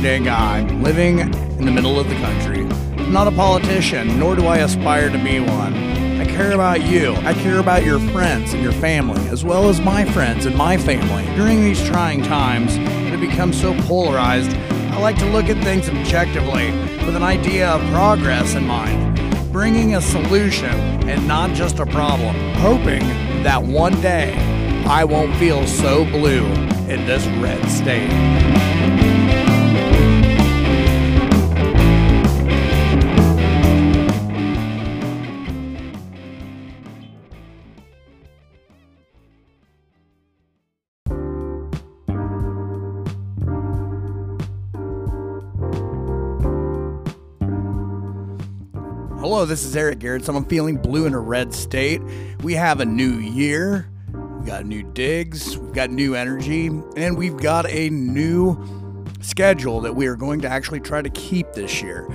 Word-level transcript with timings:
everyday 0.00 0.24
guy 0.24 0.62
living 0.76 1.18
in 1.18 1.66
the 1.66 1.70
middle 1.70 2.00
of 2.00 2.08
the 2.08 2.14
country. 2.14 2.62
I'm 2.96 3.12
not 3.12 3.26
a 3.26 3.30
politician, 3.30 4.18
nor 4.18 4.34
do 4.34 4.46
I 4.46 4.56
aspire 4.60 5.10
to 5.10 5.22
be 5.22 5.40
one. 5.40 5.74
I 6.18 6.24
care 6.24 6.52
about 6.52 6.82
you. 6.86 7.14
I 7.16 7.34
care 7.34 7.58
about 7.58 7.84
your 7.84 7.98
friends 8.08 8.54
and 8.54 8.62
your 8.62 8.72
family, 8.72 9.20
as 9.28 9.44
well 9.44 9.68
as 9.68 9.78
my 9.78 10.06
friends 10.06 10.46
and 10.46 10.56
my 10.56 10.78
family. 10.78 11.26
During 11.36 11.60
these 11.60 11.86
trying 11.86 12.22
times 12.22 12.76
that 12.78 13.10
have 13.10 13.20
become 13.20 13.52
so 13.52 13.78
polarized, 13.82 14.56
I 14.56 14.98
like 15.00 15.18
to 15.18 15.26
look 15.26 15.50
at 15.50 15.62
things 15.62 15.86
objectively 15.90 16.70
with 17.04 17.14
an 17.14 17.22
idea 17.22 17.68
of 17.68 17.82
progress 17.92 18.54
in 18.54 18.66
mind, 18.66 19.52
bringing 19.52 19.96
a 19.96 20.00
solution 20.00 20.74
and 21.10 21.28
not 21.28 21.50
just 21.50 21.78
a 21.78 21.84
problem, 21.84 22.34
hoping 22.54 23.00
that 23.42 23.62
one 23.62 24.00
day 24.00 24.32
I 24.86 25.04
won't 25.04 25.36
feel 25.36 25.66
so 25.66 26.06
blue 26.06 26.46
in 26.88 27.04
this 27.04 27.26
red 27.42 27.68
state. 27.68 28.79
Hello, 49.20 49.44
this 49.44 49.66
is 49.66 49.76
Eric 49.76 49.98
Garrett. 49.98 50.26
I'm 50.30 50.46
feeling 50.46 50.78
blue 50.78 51.04
in 51.04 51.12
a 51.12 51.20
red 51.20 51.52
state. 51.52 52.00
We 52.42 52.54
have 52.54 52.80
a 52.80 52.86
new 52.86 53.18
year. 53.18 53.86
We 54.14 54.46
got 54.46 54.64
new 54.64 54.82
digs. 54.82 55.58
We've 55.58 55.74
got 55.74 55.90
new 55.90 56.14
energy, 56.14 56.68
and 56.96 57.18
we've 57.18 57.36
got 57.36 57.68
a 57.68 57.90
new 57.90 59.04
schedule 59.20 59.82
that 59.82 59.94
we 59.94 60.06
are 60.06 60.16
going 60.16 60.40
to 60.40 60.48
actually 60.48 60.80
try 60.80 61.02
to 61.02 61.10
keep 61.10 61.52
this 61.52 61.82
year. 61.82 62.08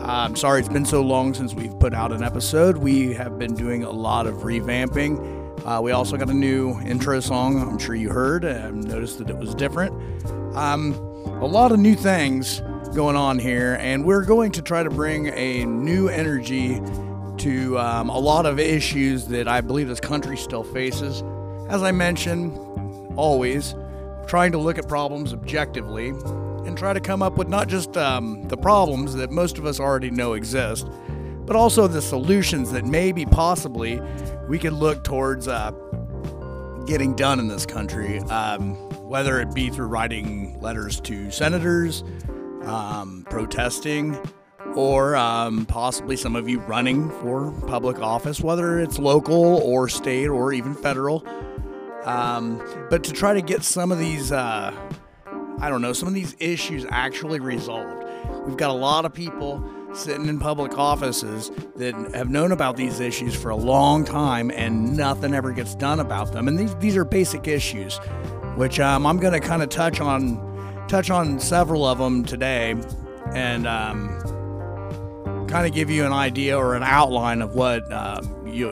I'm 0.00 0.36
sorry 0.36 0.60
it's 0.60 0.68
been 0.68 0.84
so 0.84 1.02
long 1.02 1.34
since 1.34 1.54
we've 1.54 1.76
put 1.80 1.92
out 1.92 2.12
an 2.12 2.22
episode. 2.22 2.76
We 2.76 3.14
have 3.14 3.36
been 3.36 3.54
doing 3.54 3.82
a 3.82 3.90
lot 3.90 4.28
of 4.28 4.34
revamping. 4.36 5.66
Uh, 5.66 5.82
we 5.82 5.90
also 5.90 6.16
got 6.16 6.30
a 6.30 6.34
new 6.34 6.78
intro 6.82 7.18
song. 7.18 7.60
I'm 7.60 7.80
sure 7.80 7.96
you 7.96 8.10
heard 8.10 8.44
and 8.44 8.84
noticed 8.84 9.18
that 9.18 9.28
it 9.28 9.36
was 9.36 9.56
different. 9.56 9.92
Um, 10.56 10.94
a 11.42 11.46
lot 11.46 11.72
of 11.72 11.80
new 11.80 11.96
things 11.96 12.62
going 12.94 13.16
on 13.16 13.38
here, 13.38 13.76
and 13.80 14.04
we're 14.04 14.24
going 14.24 14.52
to 14.52 14.62
try 14.62 14.82
to 14.82 14.90
bring 14.90 15.28
a 15.28 15.64
new 15.64 16.08
energy 16.08 16.80
to 17.38 17.78
um, 17.78 18.08
a 18.08 18.18
lot 18.18 18.46
of 18.46 18.58
issues 18.58 19.26
that 19.28 19.46
I 19.46 19.60
believe 19.60 19.88
this 19.88 20.00
country 20.00 20.36
still 20.36 20.64
faces. 20.64 21.22
As 21.68 21.82
I 21.82 21.92
mentioned, 21.92 22.56
always 23.16 23.74
trying 24.26 24.52
to 24.52 24.58
look 24.58 24.78
at 24.78 24.88
problems 24.88 25.32
objectively 25.32 26.08
and 26.08 26.76
try 26.76 26.92
to 26.92 27.00
come 27.00 27.22
up 27.22 27.36
with 27.36 27.48
not 27.48 27.68
just 27.68 27.96
um, 27.96 28.46
the 28.48 28.56
problems 28.56 29.14
that 29.14 29.30
most 29.30 29.58
of 29.58 29.66
us 29.66 29.80
already 29.80 30.10
know 30.10 30.34
exist, 30.34 30.88
but 31.46 31.56
also 31.56 31.86
the 31.86 32.02
solutions 32.02 32.72
that 32.72 32.84
maybe 32.84 33.24
possibly 33.24 34.00
we 34.48 34.58
could 34.58 34.74
look 34.74 35.04
towards 35.04 35.48
uh, 35.48 35.70
getting 36.86 37.14
done 37.14 37.38
in 37.38 37.48
this 37.48 37.66
country, 37.66 38.18
um, 38.20 38.74
whether 39.08 39.40
it 39.40 39.54
be 39.54 39.70
through 39.70 39.86
writing 39.86 40.58
letters 40.60 41.00
to 41.00 41.30
senators, 41.30 42.02
um, 42.68 43.26
protesting, 43.30 44.18
or 44.74 45.16
um, 45.16 45.66
possibly 45.66 46.16
some 46.16 46.36
of 46.36 46.48
you 46.48 46.60
running 46.60 47.10
for 47.20 47.52
public 47.66 47.98
office, 48.00 48.40
whether 48.40 48.78
it's 48.78 48.98
local 48.98 49.56
or 49.62 49.88
state 49.88 50.28
or 50.28 50.52
even 50.52 50.74
federal. 50.74 51.26
Um, 52.04 52.62
but 52.90 53.04
to 53.04 53.12
try 53.12 53.34
to 53.34 53.42
get 53.42 53.62
some 53.64 53.90
of 53.90 53.98
these, 53.98 54.30
uh, 54.30 54.72
I 55.58 55.68
don't 55.68 55.82
know, 55.82 55.92
some 55.92 56.08
of 56.08 56.14
these 56.14 56.36
issues 56.38 56.86
actually 56.90 57.40
resolved. 57.40 58.06
We've 58.46 58.56
got 58.56 58.70
a 58.70 58.74
lot 58.74 59.04
of 59.04 59.12
people 59.12 59.62
sitting 59.94 60.28
in 60.28 60.38
public 60.38 60.78
offices 60.78 61.50
that 61.76 61.94
have 62.14 62.28
known 62.28 62.52
about 62.52 62.76
these 62.76 63.00
issues 63.00 63.34
for 63.34 63.50
a 63.50 63.56
long 63.56 64.04
time 64.04 64.50
and 64.50 64.96
nothing 64.96 65.34
ever 65.34 65.50
gets 65.52 65.74
done 65.74 66.00
about 66.00 66.32
them. 66.32 66.46
And 66.46 66.58
these, 66.58 66.74
these 66.76 66.96
are 66.96 67.04
basic 67.04 67.48
issues, 67.48 67.98
which 68.56 68.78
um, 68.80 69.06
I'm 69.06 69.18
going 69.18 69.32
to 69.32 69.40
kind 69.40 69.62
of 69.62 69.70
touch 69.70 70.00
on 70.00 70.47
touch 70.88 71.10
on 71.10 71.38
several 71.38 71.84
of 71.84 71.98
them 71.98 72.24
today 72.24 72.74
and 73.34 73.66
um, 73.66 74.18
kind 75.48 75.66
of 75.66 75.72
give 75.72 75.90
you 75.90 76.04
an 76.04 76.12
idea 76.12 76.56
or 76.56 76.74
an 76.74 76.82
outline 76.82 77.42
of 77.42 77.54
what 77.54 77.90
uh, 77.92 78.20
you 78.46 78.70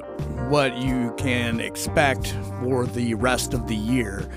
what 0.48 0.76
you 0.78 1.14
can 1.18 1.60
expect 1.60 2.34
for 2.62 2.86
the 2.86 3.14
rest 3.14 3.52
of 3.52 3.66
the 3.66 3.76
year. 3.76 4.28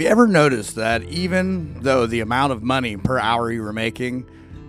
Have 0.00 0.06
you 0.06 0.12
ever 0.12 0.26
noticed 0.26 0.76
that 0.76 1.02
even 1.10 1.74
though 1.82 2.06
the 2.06 2.20
amount 2.20 2.54
of 2.54 2.62
money 2.62 2.96
per 2.96 3.18
hour 3.18 3.52
you 3.52 3.60
were 3.60 3.74
making, 3.74 4.24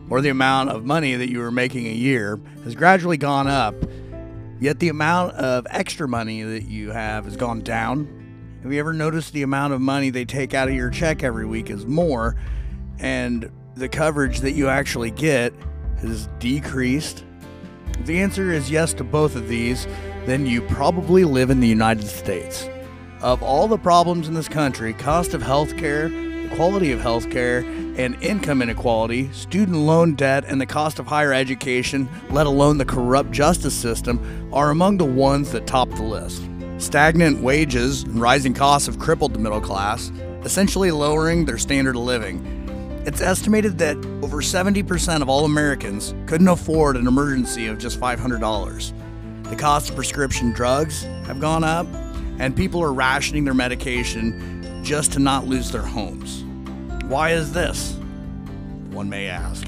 or 0.09 0.19
the 0.19 0.27
amount 0.27 0.71
of 0.71 0.83
money 0.83 1.15
that 1.15 1.31
you 1.31 1.39
were 1.39 1.51
making 1.51 1.87
a 1.87 1.93
year, 1.93 2.37
has 2.65 2.75
gradually 2.75 3.15
gone 3.15 3.47
up, 3.47 3.73
yet 4.59 4.79
the 4.79 4.89
amount 4.89 5.35
of 5.35 5.65
extra 5.69 6.05
money 6.05 6.43
that 6.43 6.63
you 6.63 6.91
have 6.91 7.23
has 7.23 7.37
gone 7.37 7.61
down? 7.61 8.59
Have 8.63 8.73
you 8.73 8.79
ever 8.81 8.91
noticed 8.91 9.31
the 9.31 9.43
amount 9.43 9.71
of 9.71 9.79
money 9.79 10.09
they 10.09 10.25
take 10.25 10.53
out 10.53 10.67
of 10.67 10.73
your 10.73 10.89
check 10.89 11.23
every 11.23 11.45
week 11.45 11.69
is 11.69 11.85
more, 11.85 12.35
and 12.99 13.49
the 13.75 13.87
coverage 13.87 14.41
that 14.41 14.51
you 14.51 14.67
actually 14.67 15.11
get 15.11 15.53
has 16.01 16.27
decreased? 16.39 17.23
If 17.97 18.05
the 18.05 18.19
answer 18.19 18.51
is 18.51 18.69
yes 18.69 18.93
to 18.95 19.05
both 19.05 19.37
of 19.37 19.47
these, 19.47 19.87
then 20.25 20.45
you 20.45 20.61
probably 20.63 21.23
live 21.23 21.49
in 21.49 21.61
the 21.61 21.69
United 21.69 22.07
States 22.07 22.67
of 23.21 23.43
all 23.43 23.67
the 23.67 23.77
problems 23.77 24.27
in 24.27 24.33
this 24.33 24.47
country 24.47 24.93
cost 24.93 25.33
of 25.33 25.41
healthcare, 25.41 26.09
the 26.49 26.55
quality 26.55 26.91
of 26.91 26.99
healthcare, 26.99 27.63
and 27.97 28.21
income 28.23 28.61
inequality, 28.61 29.31
student 29.31 29.77
loan 29.77 30.15
debt, 30.15 30.43
and 30.47 30.59
the 30.59 30.65
cost 30.65 30.99
of 30.99 31.07
higher 31.07 31.33
education, 31.33 32.09
let 32.29 32.47
alone 32.47 32.77
the 32.77 32.85
corrupt 32.85 33.31
justice 33.31 33.73
system, 33.73 34.49
are 34.53 34.71
among 34.71 34.97
the 34.97 35.05
ones 35.05 35.51
that 35.51 35.67
top 35.67 35.89
the 35.89 36.03
list. 36.03 36.41
Stagnant 36.77 37.41
wages 37.41 38.03
and 38.03 38.19
rising 38.19 38.53
costs 38.53 38.87
have 38.87 38.97
crippled 38.97 39.33
the 39.33 39.39
middle 39.39 39.61
class, 39.61 40.11
essentially 40.43 40.89
lowering 40.89 41.45
their 41.45 41.57
standard 41.57 41.95
of 41.95 42.01
living. 42.01 42.43
It's 43.05 43.21
estimated 43.21 43.77
that 43.79 43.97
over 44.23 44.41
70% 44.41 45.21
of 45.21 45.29
all 45.29 45.45
Americans 45.45 46.15
couldn't 46.27 46.47
afford 46.47 46.97
an 46.97 47.07
emergency 47.07 47.67
of 47.67 47.77
just 47.77 47.99
$500. 47.99 48.93
The 49.49 49.55
cost 49.55 49.89
of 49.89 49.95
prescription 49.95 50.53
drugs 50.53 51.03
have 51.25 51.39
gone 51.39 51.63
up, 51.63 51.87
and 52.39 52.55
people 52.55 52.81
are 52.81 52.93
rationing 52.93 53.43
their 53.43 53.53
medication 53.53 54.83
just 54.83 55.13
to 55.13 55.19
not 55.19 55.47
lose 55.47 55.71
their 55.71 55.81
homes. 55.81 56.43
Why 57.05 57.31
is 57.31 57.53
this? 57.53 57.93
One 58.91 59.09
may 59.09 59.27
ask. 59.27 59.67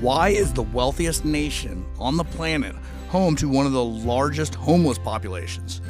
Why 0.00 0.28
is 0.28 0.52
the 0.52 0.62
wealthiest 0.62 1.24
nation 1.24 1.84
on 1.98 2.16
the 2.16 2.24
planet 2.24 2.76
home 3.08 3.36
to 3.36 3.48
one 3.48 3.66
of 3.66 3.72
the 3.72 3.84
largest 3.84 4.54
homeless 4.54 4.98
populations? 4.98 5.80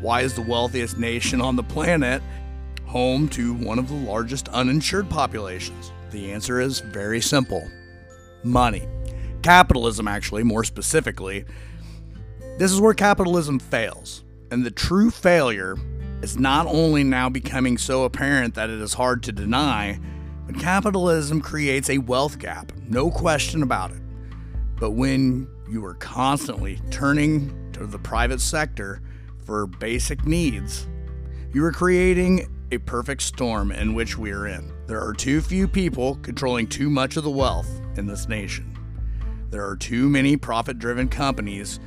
Why 0.00 0.22
is 0.22 0.34
the 0.34 0.42
wealthiest 0.42 0.98
nation 0.98 1.40
on 1.40 1.54
the 1.54 1.62
planet 1.62 2.22
home 2.86 3.28
to 3.30 3.54
one 3.54 3.78
of 3.78 3.88
the 3.88 3.94
largest 3.94 4.48
uninsured 4.48 5.08
populations? 5.08 5.92
The 6.10 6.32
answer 6.32 6.60
is 6.60 6.80
very 6.80 7.20
simple 7.20 7.70
money. 8.44 8.86
Capitalism, 9.42 10.08
actually, 10.08 10.42
more 10.42 10.64
specifically. 10.64 11.44
This 12.58 12.72
is 12.72 12.80
where 12.80 12.94
capitalism 12.94 13.58
fails. 13.58 14.24
And 14.52 14.66
the 14.66 14.70
true 14.70 15.10
failure 15.10 15.78
is 16.20 16.38
not 16.38 16.66
only 16.66 17.04
now 17.04 17.30
becoming 17.30 17.78
so 17.78 18.04
apparent 18.04 18.54
that 18.54 18.68
it 18.68 18.82
is 18.82 18.92
hard 18.92 19.22
to 19.22 19.32
deny, 19.32 19.98
but 20.44 20.58
capitalism 20.58 21.40
creates 21.40 21.88
a 21.88 21.96
wealth 21.96 22.38
gap, 22.38 22.70
no 22.86 23.10
question 23.10 23.62
about 23.62 23.92
it. 23.92 24.02
But 24.78 24.90
when 24.90 25.48
you 25.70 25.82
are 25.86 25.94
constantly 25.94 26.78
turning 26.90 27.72
to 27.72 27.86
the 27.86 27.98
private 27.98 28.42
sector 28.42 29.00
for 29.42 29.66
basic 29.66 30.26
needs, 30.26 30.86
you 31.54 31.64
are 31.64 31.72
creating 31.72 32.46
a 32.72 32.76
perfect 32.76 33.22
storm 33.22 33.72
in 33.72 33.94
which 33.94 34.18
we 34.18 34.32
are 34.32 34.46
in. 34.46 34.70
There 34.86 35.00
are 35.00 35.14
too 35.14 35.40
few 35.40 35.66
people 35.66 36.16
controlling 36.16 36.66
too 36.66 36.90
much 36.90 37.16
of 37.16 37.24
the 37.24 37.30
wealth 37.30 37.80
in 37.96 38.06
this 38.06 38.28
nation. 38.28 38.76
There 39.48 39.66
are 39.66 39.76
too 39.76 40.10
many 40.10 40.36
profit 40.36 40.78
driven 40.78 41.08
companies 41.08 41.80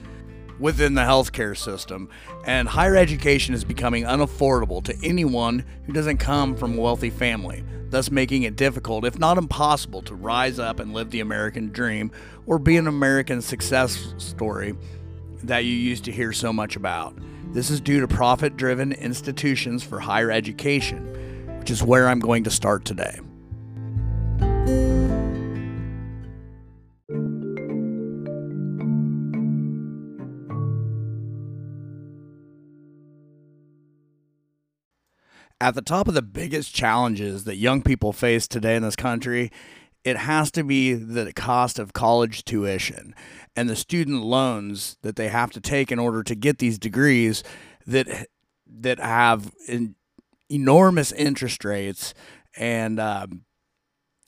within 0.60 0.94
the 0.94 1.02
healthcare 1.02 1.58
system, 1.58 2.10
and 2.46 2.68
higher 2.68 2.96
education 2.96 3.54
is 3.54 3.64
becoming 3.64 4.04
unaffordable 4.04 4.84
to 4.84 4.98
anyone 5.04 5.66
who 5.86 5.94
doesn't 5.94 6.18
come 6.18 6.56
from 6.56 6.78
a 6.78 6.82
wealthy 6.82 7.10
family, 7.10 7.64
thus 7.90 8.12
making 8.12 8.44
it 8.44 8.56
difficult, 8.56 9.06
if 9.06 9.20
not 9.20 9.38
impossible, 9.38 10.02
to 10.02 10.16
rise 10.16 10.60
up 10.60 10.80
and 10.80 10.94
live 10.94 11.12
the 11.12 11.20
American 11.20 11.70
dream 11.70 12.12
or 12.46 12.60
be 12.60 12.78
an 12.78 12.88
American 12.88 13.42
success 13.42 14.14
story 14.18 14.76
that 15.44 15.66
you 15.66 15.74
used 15.74 16.06
to 16.06 16.12
hear 16.12 16.34
so 16.34 16.52
much 16.52 16.76
about. 16.76 17.16
This 17.54 17.70
is 17.70 17.80
due 17.80 18.02
to 18.02 18.08
profit 18.08 18.58
driven 18.58 18.92
institutions 18.94 19.84
for 19.84 20.00
higher 20.00 20.32
education, 20.32 21.58
which 21.60 21.72
is 21.72 21.82
where 21.82 22.08
I'm 22.08 22.20
going 22.20 22.44
to 22.46 22.52
start 22.52 22.86
today. 22.86 23.20
At 35.62 35.74
the 35.74 35.82
top 35.82 36.08
of 36.08 36.14
the 36.14 36.22
biggest 36.22 36.76
challenges 36.76 37.46
that 37.46 37.56
young 37.56 37.82
people 37.82 38.12
face 38.12 38.48
today 38.48 38.76
in 38.76 38.84
this 38.84 38.96
country, 38.96 39.52
it 40.04 40.18
has 40.18 40.52
to 40.52 40.64
be 40.64 40.94
the 40.94 41.32
cost 41.34 41.80
of 41.80 41.94
college 41.94 42.44
tuition 42.44 43.16
and 43.56 43.70
the 43.70 43.76
student 43.76 44.24
loans 44.24 44.98
that 45.02 45.16
they 45.16 45.30
have 45.30 45.52
to 45.52 45.62
take 45.62 45.92
in 45.92 46.00
order 46.00 46.24
to 46.24 46.36
get 46.36 46.60
these 46.60 46.78
degrees 46.78 47.44
that 47.88 48.28
that 48.68 49.00
have 49.00 49.52
enormous 50.50 51.12
interest 51.14 51.64
rates 51.64 52.14
and 52.58 53.00
um, 53.00 53.46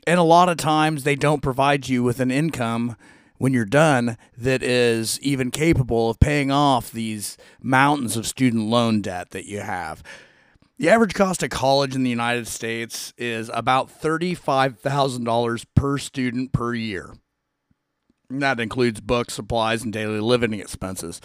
and 0.07 0.19
a 0.19 0.23
lot 0.23 0.49
of 0.49 0.57
times 0.57 1.03
they 1.03 1.15
don't 1.15 1.41
provide 1.41 1.89
you 1.89 2.01
with 2.01 2.19
an 2.19 2.31
income 2.31 2.95
when 3.37 3.53
you're 3.53 3.65
done 3.65 4.17
that 4.37 4.63
is 4.63 5.19
even 5.21 5.51
capable 5.51 6.09
of 6.09 6.19
paying 6.19 6.49
off 6.49 6.91
these 6.91 7.37
mountains 7.61 8.17
of 8.17 8.25
student 8.25 8.63
loan 8.63 9.01
debt 9.01 9.29
that 9.31 9.45
you 9.45 9.59
have. 9.59 10.01
The 10.79 10.89
average 10.89 11.15
cost 11.15 11.41
of 11.41 11.49
college 11.49 11.95
in 11.95 12.03
the 12.03 12.09
United 12.11 12.47
States 12.47 13.11
is 13.17 13.49
about 13.51 13.89
$35,000 13.89 15.65
per 15.73 15.97
student 15.97 16.51
per 16.51 16.75
year. 16.75 17.15
And 18.29 18.43
that 18.43 18.59
includes 18.59 19.01
books, 19.01 19.33
supplies, 19.33 19.81
and 19.81 19.91
daily 19.91 20.19
living 20.19 20.53
expenses. 20.53 21.19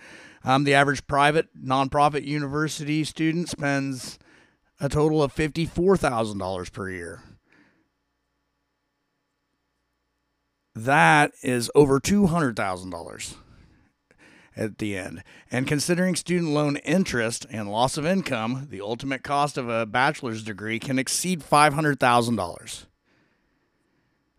Um, 0.44 0.64
the 0.64 0.74
average 0.74 1.06
private 1.06 1.48
nonprofit 1.58 2.26
university 2.26 3.04
student 3.04 3.50
spends 3.50 4.18
a 4.80 4.90
total 4.90 5.22
of 5.22 5.32
fifty-four 5.32 5.98
thousand 5.98 6.40
dollars 6.40 6.70
per 6.70 6.90
year. 6.90 7.22
That 10.74 11.34
is 11.44 11.70
over 11.76 12.00
two 12.00 12.28
hundred 12.28 12.56
thousand 12.56 12.90
dollars 12.90 13.36
at 14.56 14.78
the 14.78 14.98
end. 14.98 15.24
And 15.50 15.68
considering 15.68 16.16
student 16.16 16.52
loan 16.52 16.78
interest 16.78 17.46
and 17.50 17.72
loss 17.72 17.98
of 17.98 18.06
income, 18.06 18.68
the 18.70 18.82
ultimate 18.82 19.24
cost 19.24 19.58
of 19.58 19.70
a 19.70 19.86
bachelor's 19.86 20.44
degree 20.44 20.80
can 20.80 21.00
exceed 21.00 21.42
$500,000. 21.42 22.86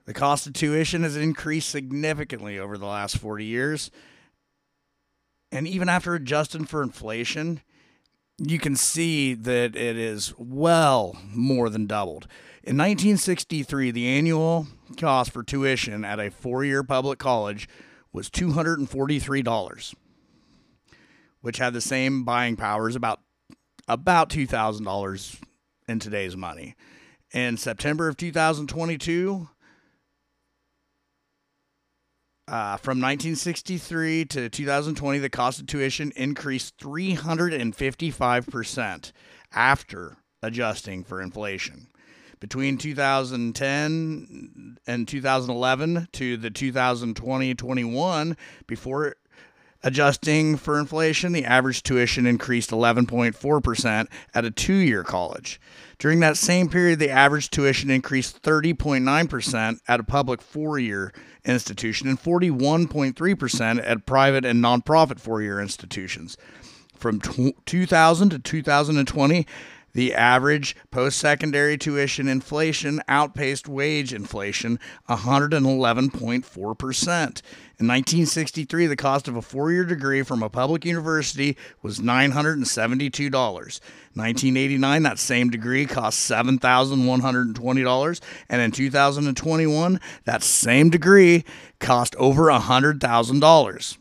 The 0.04 0.14
cost 0.14 0.46
of 0.46 0.52
tuition 0.52 1.02
has 1.04 1.16
increased 1.16 1.68
significantly 1.68 2.58
over 2.58 2.76
the 2.76 2.86
last 2.86 3.18
40 3.18 3.44
years. 3.44 3.90
And 5.50 5.68
even 5.68 5.88
after 5.88 6.14
adjusting 6.14 6.64
for 6.64 6.82
inflation, 6.82 7.60
you 8.38 8.58
can 8.58 8.74
see 8.74 9.34
that 9.34 9.76
it 9.76 9.96
is 9.96 10.34
well 10.36 11.16
more 11.32 11.68
than 11.68 11.86
doubled. 11.86 12.26
In 12.64 12.76
1963, 12.76 13.90
the 13.90 14.08
annual 14.08 14.66
cost 14.96 15.30
for 15.30 15.42
tuition 15.42 16.04
at 16.04 16.18
a 16.18 16.30
four 16.30 16.64
year 16.64 16.82
public 16.82 17.18
college 17.18 17.68
was 18.12 18.28
$243 18.30 19.94
which 21.42 21.58
had 21.58 21.74
the 21.74 21.80
same 21.80 22.24
buying 22.24 22.56
power 22.56 22.88
as 22.88 22.96
about 22.96 23.20
about 23.86 24.30
two 24.30 24.46
thousand 24.46 24.84
dollars 24.84 25.36
in 25.86 25.98
today's 25.98 26.36
money. 26.36 26.74
In 27.32 27.56
September 27.56 28.08
of 28.08 28.16
2022, 28.16 29.48
uh, 32.48 32.76
from 32.76 33.00
1963 33.00 34.24
to 34.26 34.50
2020, 34.50 35.18
the 35.18 35.30
cost 35.30 35.58
of 35.60 35.66
tuition 35.66 36.12
increased 36.16 36.76
355% 36.78 39.12
after 39.52 40.16
adjusting 40.42 41.04
for 41.04 41.22
inflation. 41.22 41.86
Between 42.40 42.76
2010 42.76 44.76
and 44.86 45.08
2011 45.08 46.08
to 46.12 46.36
the 46.36 46.50
2020 46.50 47.54
21, 47.54 48.36
before 48.66 49.14
Adjusting 49.84 50.56
for 50.56 50.78
inflation, 50.78 51.32
the 51.32 51.44
average 51.44 51.82
tuition 51.82 52.24
increased 52.24 52.70
11.4% 52.70 54.06
at 54.32 54.44
a 54.44 54.50
two 54.50 54.74
year 54.74 55.02
college. 55.02 55.60
During 55.98 56.20
that 56.20 56.36
same 56.36 56.68
period, 56.68 57.00
the 57.00 57.10
average 57.10 57.50
tuition 57.50 57.90
increased 57.90 58.42
30.9% 58.42 59.78
at 59.88 60.00
a 60.00 60.04
public 60.04 60.40
four 60.40 60.78
year 60.78 61.12
institution 61.44 62.08
and 62.08 62.20
41.3% 62.20 63.82
at 63.84 64.06
private 64.06 64.44
and 64.44 64.62
nonprofit 64.62 65.18
four 65.18 65.42
year 65.42 65.60
institutions. 65.60 66.36
From 66.94 67.20
2000 67.66 68.30
to 68.30 68.38
2020, 68.38 69.46
the 69.94 70.14
average 70.14 70.76
post 70.90 71.18
secondary 71.18 71.76
tuition 71.76 72.28
inflation 72.28 73.02
outpaced 73.08 73.68
wage 73.68 74.12
inflation 74.12 74.78
111.4%. 75.08 77.42
In 77.78 77.88
1963, 77.88 78.86
the 78.86 78.96
cost 78.96 79.26
of 79.26 79.36
a 79.36 79.42
four 79.42 79.72
year 79.72 79.84
degree 79.84 80.22
from 80.22 80.42
a 80.42 80.48
public 80.48 80.84
university 80.84 81.56
was 81.82 81.98
$972. 81.98 83.32
1989, 83.32 85.02
that 85.02 85.18
same 85.18 85.50
degree 85.50 85.86
cost 85.86 86.30
$7,120. 86.30 88.20
And 88.48 88.62
in 88.62 88.70
2021, 88.70 90.00
that 90.24 90.42
same 90.42 90.90
degree 90.90 91.44
cost 91.80 92.14
over 92.16 92.44
$100,000. 92.44 93.98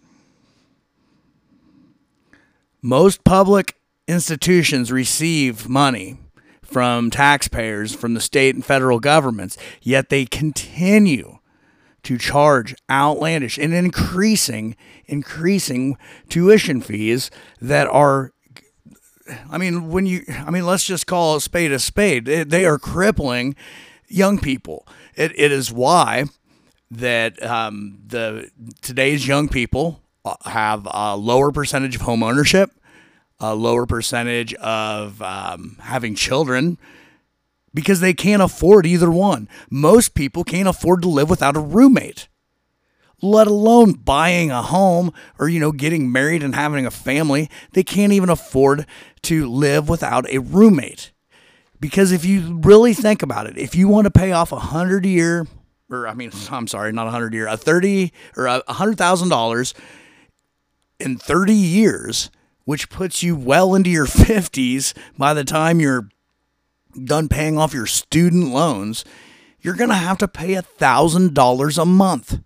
Most 2.84 3.24
public 3.24 3.81
institutions 4.12 4.92
receive 4.92 5.70
money 5.70 6.18
from 6.62 7.10
taxpayers, 7.10 7.94
from 7.94 8.14
the 8.14 8.22
state 8.22 8.56
and 8.56 8.66
federal 8.66 9.00
governments, 9.00 9.58
yet 9.82 10.10
they 10.10 10.26
continue 10.26 11.40
to 12.04 12.18
charge 12.18 12.74
outlandish 12.90 13.58
and 13.58 13.74
increasing, 13.74 14.76
increasing 15.06 15.98
tuition 16.30 16.82
fees 16.82 17.30
that 17.60 17.88
are 17.88 18.32
I 19.50 19.58
mean, 19.58 19.90
when 19.90 20.06
you, 20.06 20.24
I 20.28 20.50
mean, 20.50 20.66
let's 20.66 20.84
just 20.84 21.08
call 21.08 21.36
a 21.36 21.42
spade 21.42 21.72
a 21.72 21.80
spade. 21.80 22.26
They 22.26 22.66
are 22.66 22.78
crippling 22.78 23.56
young 24.08 24.40
people. 24.40 24.86
It, 25.16 25.32
it 25.36 25.52
is 25.52 25.72
why 25.72 26.26
that 26.90 27.42
um, 27.42 28.00
the 28.06 28.50
today's 28.82 29.28
young 29.28 29.48
people 29.48 30.02
uh, 30.26 30.36
have 30.46 30.88
a 30.92 31.16
lower 31.16 31.52
percentage 31.52 31.96
of 31.96 32.02
home 32.02 32.24
ownership, 32.24 32.72
a 33.42 33.56
lower 33.56 33.86
percentage 33.86 34.54
of 34.54 35.22
um, 35.22 35.78
having 35.82 36.16
children, 36.16 36.78
because 37.74 38.00
they 38.00 38.14
can't 38.14 38.42
afford 38.42 38.86
either 38.86 39.10
one. 39.10 39.50
Most 39.70 40.14
people 40.14 40.44
can't 40.44 40.68
afford 40.68 41.02
to 41.02 41.10
live 41.10 41.30
without 41.30 41.58
a 41.58 41.62
roommate, 41.62 42.28
let 43.22 43.48
alone 43.48 43.94
buying 43.94 44.52
a 44.52 44.62
home 44.62 45.12
or, 45.40 45.50
you 45.50 45.60
know, 45.60 45.72
getting 45.72 46.12
married 46.12 46.44
and 46.44 46.54
having 46.54 46.86
a 46.86 46.92
family. 46.92 47.50
They 47.72 47.84
can't 47.84 48.14
even 48.14 48.30
afford 48.30 48.86
to 49.24 49.50
live 49.50 49.90
without 49.90 50.30
a 50.30 50.40
roommate. 50.40 51.12
Because 51.80 52.12
if 52.12 52.24
you 52.24 52.60
really 52.62 52.94
think 52.94 53.24
about 53.24 53.48
it, 53.48 53.58
if 53.58 53.74
you 53.74 53.88
want 53.88 54.06
to 54.06 54.12
pay 54.12 54.32
off 54.32 54.52
a 54.52 54.60
hundred 54.60 55.04
year, 55.04 55.48
or 55.90 56.08
I 56.08 56.14
mean, 56.14 56.32
I'm 56.52 56.68
sorry, 56.68 56.92
not 56.92 57.08
a 57.08 57.12
hundred 57.12 57.34
year, 57.34 57.48
a 57.48 57.58
30 57.58 58.14
or 58.38 58.46
a 58.46 58.62
hundred 58.74 59.00
thousand 59.00 59.30
dollars 59.30 59.74
in 61.00 61.18
30 61.18 61.54
years, 61.54 62.30
which 62.72 62.90
puts 62.90 63.22
you 63.22 63.36
well 63.36 63.76
into 63.76 63.90
your 63.90 64.06
50s 64.08 64.94
by 65.18 65.34
the 65.34 65.44
time 65.44 65.82
you're 65.82 66.08
done 67.04 67.28
paying 67.28 67.58
off 67.58 67.74
your 67.74 67.86
student 67.86 68.48
loans, 68.54 69.04
you're 69.60 69.76
going 69.76 69.90
to 69.90 69.96
have 69.96 70.18
to 70.18 70.28
pay 70.28 70.54
$1,000 70.54 71.78
a 71.78 71.86
month. 71.86 72.40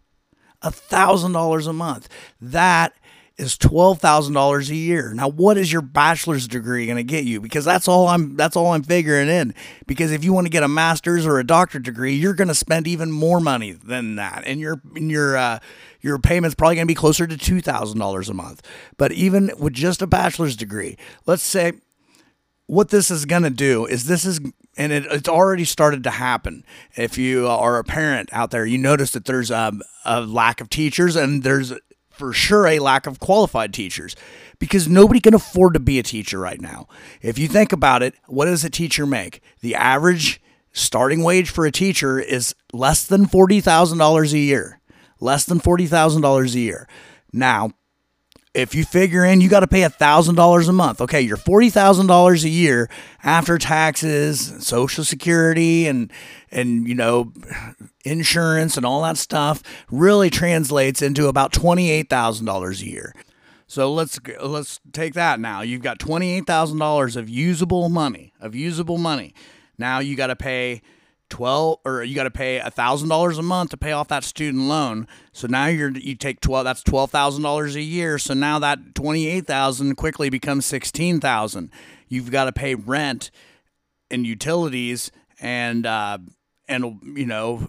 $1,000 0.63 1.67
a 1.67 1.74
month. 1.74 2.10
That 2.41 2.94
is 3.38 3.55
$12,000 3.55 4.70
a 4.72 4.75
year. 4.75 5.13
Now, 5.13 5.27
what 5.27 5.58
is 5.60 5.72
your 5.72 5.84
bachelor's 5.84 6.48
degree 6.48 6.88
going 6.88 6.98
to 6.98 7.03
get 7.03 7.25
you? 7.25 7.39
Because 7.39 7.63
that's 7.63 7.88
all 7.88 8.08
I'm 8.08 8.36
that's 8.36 8.55
all 8.55 8.74
I'm 8.74 8.82
figuring 8.82 9.29
in. 9.29 9.53
Because 9.86 10.12
if 10.12 10.24
you 10.24 10.34
want 10.34 10.48
to 10.48 10.51
get 10.51 10.63
a 10.63 10.67
master's 10.67 11.27
or 11.27 11.38
a 11.38 11.46
doctorate 11.46 11.84
degree, 11.84 12.15
you're 12.15 12.34
going 12.34 12.48
to 12.48 12.55
spend 12.55 12.88
even 12.88 13.12
more 13.12 13.39
money 13.39 13.74
than 13.74 14.15
that. 14.15 14.41
And 14.48 14.60
your 14.60 14.82
your 14.96 15.38
uh, 15.38 15.60
your 16.05 16.19
payment's 16.19 16.53
probably 16.53 16.75
going 16.75 16.85
to 16.85 16.91
be 16.91 16.93
closer 16.93 17.25
to 17.25 17.35
$2,000 17.35 18.29
a 18.29 18.33
month. 18.35 18.62
But 18.95 19.12
even 19.12 19.50
with 19.57 19.74
just 19.74 20.03
a 20.03 20.07
bachelor's 20.07 20.55
degree, 20.55 21.00
let's 21.25 21.41
say 21.41 21.74
what 22.67 22.89
this 22.89 23.09
is 23.09 23.25
going 23.25 23.41
to 23.41 23.50
do 23.50 23.88
is 23.88 24.05
this 24.05 24.24
is 24.24 24.39
and 24.77 24.91
it, 24.91 25.05
it's 25.09 25.27
already 25.27 25.65
started 25.65 26.03
to 26.03 26.12
happen. 26.12 26.63
If 26.95 27.17
you 27.17 27.47
are 27.47 27.79
a 27.79 27.83
parent 27.83 28.29
out 28.31 28.51
there, 28.51 28.67
you 28.67 28.77
notice 28.77 29.12
that 29.12 29.25
there's 29.25 29.50
a, 29.50 29.71
a 30.03 30.21
lack 30.21 30.62
of 30.62 30.69
teachers 30.69 31.15
and 31.15 31.41
there's 31.41 31.74
for 32.12 32.33
sure 32.33 32.67
a 32.67 32.77
lack 32.77 33.07
of 33.07 33.19
qualified 33.19 33.74
teachers 33.74 34.15
because 34.59 34.88
nobody 34.88 35.19
can 35.19 35.33
afford 35.33 35.74
to 35.74 35.79
be 35.79 35.97
a 35.97 36.03
teacher 36.03 36.38
right 36.38 36.62
now. 36.62 36.88
If 37.24 37.39
you 37.39 37.47
think 37.47 37.74
about 37.74 38.03
it, 38.03 38.13
what 38.27 38.45
does 38.45 38.63
a 38.63 38.69
teacher 38.69 39.07
make? 39.07 39.41
The 39.62 39.74
average 39.74 40.39
starting 40.71 41.24
wage 41.24 41.50
for 41.50 41.65
a 41.65 41.71
teacher 41.71 42.19
is 42.19 42.53
less 42.74 43.07
than 43.07 43.25
$40,000 43.25 44.33
a 44.33 44.38
year. 44.38 44.81
Less 45.19 45.45
than 45.45 45.60
$40,000 45.60 46.55
a 46.55 46.60
year. 46.60 46.88
Now, 47.31 47.72
if 48.55 48.74
you 48.74 48.86
figure 48.86 49.25
in 49.25 49.41
you 49.41 49.50
got 49.50 49.60
to 49.60 49.67
pay 49.67 49.81
$1,000 49.81 50.69
a 50.69 50.72
month, 50.72 51.01
okay, 51.01 51.22
you're 51.22 51.38
$40,000 51.38 52.43
a 52.43 52.50
year 52.50 52.89
after 53.24 53.57
taxes, 53.57 54.65
social 54.65 55.03
security 55.03 55.88
and 55.88 56.12
and 56.51 56.88
you 56.88 56.95
know 56.95 57.34
insurance 58.05 58.77
and 58.77 58.86
all 58.86 59.01
that 59.03 59.17
stuff 59.17 59.62
really 59.91 60.29
translates 60.29 61.01
into 61.01 61.27
about 61.27 61.51
$28,000 61.51 62.81
a 62.81 62.86
year. 62.86 63.13
So 63.67 63.91
let's 63.91 64.19
let's 64.41 64.79
take 64.93 65.15
that 65.15 65.39
now. 65.39 65.62
You've 65.62 65.81
got 65.81 66.00
$28,000 66.00 67.15
of 67.17 67.29
usable 67.29 67.89
money, 67.89 68.31
of 68.39 68.55
usable 68.55 68.98
money. 68.98 69.34
Now 69.77 70.00
you 70.00 70.15
got 70.15 70.27
to 70.27 70.36
pay 70.36 70.81
12 71.29 71.79
or 71.86 72.03
you 72.03 72.15
got 72.15 72.24
to 72.24 72.32
pay 72.32 72.60
$1,000 72.60 73.39
a 73.39 73.41
month 73.41 73.72
to 73.72 73.77
pay 73.77 73.91
off 73.91 74.08
that 74.10 74.24
student 74.24 74.63
loan. 74.63 75.08
So 75.32 75.48
now 75.48 75.67
you're 75.67 75.91
you 75.91 76.15
take 76.15 76.39
12 76.41 76.63
that's 76.63 76.84
$12,000 76.84 77.75
a 77.75 77.82
year. 77.82 78.17
So 78.17 78.34
now 78.34 78.60
that 78.60 78.96
28,000 78.96 79.96
quickly 79.96 80.29
becomes 80.29 80.65
16,000. 80.65 81.72
You've 82.08 82.32
got 82.32 82.46
to 82.46 82.51
pay 82.51 82.75
rent 82.75 83.32
and 84.12 84.25
utilities 84.25 85.12
and 85.39 85.86
uh 85.86 86.17
and 86.67 87.00
you 87.17 87.25
know 87.25 87.67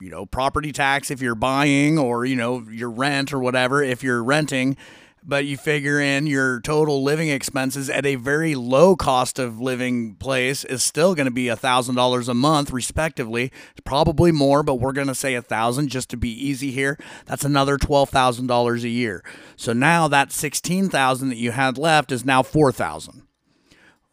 you 0.00 0.10
know 0.10 0.26
property 0.26 0.72
tax 0.72 1.10
if 1.10 1.20
you're 1.20 1.34
buying 1.34 1.98
or 1.98 2.24
you 2.24 2.36
know 2.36 2.64
your 2.70 2.90
rent 2.90 3.32
or 3.32 3.38
whatever 3.38 3.82
if 3.82 4.02
you're 4.02 4.22
renting 4.22 4.76
but 5.24 5.46
you 5.46 5.56
figure 5.56 6.00
in 6.00 6.26
your 6.26 6.60
total 6.60 7.02
living 7.02 7.28
expenses 7.28 7.88
at 7.88 8.04
a 8.04 8.16
very 8.16 8.54
low 8.54 8.94
cost 8.94 9.38
of 9.38 9.60
living 9.60 10.14
place 10.16 10.64
is 10.64 10.82
still 10.82 11.14
going 11.14 11.24
to 11.26 11.32
be 11.32 11.48
a 11.48 11.56
thousand 11.56 11.94
dollars 11.94 12.28
a 12.28 12.34
month 12.34 12.70
respectively. 12.70 13.50
Probably 13.84 14.32
more 14.32 14.62
but 14.62 14.76
we're 14.76 14.92
going 14.92 15.08
to 15.08 15.14
say 15.14 15.34
a 15.34 15.42
thousand 15.42 15.88
just 15.88 16.10
to 16.10 16.16
be 16.16 16.30
easy 16.30 16.70
here. 16.70 16.98
That's 17.26 17.44
another 17.44 17.78
twelve 17.78 18.10
thousand 18.10 18.46
dollars 18.46 18.84
a 18.84 18.88
year. 18.88 19.24
So 19.56 19.72
now 19.72 20.08
that 20.08 20.32
sixteen 20.32 20.88
thousand 20.88 21.30
that 21.30 21.38
you 21.38 21.52
had 21.52 21.78
left 21.78 22.12
is 22.12 22.24
now 22.24 22.42
four 22.42 22.70
thousand. 22.70 23.22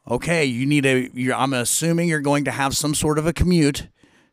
Okay 0.10 0.46
you 0.46 0.65
need 0.65 0.86
a 0.86 1.10
i'm 1.34 1.53
assuming 1.53 2.10
you're 2.10 2.20
going 2.20 2.44
to 2.44 2.51
have 2.51 2.75
some 2.75 2.96
sort 2.96 3.20
of 3.20 3.27
a 3.27 3.34
commute 3.34 3.88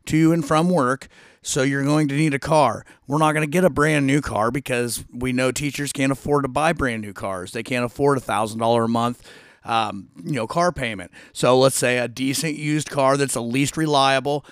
to 0.05 0.33
and 0.33 0.45
from 0.45 0.69
work 0.69 1.07
so 1.41 1.61
you're 1.63 1.83
going 1.83 2.07
to 2.09 2.15
need 2.15 2.33
a 2.33 2.39
car. 2.39 2.85
We're 3.07 3.17
not 3.17 3.33
going 3.33 3.45
to 3.45 3.51
get 3.51 3.63
a 3.63 3.69
brand 3.69 4.05
new 4.05 4.21
car 4.21 4.51
because 4.51 5.05
we 5.13 5.31
know 5.31 5.51
teachers 5.51 5.91
can't 5.91 6.11
afford 6.11 6.43
to 6.43 6.49
buy 6.49 6.73
brand 6.73 7.01
new 7.01 7.13
cars. 7.13 7.51
They 7.51 7.63
can't 7.63 7.85
afford 7.85 8.17
a 8.17 8.21
thousand 8.21 8.59
dollar 8.59 8.83
a 8.83 8.89
month, 8.89 9.27
um, 9.63 10.09
you 10.23 10.33
know, 10.33 10.47
car 10.47 10.71
payment. 10.71 11.11
So 11.33 11.57
let's 11.57 11.77
say 11.77 11.97
a 11.97 12.07
decent 12.07 12.55
used 12.55 12.89
car 12.89 13.17
that's 13.17 13.35
the 13.35 13.41
least 13.41 13.77
reliable. 13.77 14.45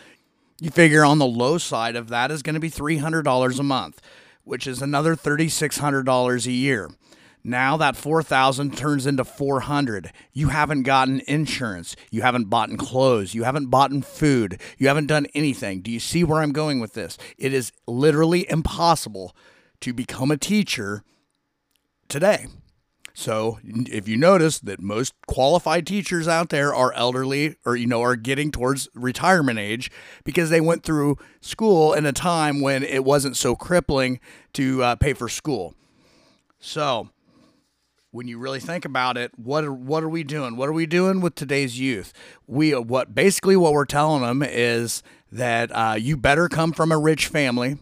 You 0.60 0.72
figure 0.72 1.06
on 1.06 1.20
the 1.20 1.26
low 1.26 1.58
side 1.58 1.96
of 1.96 2.08
that 2.10 2.32
is 2.32 2.42
going 2.42 2.56
to 2.56 2.60
be 2.60 2.70
three 2.70 2.98
hundred 2.98 3.24
dollars 3.24 3.60
a 3.60 3.64
month, 3.64 4.02
which 4.44 4.66
is 4.66 4.82
another 4.82 5.16
thirty 5.16 5.50
six 5.50 5.78
hundred 5.78 6.06
dollars 6.06 6.48
a 6.48 6.52
year. 6.52 6.90
Now 7.48 7.78
that 7.78 7.96
4000 7.96 8.76
turns 8.76 9.08
into 9.08 9.24
400. 9.24 10.12
You 10.34 10.50
haven't 10.50 10.84
gotten 10.84 11.22
insurance. 11.28 11.96
You 12.12 12.22
haven't 12.22 12.50
bought 12.50 12.78
clothes. 12.78 13.34
You 13.34 13.46
haven't 13.46 13.68
bought 13.68 13.94
food. 14.04 14.60
You 14.78 14.90
haven't 14.90 15.08
done 15.08 15.28
anything. 15.34 15.80
Do 15.80 15.90
you 15.90 16.02
see 16.02 16.26
where 16.26 16.42
I'm 16.42 16.52
going 16.52 16.82
with 16.82 16.92
this? 16.92 17.18
It 17.38 17.54
is 17.54 17.72
literally 17.88 18.46
impossible 18.50 19.34
to 19.80 19.94
become 19.94 20.30
a 20.30 20.36
teacher 20.36 21.04
today. 22.10 22.48
So, 23.14 23.60
if 23.64 24.10
you 24.10 24.18
notice 24.18 24.60
that 24.60 24.82
most 24.82 25.14
qualified 25.26 25.88
teachers 25.88 26.28
out 26.28 26.50
there 26.50 26.76
are 26.76 26.92
elderly 26.94 27.56
or 27.66 27.78
you 27.78 27.88
know 27.88 28.02
are 28.02 28.18
getting 28.18 28.52
towards 28.52 28.90
retirement 28.94 29.58
age 29.58 29.90
because 30.26 30.50
they 30.50 30.62
went 30.62 30.84
through 30.84 31.18
school 31.40 31.94
in 31.94 32.06
a 32.06 32.12
time 32.12 32.60
when 32.60 32.84
it 32.84 33.06
wasn't 33.06 33.38
so 33.38 33.56
crippling 33.56 34.20
to 34.54 34.84
uh, 34.84 34.96
pay 34.98 35.14
for 35.14 35.30
school. 35.30 35.74
So, 36.60 37.10
when 38.18 38.28
you 38.28 38.40
really 38.40 38.60
think 38.60 38.84
about 38.84 39.16
it, 39.16 39.32
what 39.38 39.64
are, 39.64 39.72
what 39.72 40.04
are 40.04 40.10
we 40.10 40.24
doing? 40.24 40.58
What 40.58 40.68
are 40.68 40.74
we 40.74 40.88
doing 40.88 41.22
with 41.22 41.36
today's 41.36 41.80
youth? 41.80 42.12
We 42.48 42.72
what 42.72 43.14
basically 43.14 43.56
what 43.56 43.74
we're 43.74 43.86
telling 43.86 44.24
them 44.24 44.42
is 44.42 45.04
that 45.32 45.70
uh, 45.72 45.98
you 46.00 46.18
better 46.18 46.50
come 46.50 46.74
from 46.74 46.92
a 46.92 46.98
rich 46.98 47.28
family, 47.28 47.78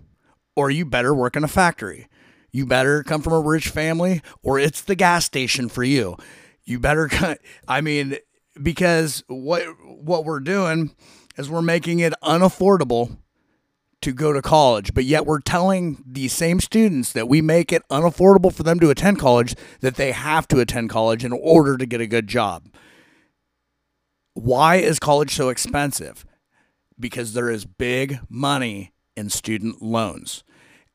or 0.54 0.70
you 0.70 0.86
better 0.86 1.14
work 1.16 1.38
in 1.38 1.46
a 1.46 1.48
factory. 1.48 2.10
You 2.52 2.66
better 2.66 3.02
come 3.02 3.22
from 3.22 3.32
a 3.32 3.40
rich 3.40 3.70
family, 3.70 4.22
or 4.44 4.60
it's 4.60 4.82
the 4.82 4.96
gas 4.96 5.24
station 5.24 5.70
for 5.70 5.84
you. 5.84 6.18
You 6.66 6.82
better, 6.82 7.10
I 7.70 7.80
mean, 7.80 8.18
because 8.62 9.24
what 9.28 9.64
what 9.86 10.26
we're 10.26 10.42
doing 10.42 10.94
is 11.38 11.50
we're 11.50 11.62
making 11.62 12.00
it 12.00 12.14
unaffordable 12.22 13.18
to 14.06 14.14
go 14.14 14.32
to 14.32 14.42
college, 14.42 14.94
but 14.94 15.04
yet 15.04 15.26
we're 15.26 15.40
telling 15.40 16.04
these 16.06 16.32
same 16.32 16.60
students 16.60 17.12
that 17.14 17.28
we 17.28 17.42
make 17.42 17.74
it 17.74 17.82
unaffordable 17.90 18.54
for 18.54 18.62
them 18.62 18.80
to 18.80 18.92
attend 18.92 19.18
college 19.18 19.56
that 19.82 19.96
they 19.96 20.12
have 20.12 20.48
to 20.48 20.60
attend 20.60 20.92
college 20.92 21.26
in 21.26 21.32
order 21.32 21.76
to 21.76 21.88
get 21.88 22.00
a 22.00 22.06
good 22.06 22.28
job. 22.28 22.68
Why 24.36 24.76
is 24.76 25.00
college 25.00 25.34
so 25.34 25.50
expensive? 25.50 26.24
Because 27.00 27.34
there 27.34 27.50
is 27.50 27.66
big 27.66 28.20
money 28.30 28.94
in 29.18 29.32
student 29.32 29.82
loans. 29.82 30.44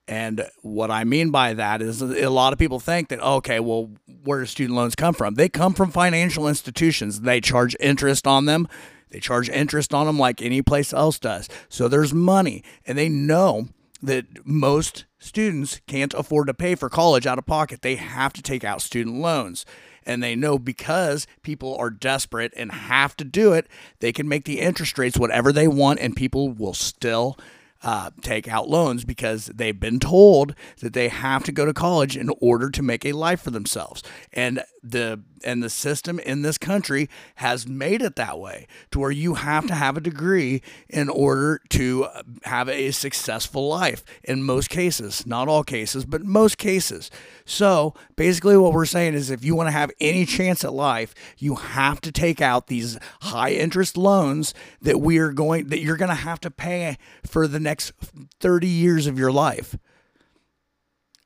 And 0.06 0.46
what 0.62 0.92
I 0.92 1.02
mean 1.02 1.32
by 1.32 1.54
that 1.54 1.82
is 1.82 2.00
a 2.02 2.30
lot 2.30 2.52
of 2.52 2.60
people 2.60 2.78
think 2.78 3.08
that, 3.08 3.20
okay, 3.20 3.58
well, 3.58 3.90
where 4.22 4.38
do 4.38 4.46
student 4.46 4.76
loans 4.76 4.94
come 4.94 5.14
from? 5.14 5.34
They 5.34 5.48
come 5.48 5.74
from 5.74 5.90
financial 5.90 6.46
institutions. 6.46 7.22
They 7.22 7.40
charge 7.40 7.74
interest 7.80 8.28
on 8.28 8.44
them. 8.44 8.68
They 9.10 9.20
charge 9.20 9.48
interest 9.48 9.92
on 9.92 10.06
them 10.06 10.18
like 10.18 10.40
any 10.40 10.62
place 10.62 10.92
else 10.92 11.18
does. 11.18 11.48
So 11.68 11.88
there's 11.88 12.14
money, 12.14 12.62
and 12.86 12.96
they 12.96 13.08
know 13.08 13.68
that 14.02 14.46
most 14.46 15.04
students 15.18 15.80
can't 15.86 16.14
afford 16.14 16.46
to 16.46 16.54
pay 16.54 16.74
for 16.74 16.88
college 16.88 17.26
out 17.26 17.38
of 17.38 17.46
pocket. 17.46 17.82
They 17.82 17.96
have 17.96 18.32
to 18.32 18.42
take 18.42 18.64
out 18.64 18.82
student 18.82 19.16
loans. 19.16 19.66
And 20.06 20.22
they 20.22 20.34
know 20.34 20.58
because 20.58 21.26
people 21.42 21.76
are 21.76 21.90
desperate 21.90 22.54
and 22.56 22.72
have 22.72 23.16
to 23.18 23.24
do 23.24 23.52
it, 23.52 23.66
they 23.98 24.12
can 24.12 24.26
make 24.26 24.44
the 24.44 24.60
interest 24.60 24.98
rates 24.98 25.18
whatever 25.18 25.52
they 25.52 25.68
want, 25.68 26.00
and 26.00 26.16
people 26.16 26.50
will 26.50 26.72
still 26.72 27.36
uh, 27.82 28.10
take 28.22 28.48
out 28.48 28.68
loans 28.68 29.04
because 29.04 29.46
they've 29.46 29.78
been 29.78 30.00
told 30.00 30.54
that 30.80 30.92
they 30.92 31.08
have 31.08 31.44
to 31.44 31.52
go 31.52 31.64
to 31.64 31.72
college 31.72 32.16
in 32.16 32.30
order 32.40 32.70
to 32.70 32.82
make 32.82 33.04
a 33.04 33.12
life 33.12 33.40
for 33.40 33.50
themselves. 33.50 34.02
And 34.32 34.62
the 34.82 35.22
and 35.44 35.62
the 35.62 35.70
system 35.70 36.18
in 36.20 36.42
this 36.42 36.58
country 36.58 37.08
has 37.36 37.66
made 37.66 38.02
it 38.02 38.16
that 38.16 38.38
way 38.38 38.66
to 38.90 38.98
where 38.98 39.10
you 39.10 39.34
have 39.34 39.66
to 39.66 39.74
have 39.74 39.96
a 39.96 40.00
degree 40.00 40.62
in 40.88 41.08
order 41.08 41.60
to 41.70 42.04
uh, 42.04 42.22
have 42.44 42.68
a 42.68 42.90
successful 42.90 43.68
life 43.68 44.04
in 44.24 44.42
most 44.42 44.68
cases 44.70 45.26
not 45.26 45.48
all 45.48 45.64
cases 45.64 46.04
but 46.04 46.22
most 46.24 46.58
cases. 46.58 47.10
So 47.44 47.94
basically 48.16 48.56
what 48.56 48.72
we're 48.72 48.86
saying 48.86 49.14
is 49.14 49.30
if 49.30 49.44
you 49.44 49.54
want 49.54 49.68
to 49.68 49.72
have 49.72 49.90
any 50.00 50.24
chance 50.26 50.64
at 50.64 50.72
life 50.72 51.14
you 51.38 51.56
have 51.56 52.00
to 52.02 52.12
take 52.12 52.40
out 52.40 52.66
these 52.66 52.98
high 53.22 53.52
interest 53.52 53.96
loans 53.96 54.54
that 54.80 55.00
we 55.00 55.18
are 55.18 55.32
going 55.32 55.68
that 55.68 55.80
you're 55.80 55.96
going 55.96 56.08
to 56.08 56.14
have 56.14 56.40
to 56.40 56.50
pay 56.50 56.98
for 57.24 57.46
the 57.46 57.60
next 57.60 57.92
30 58.40 58.66
years 58.66 59.06
of 59.06 59.18
your 59.18 59.32
life. 59.32 59.76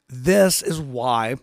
This 0.09 0.63
is 0.63 0.81
why 0.81 1.37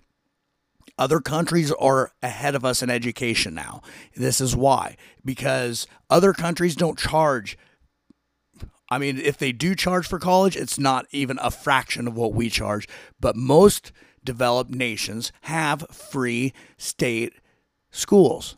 other 0.98 1.20
countries 1.20 1.72
are 1.74 2.12
ahead 2.22 2.56
of 2.56 2.66
us 2.66 2.82
in 2.82 2.90
education 2.90 3.54
now. 3.54 3.82
This 4.16 4.42
is 4.42 4.56
why. 4.56 4.98
Because 5.24 5.88
other 6.10 6.34
countries 6.34 6.76
don't 6.76 6.98
charge. 6.98 7.58
I 8.90 8.98
mean, 8.98 9.18
if 9.18 9.38
they 9.38 9.52
do 9.52 9.76
charge 9.76 10.08
for 10.08 10.20
college, 10.20 10.56
it's 10.56 10.78
not 10.78 11.06
even 11.12 11.40
a 11.42 11.52
fraction 11.52 12.08
of 12.08 12.16
what 12.16 12.34
we 12.34 12.50
charge. 12.50 12.88
But 13.20 13.36
most 13.36 13.92
developed 14.24 14.72
nations 14.72 15.32
have 15.42 15.86
free 15.90 16.54
state 16.78 17.34
schools 17.90 18.58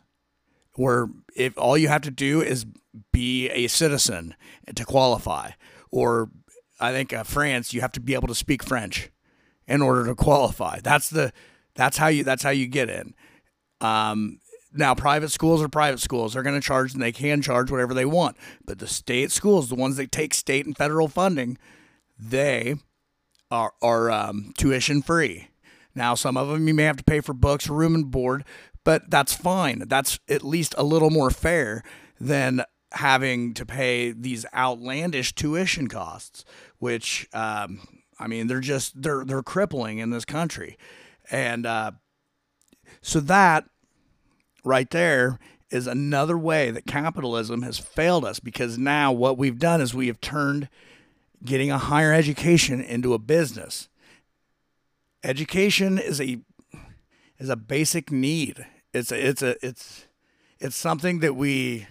where 0.76 1.08
if 1.36 1.56
all 1.58 1.76
you 1.76 1.88
have 1.88 2.02
to 2.02 2.10
do 2.10 2.40
is 2.40 2.66
be 3.12 3.48
a 3.50 3.66
citizen 3.66 4.34
to 4.74 4.84
qualify 4.84 5.50
or 5.90 6.30
i 6.80 6.92
think 6.92 7.12
uh, 7.12 7.22
france 7.22 7.72
you 7.72 7.80
have 7.80 7.92
to 7.92 8.00
be 8.00 8.14
able 8.14 8.28
to 8.28 8.34
speak 8.34 8.62
french 8.62 9.10
in 9.66 9.82
order 9.82 10.04
to 10.04 10.14
qualify 10.14 10.78
that's 10.82 11.10
the 11.10 11.32
that's 11.74 11.96
how 11.96 12.08
you 12.08 12.24
that's 12.24 12.42
how 12.42 12.50
you 12.50 12.66
get 12.66 12.88
in. 12.88 13.14
Um, 13.80 14.40
now, 14.76 14.94
private 14.94 15.30
schools 15.30 15.62
are 15.62 15.68
private 15.68 16.00
schools. 16.00 16.32
They're 16.32 16.42
going 16.42 16.60
to 16.60 16.66
charge 16.66 16.92
and 16.92 17.02
they 17.02 17.12
can 17.12 17.40
charge 17.42 17.70
whatever 17.70 17.94
they 17.94 18.04
want. 18.04 18.36
But 18.64 18.80
the 18.80 18.88
state 18.88 19.30
schools, 19.30 19.68
the 19.68 19.76
ones 19.76 19.96
that 19.96 20.10
take 20.10 20.34
state 20.34 20.66
and 20.66 20.76
federal 20.76 21.06
funding, 21.06 21.58
they 22.18 22.74
are, 23.52 23.72
are 23.80 24.10
um, 24.10 24.52
tuition 24.58 25.00
free. 25.00 25.48
Now, 25.94 26.16
some 26.16 26.36
of 26.36 26.48
them 26.48 26.66
you 26.66 26.74
may 26.74 26.82
have 26.82 26.96
to 26.96 27.04
pay 27.04 27.20
for 27.20 27.34
books, 27.34 27.68
room 27.68 27.94
and 27.94 28.10
board, 28.10 28.44
but 28.82 29.10
that's 29.10 29.32
fine. 29.32 29.84
That's 29.86 30.18
at 30.28 30.42
least 30.42 30.74
a 30.76 30.82
little 30.82 31.10
more 31.10 31.30
fair 31.30 31.84
than 32.20 32.64
having 32.92 33.54
to 33.54 33.64
pay 33.64 34.10
these 34.10 34.44
outlandish 34.54 35.34
tuition 35.34 35.86
costs, 35.86 36.44
which 36.78 37.28
um, 37.32 37.80
I 38.18 38.26
mean 38.26 38.48
they're 38.48 38.60
just 38.60 39.00
they're 39.00 39.24
they're 39.24 39.42
crippling 39.42 39.98
in 39.98 40.10
this 40.10 40.24
country, 40.24 40.76
and 41.30 41.66
uh, 41.66 41.92
so 43.02 43.20
that 43.20 43.64
right 44.64 44.90
there 44.90 45.38
is 45.70 45.86
another 45.86 46.38
way 46.38 46.70
that 46.70 46.86
capitalism 46.86 47.62
has 47.62 47.78
failed 47.78 48.24
us 48.24 48.38
because 48.40 48.78
now 48.78 49.12
what 49.12 49.36
we've 49.36 49.58
done 49.58 49.80
is 49.80 49.94
we 49.94 50.06
have 50.06 50.20
turned 50.20 50.68
getting 51.44 51.70
a 51.70 51.78
higher 51.78 52.12
education 52.12 52.80
into 52.80 53.12
a 53.14 53.18
business. 53.18 53.88
Education 55.22 55.98
is 55.98 56.20
a 56.20 56.38
is 57.38 57.48
a 57.48 57.56
basic 57.56 58.12
need. 58.12 58.66
It's 58.92 59.10
a, 59.10 59.28
it's 59.28 59.42
a 59.42 59.66
it's 59.66 60.06
it's 60.60 60.76
something 60.76 61.20
that 61.20 61.34
we 61.34 61.86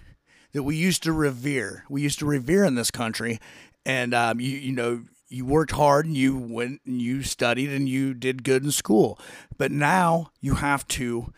that 0.53 0.63
we 0.63 0.75
used 0.75 1.03
to 1.03 1.11
revere. 1.11 1.83
We 1.89 2.01
used 2.01 2.19
to 2.19 2.25
revere 2.25 2.63
in 2.63 2.75
this 2.75 2.91
country, 2.91 3.39
and 3.85 4.13
um, 4.13 4.39
you 4.39 4.51
you 4.57 4.71
know 4.71 5.03
you 5.33 5.45
worked 5.45 5.71
hard 5.71 6.05
and 6.05 6.15
you 6.15 6.37
went 6.37 6.81
and 6.85 7.01
you 7.01 7.23
studied 7.23 7.71
and 7.71 7.89
you 7.89 8.13
did 8.13 8.43
good 8.43 8.63
in 8.63 8.71
school, 8.71 9.19
but 9.57 9.71
now 9.71 10.31
you 10.39 10.55
have 10.55 10.87
to 10.87 11.33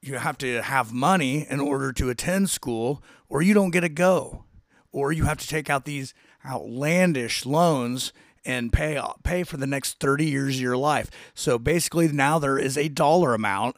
you 0.00 0.14
have 0.14 0.38
to 0.38 0.62
have 0.62 0.92
money 0.92 1.46
in 1.50 1.60
order 1.60 1.92
to 1.92 2.08
attend 2.08 2.48
school, 2.48 3.02
or 3.28 3.42
you 3.42 3.52
don't 3.52 3.72
get 3.72 3.80
to 3.80 3.88
go, 3.88 4.44
or 4.92 5.12
you 5.12 5.24
have 5.24 5.38
to 5.38 5.48
take 5.48 5.68
out 5.68 5.84
these 5.84 6.14
outlandish 6.46 7.44
loans 7.44 8.12
and 8.44 8.72
pay 8.72 8.98
pay 9.22 9.42
for 9.42 9.58
the 9.58 9.66
next 9.66 10.00
30 10.00 10.24
years 10.24 10.54
of 10.56 10.62
your 10.62 10.76
life. 10.76 11.10
So 11.34 11.58
basically 11.58 12.08
now 12.08 12.38
there 12.38 12.58
is 12.58 12.78
a 12.78 12.88
dollar 12.88 13.34
amount 13.34 13.76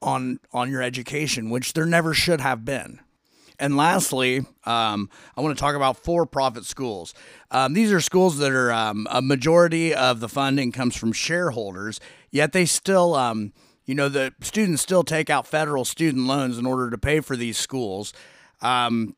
on 0.00 0.38
on 0.52 0.70
your 0.70 0.82
education, 0.82 1.50
which 1.50 1.72
there 1.72 1.86
never 1.86 2.14
should 2.14 2.40
have 2.40 2.64
been. 2.64 3.00
And 3.62 3.76
lastly, 3.76 4.44
um, 4.64 5.08
I 5.36 5.40
want 5.40 5.56
to 5.56 5.60
talk 5.60 5.76
about 5.76 5.96
for-profit 5.96 6.64
schools. 6.64 7.14
Um, 7.52 7.74
these 7.74 7.92
are 7.92 8.00
schools 8.00 8.38
that 8.38 8.50
are 8.50 8.72
um, 8.72 9.06
a 9.08 9.22
majority 9.22 9.94
of 9.94 10.18
the 10.18 10.28
funding 10.28 10.72
comes 10.72 10.96
from 10.96 11.12
shareholders, 11.12 12.00
yet 12.32 12.50
they 12.50 12.64
still, 12.64 13.14
um, 13.14 13.52
you 13.84 13.94
know, 13.94 14.08
the 14.08 14.34
students 14.40 14.82
still 14.82 15.04
take 15.04 15.30
out 15.30 15.46
federal 15.46 15.84
student 15.84 16.26
loans 16.26 16.58
in 16.58 16.66
order 16.66 16.90
to 16.90 16.98
pay 16.98 17.20
for 17.20 17.36
these 17.36 17.56
schools. 17.56 18.12
Um, 18.62 19.14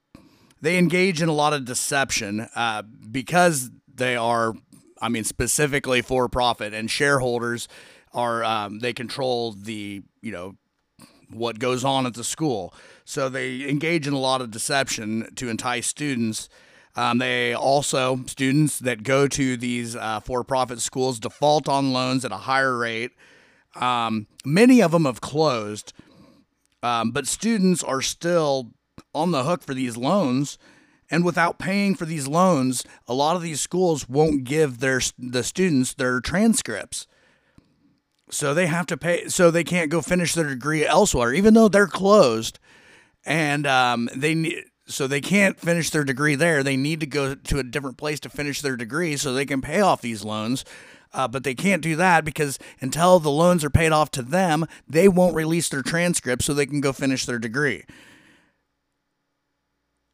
they 0.61 0.77
engage 0.77 1.23
in 1.23 1.31
a 1.31 1.33
lot 1.33 1.55
of 1.55 1.65
deception 1.65 2.47
uh, 2.55 2.83
because 2.83 3.71
they 3.95 4.15
are, 4.15 4.53
I 5.01 5.09
mean, 5.09 5.25
specifically 5.25 6.03
for-profit 6.03 6.75
and 6.75 6.91
shareholders 6.91 7.67
are 8.13 8.45
um, 8.45 8.81
they 8.81 8.93
control 8.93 9.53
the 9.53 10.03
you 10.21 10.33
know 10.33 10.57
what 11.31 11.59
goes 11.59 11.83
on 11.83 12.05
at 12.05 12.13
the 12.13 12.25
school. 12.25 12.75
So 13.05 13.29
they 13.29 13.69
engage 13.69 14.07
in 14.07 14.15
a 14.15 14.19
lot 14.19 14.41
of 14.41 14.51
deception 14.51 15.29
to 15.37 15.49
entice 15.49 15.87
students. 15.87 16.49
Um, 16.97 17.19
they 17.19 17.55
also, 17.55 18.25
students 18.27 18.79
that 18.79 19.03
go 19.03 19.29
to 19.29 19.57
these 19.57 19.97
uh, 19.97 20.21
for 20.21 20.45
profit 20.45 20.81
schools 20.81 21.19
default 21.19 21.69
on 21.69 21.93
loans 21.93 22.25
at 22.25 22.33
a 22.33 22.37
higher 22.37 22.77
rate. 22.77 23.13
Um, 23.75 24.27
many 24.45 24.81
of 24.81 24.93
them 24.93 25.05
have 25.05 25.21
closed, 25.21 25.93
um, 26.83 27.11
but 27.11 27.27
students 27.27 27.83
are 27.83 28.01
still 28.01 28.71
on 29.15 29.33
the 29.33 29.45
hook 29.45 29.63
for 29.63 29.75
these 29.75 29.97
loans. 29.97 30.59
And 31.11 31.25
without 31.25 31.59
paying 31.59 31.95
for 31.95 32.07
these 32.07 32.27
loans, 32.27 32.85
a 33.07 33.15
lot 33.15 33.37
of 33.37 33.43
these 33.43 33.61
schools 33.61 34.09
won't 34.09 34.45
give 34.45 34.81
their 34.81 35.01
the 35.19 35.43
students 35.45 35.95
their 35.95 36.21
transcripts. 36.21 37.07
So 38.31 38.55
they 38.55 38.67
have 38.67 38.87
to 38.87 38.97
pay. 38.97 39.29
So 39.29 39.51
they 39.51 39.65
can't 39.65 39.91
go 39.91 40.01
finish 40.01 40.35
their 40.35 40.49
degree 40.49 40.87
elsewhere, 40.87 41.35
even 41.35 41.55
though 41.55 41.69
they're 41.69 41.87
closed, 41.87 42.59
and 43.25 43.67
um, 43.67 44.09
they 44.15 44.35
need. 44.35 44.65
So 44.87 45.07
they 45.07 45.23
can't 45.23 45.59
finish 45.59 45.89
their 45.89 46.05
degree 46.05 46.35
there. 46.35 46.63
They 46.63 46.77
need 46.77 47.01
to 47.01 47.07
go 47.07 47.35
to 47.35 47.59
a 47.59 47.63
different 47.63 47.97
place 47.97 48.21
to 48.21 48.29
finish 48.29 48.61
their 48.61 48.77
degree 48.77 49.17
so 49.17 49.33
they 49.33 49.47
can 49.47 49.63
pay 49.63 49.81
off 49.81 50.03
these 50.03 50.25
loans. 50.25 50.63
Uh, 51.15 51.27
but 51.27 51.43
they 51.43 51.55
can't 51.55 51.81
do 51.81 51.97
that 51.97 52.23
because 52.25 52.59
until 52.81 53.19
the 53.19 53.31
loans 53.31 53.65
are 53.65 53.71
paid 53.71 53.93
off 53.93 54.11
to 54.11 54.21
them, 54.21 54.67
they 54.87 55.09
won't 55.09 55.35
release 55.35 55.71
their 55.71 55.81
transcripts 55.81 56.45
so 56.45 56.53
they 56.53 56.67
can 56.67 56.83
go 56.83 56.93
finish 56.93 57.25
their 57.25 57.39
degree. 57.39 57.85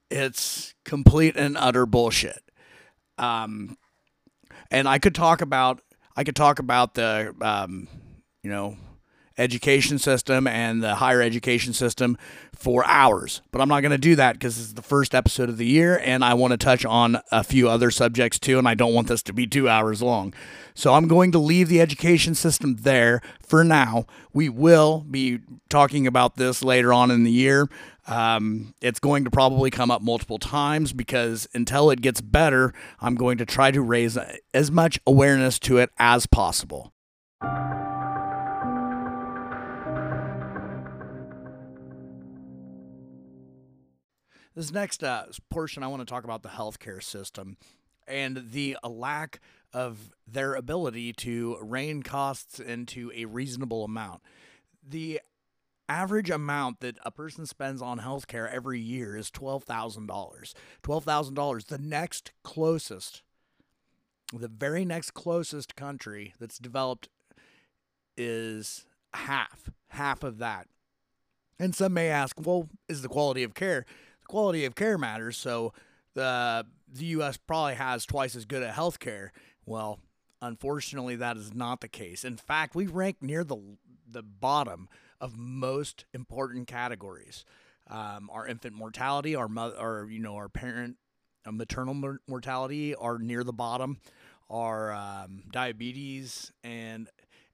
It's 0.09 0.75
complete 0.85 1.37
and 1.37 1.57
utter 1.57 1.87
bullshit. 1.87 2.43
Um, 3.19 3.77
and 4.71 4.89
I 4.89 4.99
could 4.99 5.15
talk 5.15 5.41
about 5.41 5.81
I 6.17 6.25
could 6.25 6.37
talk 6.37 6.59
about 6.59 6.95
the 6.95 7.35
um, 7.41 7.89
you 8.43 8.51
know 8.51 8.77
education 9.41 9.99
system 9.99 10.47
and 10.47 10.83
the 10.83 10.97
higher 10.97 11.23
education 11.23 11.73
system 11.73 12.17
for 12.55 12.85
hours. 12.87 13.41
But 13.51 13.61
I'm 13.61 13.69
not 13.69 13.81
going 13.81 13.91
to 13.93 13.99
do 13.99 14.15
that 14.17 14.35
because 14.35 14.61
it's 14.61 14.75
the 14.75 14.83
first 14.83 15.15
episode 15.15 15.49
of 15.49 15.57
the 15.57 15.67
year 15.67 15.99
and 16.05 16.25
I 16.25 16.35
want 16.35 16.53
to 16.53 16.59
touch 16.59 16.85
on 16.85 17.19
a 17.33 17.43
few 17.43 17.69
other 17.69 17.91
subjects 17.91 18.39
too. 18.39 18.59
And 18.59 18.69
I 18.69 18.75
don't 18.75 18.95
want 18.95 19.09
this 19.09 19.23
to 19.25 19.33
be 19.33 19.47
two 19.47 19.69
hours 19.69 20.03
long. 20.03 20.35
So 20.75 20.95
I'm 20.95 21.09
going 21.09 21.33
to 21.33 21.39
leave 21.39 21.69
the 21.69 21.81
education 21.81 22.35
system 22.35 22.77
there 22.81 23.21
for 23.41 23.65
now. 23.65 24.07
We 24.33 24.49
will 24.49 25.05
be 25.11 25.41
talking 25.69 26.07
about 26.07 26.37
this 26.37 26.63
later 26.63 26.93
on 26.93 27.11
in 27.11 27.25
the 27.25 27.33
year. 27.33 27.69
Um, 28.07 28.75
it's 28.81 29.01
going 29.01 29.25
to 29.25 29.31
probably 29.31 29.71
come 29.71 29.91
up 29.91 30.03
multiple 30.03 30.39
times 30.39 30.93
because 30.93 31.49
until 31.55 31.91
it 31.91 32.01
gets 32.01 32.21
better, 32.21 32.73
I'm 33.01 33.15
going 33.15 33.39
to 33.39 33.47
try 33.47 33.71
to 33.71 33.81
raise 33.81 34.19
as 34.53 34.71
much 34.71 34.99
awareness 35.07 35.59
to 35.61 35.79
it 35.79 35.91
as 35.99 36.27
possible. 36.27 36.93
This 44.61 44.73
next 44.73 45.03
uh, 45.03 45.25
portion, 45.49 45.83
I 45.83 45.87
want 45.87 46.03
to 46.03 46.05
talk 46.05 46.25
about 46.25 46.43
the 46.43 46.51
healthcare 46.51 47.03
system 47.03 47.57
and 48.07 48.51
the 48.53 48.77
lack 48.87 49.41
of 49.73 50.13
their 50.31 50.55
ability 50.55 51.15
to 51.15 51.57
rein 51.63 52.03
costs 52.03 52.61
into 52.61 53.11
a 53.15 53.25
reasonable 53.25 53.85
amount. 53.85 54.21
The 54.87 55.23
average 55.89 56.29
amount 56.29 56.81
that 56.81 56.99
a 57.07 57.11
person 57.11 57.47
spends 57.47 57.81
on 57.81 58.01
healthcare 58.01 58.53
every 58.53 58.79
year 58.79 59.17
is 59.17 59.31
$12,000. 59.31 60.07
$12,000. 60.83 61.67
The 61.67 61.79
next 61.79 62.33
closest, 62.43 63.23
the 64.31 64.49
very 64.49 64.85
next 64.85 65.13
closest 65.13 65.75
country 65.75 66.35
that's 66.39 66.59
developed 66.59 67.09
is 68.15 68.85
half, 69.15 69.71
half 69.89 70.23
of 70.23 70.37
that. 70.37 70.67
And 71.59 71.75
some 71.75 71.95
may 71.95 72.09
ask, 72.09 72.37
well, 72.39 72.69
is 72.91 73.01
the 73.01 73.09
quality 73.09 73.43
of 73.43 73.55
care? 73.55 73.87
Quality 74.31 74.65
of 74.65 74.75
care 74.75 74.97
matters. 74.97 75.37
So 75.37 75.73
the 76.15 76.65
the 76.93 77.07
U.S. 77.07 77.37
probably 77.37 77.75
has 77.75 78.07
twice 78.07 78.35
as 78.35 78.45
good 78.45 78.63
a 78.63 78.73
health 78.73 78.99
care. 78.99 79.33
Well, 79.67 80.01
unfortunately, 80.41 81.17
that 81.17 81.37
is 81.37 81.53
not 81.53 81.81
the 81.81 81.89
case. 81.89 82.25
In 82.25 82.37
fact, 82.37 82.75
we 82.75 82.87
rank 82.87 83.17
near 83.21 83.45
the 83.45 83.59
the 84.09 84.23
bottom 84.23 84.89
of 85.21 85.37
most 85.37 86.05
important 86.15 86.67
categories. 86.67 87.45
Um, 87.89 88.31
our 88.33 88.47
infant 88.47 88.75
mortality, 88.75 89.35
our 89.35 89.49
mother, 89.49 89.77
our 89.77 90.07
you 90.09 90.21
know, 90.21 90.37
our 90.37 90.49
parent, 90.49 90.97
uh, 91.45 91.53
maternal 91.53 92.19
mortality 92.29 92.95
are 92.95 93.19
near 93.19 93.43
the 93.45 93.53
bottom. 93.53 93.99
Our 94.49 94.93
um, 94.93 95.43
diabetes 95.53 96.53
and 96.63 97.09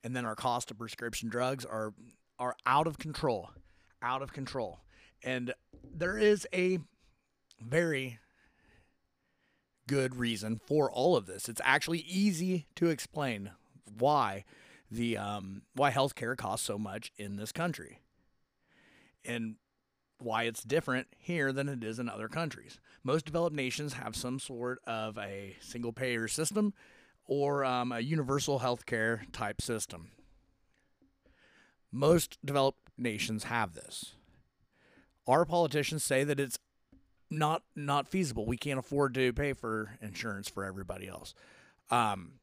and 0.05 0.15
then 0.15 0.25
our 0.25 0.35
cost 0.37 0.71
of 0.71 0.79
prescription 0.79 1.29
drugs 1.31 1.65
are 1.65 1.95
are 2.39 2.55
out 2.67 2.87
of 2.87 2.99
control, 2.99 3.51
out 4.03 4.21
of 4.21 4.33
control. 4.33 4.81
And 5.23 5.55
there 5.83 6.19
is 6.19 6.47
a 6.53 6.79
very 7.61 8.19
good 9.87 10.17
reason 10.17 10.61
for 10.67 10.91
all 10.91 11.17
of 11.17 11.27
this. 11.27 11.49
It's 11.49 11.61
actually 11.65 12.01
easy 12.01 12.67
to 12.77 12.89
explain 12.89 13.51
why 13.99 14.45
the 14.91 15.17
um, 15.17 15.63
why 15.75 15.91
healthcare 15.91 16.37
costs 16.37 16.67
so 16.67 16.79
much 16.79 17.13
in 17.17 17.37
this 17.37 17.53
country, 17.53 18.01
and 19.25 19.57
why 20.19 20.45
it's 20.45 20.63
different 20.63 21.09
here 21.19 21.53
than 21.53 21.69
it 21.69 21.83
is 21.85 21.99
in 21.99 22.09
other 22.09 22.29
countries. 22.29 22.79
Most 23.03 23.27
developed 23.27 23.55
nations 23.55 23.95
have 23.95 24.17
some 24.17 24.39
sort 24.39 24.81
of 24.87 25.19
a 25.19 25.57
single 25.61 25.93
payer 25.93 26.29
system 26.29 26.73
or 27.27 27.65
um, 27.65 27.93
a 27.93 28.01
universal 28.01 28.61
healthcare 28.61 29.21
type 29.33 29.61
system. 29.61 30.11
Most 31.93 32.39
developed 32.45 32.81
nations 32.97 33.45
have 33.45 33.75
this 33.75 34.15
our 35.27 35.45
politicians 35.45 36.05
say 36.05 36.25
that 36.25 36.41
it's 36.41 36.59
not 37.31 37.63
not 37.75 38.09
feasible. 38.09 38.47
We 38.47 38.57
can't 38.57 38.79
afford 38.79 39.15
to 39.15 39.33
pay 39.33 39.53
for 39.53 39.99
insurance 40.01 40.49
for 40.49 40.65
everybody 40.65 41.09
else. 41.09 41.35
Um, 41.91 42.35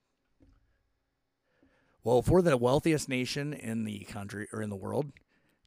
well, 2.04 2.20
if 2.20 2.28
we're 2.28 2.42
the 2.42 2.58
wealthiest 2.58 3.08
nation 3.08 3.54
in 3.54 3.86
the 3.86 4.00
country 4.00 4.48
or 4.52 4.62
in 4.62 4.70
the 4.70 4.76
world, 4.76 5.12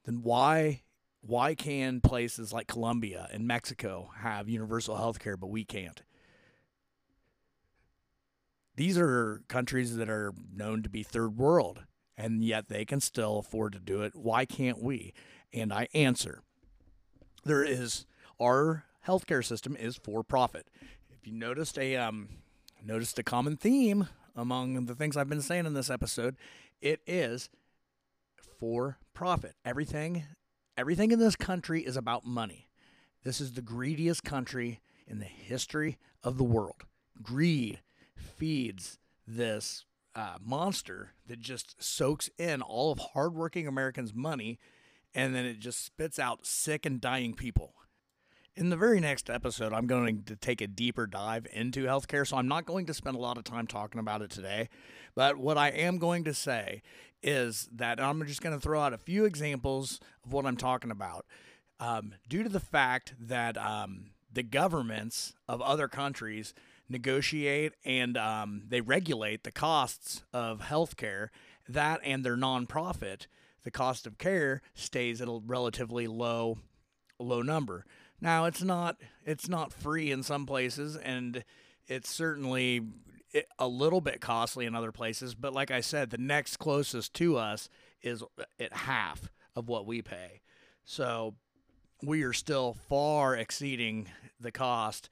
then 0.05 0.23
why 0.23 0.83
why 1.23 1.55
can 1.55 2.01
places 2.01 2.53
like 2.53 2.69
Colombia 2.69 3.29
and 3.33 3.47
Mexico 3.47 4.11
have 4.19 4.49
universal 4.49 4.97
health 4.97 5.19
care, 5.19 5.37
but 5.37 5.49
we 5.49 5.65
can't? 5.65 6.03
These 8.77 8.99
are 8.99 9.43
countries 9.49 9.97
that 9.97 10.11
are 10.11 10.35
known 10.55 10.83
to 10.83 10.91
be 10.91 11.03
third 11.03 11.39
world, 11.39 11.85
and 12.17 12.45
yet 12.45 12.69
they 12.69 12.85
can 12.85 13.01
still 13.01 13.39
afford 13.39 13.73
to 13.73 13.81
do 13.81 14.03
it. 14.03 14.15
Why 14.15 14.45
can't 14.45 14.83
we? 14.83 15.15
And 15.53 15.73
I 15.73 15.89
answer 15.95 16.43
there 17.47 17.65
is 17.65 18.07
our 18.41 18.85
healthcare 19.07 19.45
system 19.45 19.77
is 19.77 19.97
for 19.97 20.23
profit. 20.23 20.67
If 21.11 21.27
you 21.27 21.33
noticed 21.33 21.79
a 21.79 21.97
um, 21.97 22.29
noticed 22.85 23.19
a 23.19 23.23
common 23.23 23.57
theme 23.57 24.09
among 24.35 24.87
the 24.87 24.95
things 24.95 25.17
I've 25.17 25.29
been 25.29 25.41
saying 25.41 25.67
in 25.67 25.75
this 25.75 25.91
episode, 25.91 26.37
it 26.81 27.01
is 27.07 27.49
for 28.59 28.99
profit. 29.15 29.55
Everything 29.65 30.25
everything 30.77 31.13
in 31.13 31.19
this 31.19 31.37
country 31.37 31.83
is 31.83 31.97
about 31.97 32.27
money. 32.27 32.69
This 33.23 33.41
is 33.41 33.53
the 33.53 33.63
greediest 33.63 34.25
country 34.25 34.81
in 35.07 35.21
the 35.21 35.25
history 35.25 35.99
of 36.23 36.39
the 36.39 36.45
world. 36.45 36.83
Greed 37.23 37.81
feeds 38.17 38.99
this 39.27 39.85
uh, 40.15 40.37
monster 40.45 41.13
that 41.27 41.41
just 41.41 41.83
soaks 41.83 42.29
in 42.39 42.61
all 42.61 42.93
of 42.93 42.99
hardworking 42.99 43.67
Americans' 43.67 44.15
money 44.15 44.59
and 45.17 45.35
then 45.35 45.47
it 45.47 45.59
just 45.59 45.83
spits 45.83 46.19
out 46.19 46.47
sick 46.47 46.85
and 46.85 47.01
dying 47.01 47.33
people. 47.33 47.73
In 48.55 48.69
the 48.69 48.77
very 48.77 49.01
next 49.01 49.31
episode, 49.31 49.73
I'm 49.73 49.87
going 49.87 50.23
to 50.25 50.37
take 50.37 50.61
a 50.61 50.67
deeper 50.67 51.07
dive 51.07 51.47
into 51.53 51.85
healthcare, 51.87 52.27
so 52.27 52.37
I'm 52.37 52.49
not 52.49 52.67
going 52.67 52.87
to 52.87 52.95
spend 52.95 53.17
a 53.17 53.21
lot 53.21 53.39
of 53.39 53.45
time 53.45 53.67
talking 53.67 53.99
about 53.99 54.23
it 54.23 54.31
today. 54.31 54.69
But 55.15 55.39
what 55.39 55.57
I 55.57 55.69
am 55.71 55.99
going 55.99 56.25
to 56.25 56.35
say 56.35 56.83
is 57.23 57.69
that 57.75 57.99
I'm 57.99 58.25
just 58.27 58.43
going 58.43 58.55
to 58.55 58.61
throw 58.61 58.81
out 58.81 58.93
a 58.93 58.99
few 58.99 59.25
examples 59.25 60.01
of 60.25 60.33
what 60.33 60.45
I'm 60.45 60.57
talking 60.57 60.91
about. 60.91 61.25
Um, 61.81 62.15
due 62.29 62.43
to 62.43 62.49
the 62.49 62.61
fact 62.61 63.15
that 63.19 63.57
um, 63.57 64.11
the 64.31 64.43
governments 64.43 65.35
of 65.49 65.63
other 65.63 65.89
countries 65.89 66.53
negotiate 66.89 67.73
and 67.85 68.19
um, 68.19 68.65
they 68.69 68.83
regulate 68.83 69.45
the 69.45 69.53
costs 69.53 70.25
of 70.35 70.61
healthcare, 70.61 71.29
that 71.69 72.01
and 72.05 72.23
their 72.23 72.37
nonprofit, 72.37 73.27
the 73.67 73.71
cost 73.73 74.07
of 74.07 74.17
care 74.17 74.63
stays 74.75 75.21
at 75.21 75.27
a 75.27 75.41
relatively 75.45 76.07
low 76.07 76.57
low 77.19 77.43
number. 77.43 77.85
Now 78.21 78.45
it's 78.45 78.63
not 78.63 78.97
it's 79.25 79.49
not 79.49 79.73
free 79.73 80.13
in 80.13 80.23
some 80.23 80.47
places 80.47 80.97
and 80.97 81.43
it's 81.89 82.09
certainly 82.09 82.83
a 83.59 83.67
little 83.67 84.01
bit 84.01 84.21
costly 84.21 84.67
in 84.67 84.77
other 84.77 84.93
places, 84.93 85.35
but 85.35 85.53
like 85.53 85.73
I 85.73 85.81
said, 85.81 86.11
the 86.11 86.17
next 86.17 86.59
closest 86.59 87.13
to 87.15 87.37
us 87.37 87.69
is 88.03 88.23
at 88.61 88.73
half 88.73 89.33
of 89.57 89.69
what 89.69 89.85
we 89.85 90.01
pay. 90.01 90.43
So 90.85 91.35
we 92.01 92.23
are 92.23 92.33
still 92.33 92.77
far 92.89 93.35
exceeding 93.35 94.09
the 94.39 94.53
cost 94.53 95.11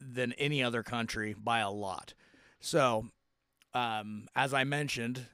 than 0.00 0.32
any 0.32 0.64
other 0.64 0.82
country 0.82 1.32
by 1.38 1.60
a 1.60 1.70
lot. 1.70 2.12
So, 2.58 3.06
um, 3.72 4.26
as 4.34 4.52
I 4.52 4.64
mentioned, 4.64 5.26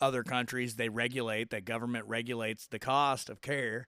other 0.00 0.22
countries 0.22 0.76
they 0.76 0.88
regulate, 0.88 1.50
the 1.50 1.60
government 1.60 2.06
regulates 2.06 2.66
the 2.66 2.78
cost 2.78 3.30
of 3.30 3.40
care, 3.40 3.86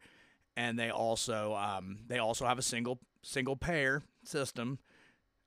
and 0.57 0.79
they 0.79 0.91
also 0.91 1.55
um, 1.55 1.99
they 2.07 2.19
also 2.19 2.47
have 2.47 2.59
a 2.59 2.63
single 2.63 3.01
single 3.23 3.57
payer 3.57 4.03
system. 4.25 4.79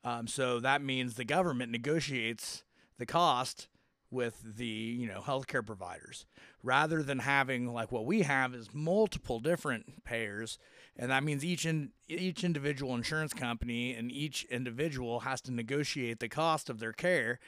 Um, 0.04 0.28
so 0.28 0.60
that 0.60 0.82
means 0.82 1.16
the 1.16 1.26
government 1.26 1.72
negotiates 1.72 2.64
the 2.98 3.06
cost 3.06 3.68
with 4.12 4.58
the 4.58 4.66
you 4.66 5.08
know 5.08 5.22
healthcare 5.22 5.66
providers 5.66 6.26
rather 6.62 7.02
than 7.02 7.20
having 7.20 7.74
like 7.74 7.92
what 7.92 8.06
we 8.06 8.24
have 8.24 8.54
is 8.54 8.74
multiple 8.74 9.40
different 9.40 10.04
payers 10.04 10.60
and 10.98 11.10
that 11.10 11.24
means 11.24 11.46
each 11.46 11.66
in, 11.66 11.92
each 12.10 12.44
individual 12.44 12.94
insurance 12.94 13.34
company 13.34 13.94
and 13.94 14.12
each 14.12 14.44
individual 14.52 15.22
has 15.22 15.40
to 15.40 15.52
negotiate 15.52 16.20
the 16.20 16.28
cost 16.28 16.70
of 16.70 16.80
their 16.80 16.92
care 16.92 17.40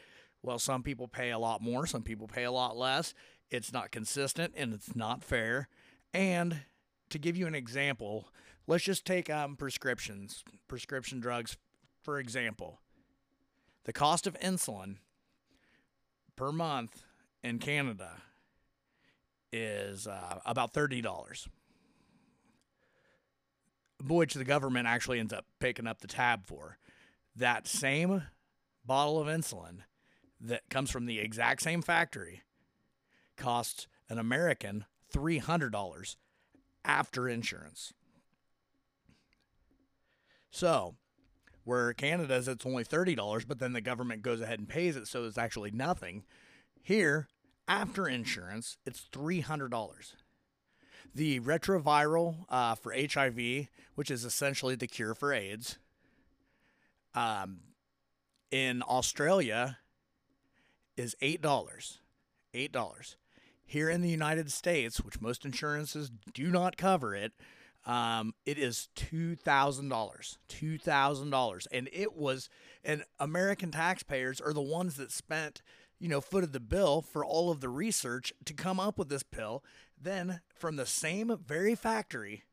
well 0.43 0.60
some 0.60 0.84
people 0.84 1.08
pay 1.08 1.32
a 1.32 1.39
lot 1.39 1.62
more 1.62 1.88
some 1.88 2.03
people 2.03 2.27
pay 2.27 2.43
a 2.43 2.51
lot 2.51 2.77
less. 2.77 3.13
It's 3.49 3.73
not 3.73 3.91
consistent 3.91 4.53
and 4.56 4.73
it's 4.73 4.95
not 4.95 5.23
fair. 5.23 5.67
And 6.13 6.62
to 7.10 7.19
give 7.19 7.36
you 7.36 7.47
an 7.47 7.56
example 7.56 8.29
let's 8.67 8.84
just 8.84 9.06
take 9.06 9.29
um, 9.29 9.56
prescriptions 9.56 10.43
prescription 10.67 11.19
drugs. 11.19 11.58
For 12.03 12.19
example 12.19 12.79
the 13.86 13.93
cost 13.93 14.27
of 14.27 14.39
insulin 14.39 14.97
per 16.36 16.51
month 16.51 17.03
in 17.43 17.60
Canada 17.60 18.21
is 19.51 20.08
uh, 20.08 20.39
about 20.45 20.73
$30, 20.73 21.47
which 24.08 24.34
the 24.34 24.43
government 24.43 24.88
actually 24.88 25.19
ends 25.19 25.34
up 25.34 25.45
picking 25.60 25.88
up 25.88 26.01
the 26.01 26.08
tab 26.08 26.47
for. 26.47 26.77
That 27.36 27.67
same 27.67 28.23
bottle 28.86 29.19
of 29.19 29.27
insulin 29.27 29.79
that 30.43 30.69
comes 30.69 30.91
from 30.91 31.06
the 31.06 31.19
exact 31.19 31.62
same 31.62 31.82
factory 31.82 32.43
costs 33.38 33.88
an 34.10 34.19
American 34.19 34.86
$300 35.13 36.15
after 36.86 37.29
insurance. 37.29 37.93
So, 40.51 40.95
where 41.63 41.93
Canada's 41.93 42.47
it's 42.47 42.65
only 42.65 42.84
$30, 42.84 43.47
but 43.47 43.60
then 43.60 43.73
the 43.73 43.82
government 43.82 44.21
goes 44.21 44.41
ahead 44.41 44.60
and 44.60 44.67
pays 44.67 44.95
it, 44.95 45.08
so 45.08 45.23
it's 45.23 45.38
actually 45.38 45.71
nothing. 45.71 46.23
Here, 46.82 47.27
after 47.67 48.08
insurance, 48.08 48.77
it's 48.86 49.08
$300. 49.12 50.13
The 51.15 51.39
retroviral 51.39 52.45
uh, 52.49 52.75
for 52.75 52.93
HIV, 52.93 53.67
which 53.95 54.12
is 54.12 54.25
essentially 54.25 54.75
the 54.75 54.88
cure 54.88 55.15
for 55.15 55.32
AIDS, 55.32 55.77
um, 57.15 57.60
in 58.51 58.84
Australia 58.84 59.77
is 60.97 61.15
$8. 61.21 61.39
$8. 62.53 63.15
Here 63.65 63.89
in 63.89 64.01
the 64.01 64.10
United 64.10 64.51
States, 64.51 64.97
which 65.01 65.21
most 65.21 65.45
insurances 65.45 66.12
do 66.34 66.51
not 66.51 66.77
cover 66.77 67.15
it, 67.15 67.34
um, 67.86 68.34
it 68.45 68.58
is 68.58 68.88
two 68.95 69.36
thousand 69.36 69.89
dollars, 69.89 70.38
two 70.47 70.77
thousand 70.77 71.32
dollars, 71.32 71.67
and 71.71 71.89
it 71.91 72.15
was. 72.15 72.49
And 72.84 73.03
American 73.19 73.71
taxpayers 73.71 74.39
are 74.39 74.53
the 74.53 74.62
ones 74.62 74.95
that 74.95 75.12
spent, 75.12 75.62
you 75.99 76.08
know, 76.08 76.21
footed 76.21 76.53
the 76.53 76.60
bill 76.62 77.01
for 77.01 77.25
all 77.25 77.51
of 77.51 77.60
the 77.60 77.69
research 77.69 78.32
to 78.45 78.53
come 78.53 78.79
up 78.79 78.97
with 78.97 79.10
this 79.10 79.23
pill. 79.23 79.63
Then, 79.99 80.41
from 80.56 80.77
the 80.77 80.86
same 80.86 81.38
very 81.45 81.75
factory, 81.75 82.43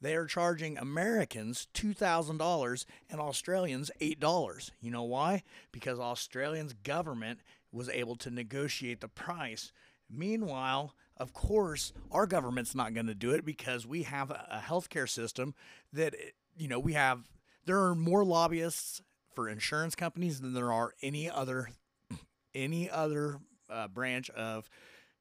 they 0.00 0.14
are 0.14 0.26
charging 0.26 0.76
Americans 0.76 1.68
two 1.72 1.94
thousand 1.94 2.36
dollars 2.36 2.84
and 3.08 3.18
Australians 3.18 3.90
eight 4.00 4.20
dollars. 4.20 4.72
You 4.80 4.90
know 4.90 5.04
why? 5.04 5.42
Because 5.72 5.98
Australians' 5.98 6.74
government 6.74 7.40
was 7.72 7.88
able 7.88 8.16
to 8.16 8.30
negotiate 8.30 9.00
the 9.00 9.08
price. 9.08 9.72
Meanwhile, 10.08 10.94
of 11.16 11.32
course, 11.32 11.92
our 12.10 12.26
government's 12.26 12.74
not 12.74 12.94
going 12.94 13.06
to 13.06 13.14
do 13.14 13.30
it 13.32 13.44
because 13.44 13.86
we 13.86 14.02
have 14.04 14.30
a 14.30 14.62
healthcare 14.64 15.08
system 15.08 15.54
that, 15.92 16.14
you 16.56 16.66
know, 16.66 16.78
we 16.80 16.94
have, 16.94 17.28
there 17.66 17.80
are 17.80 17.94
more 17.94 18.24
lobbyists 18.24 19.02
for 19.34 19.48
insurance 19.48 19.94
companies 19.94 20.40
than 20.40 20.54
there 20.54 20.72
are 20.72 20.94
any 21.02 21.30
other, 21.30 21.70
any 22.54 22.90
other 22.90 23.38
uh, 23.68 23.86
branch 23.86 24.30
of, 24.30 24.68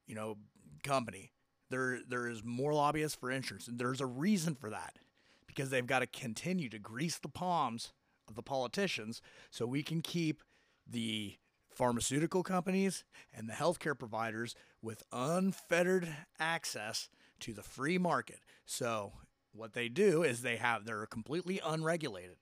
you 0.08 0.16
know, 0.16 0.38
company. 0.84 1.32
There, 1.70 2.00
there 2.08 2.28
is 2.28 2.44
more 2.44 2.74
lobbyists 2.74 3.16
for 3.16 3.30
insurance, 3.30 3.68
and 3.68 3.78
there's 3.78 4.02
a 4.02 4.08
reason 4.08 4.56
for 4.56 4.72
that 4.72 4.98
because 5.46 5.70
they've 5.70 5.86
got 5.86 6.00
to 6.00 6.08
continue 6.08 6.70
to 6.70 6.80
grease 6.80 7.20
the 7.20 7.30
palms 7.30 7.94
of 8.28 8.36
the 8.36 8.42
politicians 8.42 9.22
so 9.52 9.68
we 9.68 9.84
can 9.84 10.02
keep 10.02 10.42
the 10.88 11.36
pharmaceutical 11.80 12.44
companies 12.44 13.06
and 13.34 13.48
the 13.48 13.54
healthcare 13.54 13.98
providers 13.98 14.54
with 14.82 15.02
unfettered 15.14 16.14
access 16.38 17.08
to 17.40 17.54
the 17.54 17.64
free 17.64 17.98
market. 17.98 18.42
So 18.66 19.14
what 19.54 19.72
they 19.72 19.88
do 19.88 20.22
is 20.22 20.42
they 20.42 20.58
have 20.58 20.84
they're 20.84 21.06
completely 21.06 21.62
unregulated. 21.66 22.36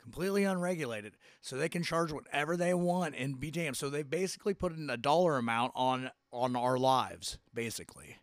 Completely 0.00 0.44
unregulated. 0.44 1.16
So 1.40 1.56
they 1.56 1.68
can 1.68 1.82
charge 1.82 2.12
whatever 2.12 2.56
they 2.56 2.74
want 2.74 3.16
and 3.18 3.40
be 3.40 3.50
damned. 3.50 3.76
So 3.76 3.90
they 3.90 4.04
basically 4.04 4.54
put 4.54 4.76
in 4.76 4.88
a 4.88 4.96
dollar 4.96 5.36
amount 5.36 5.72
on 5.74 6.12
on 6.30 6.54
our 6.54 6.78
lives, 6.78 7.38
basically. 7.52 8.18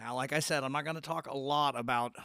Now, 0.00 0.16
like 0.16 0.32
I 0.32 0.40
said, 0.40 0.64
I'm 0.64 0.72
not 0.72 0.84
going 0.84 0.96
to 0.96 1.00
talk 1.00 1.28
a 1.28 1.36
lot 1.36 1.78
about 1.78 2.16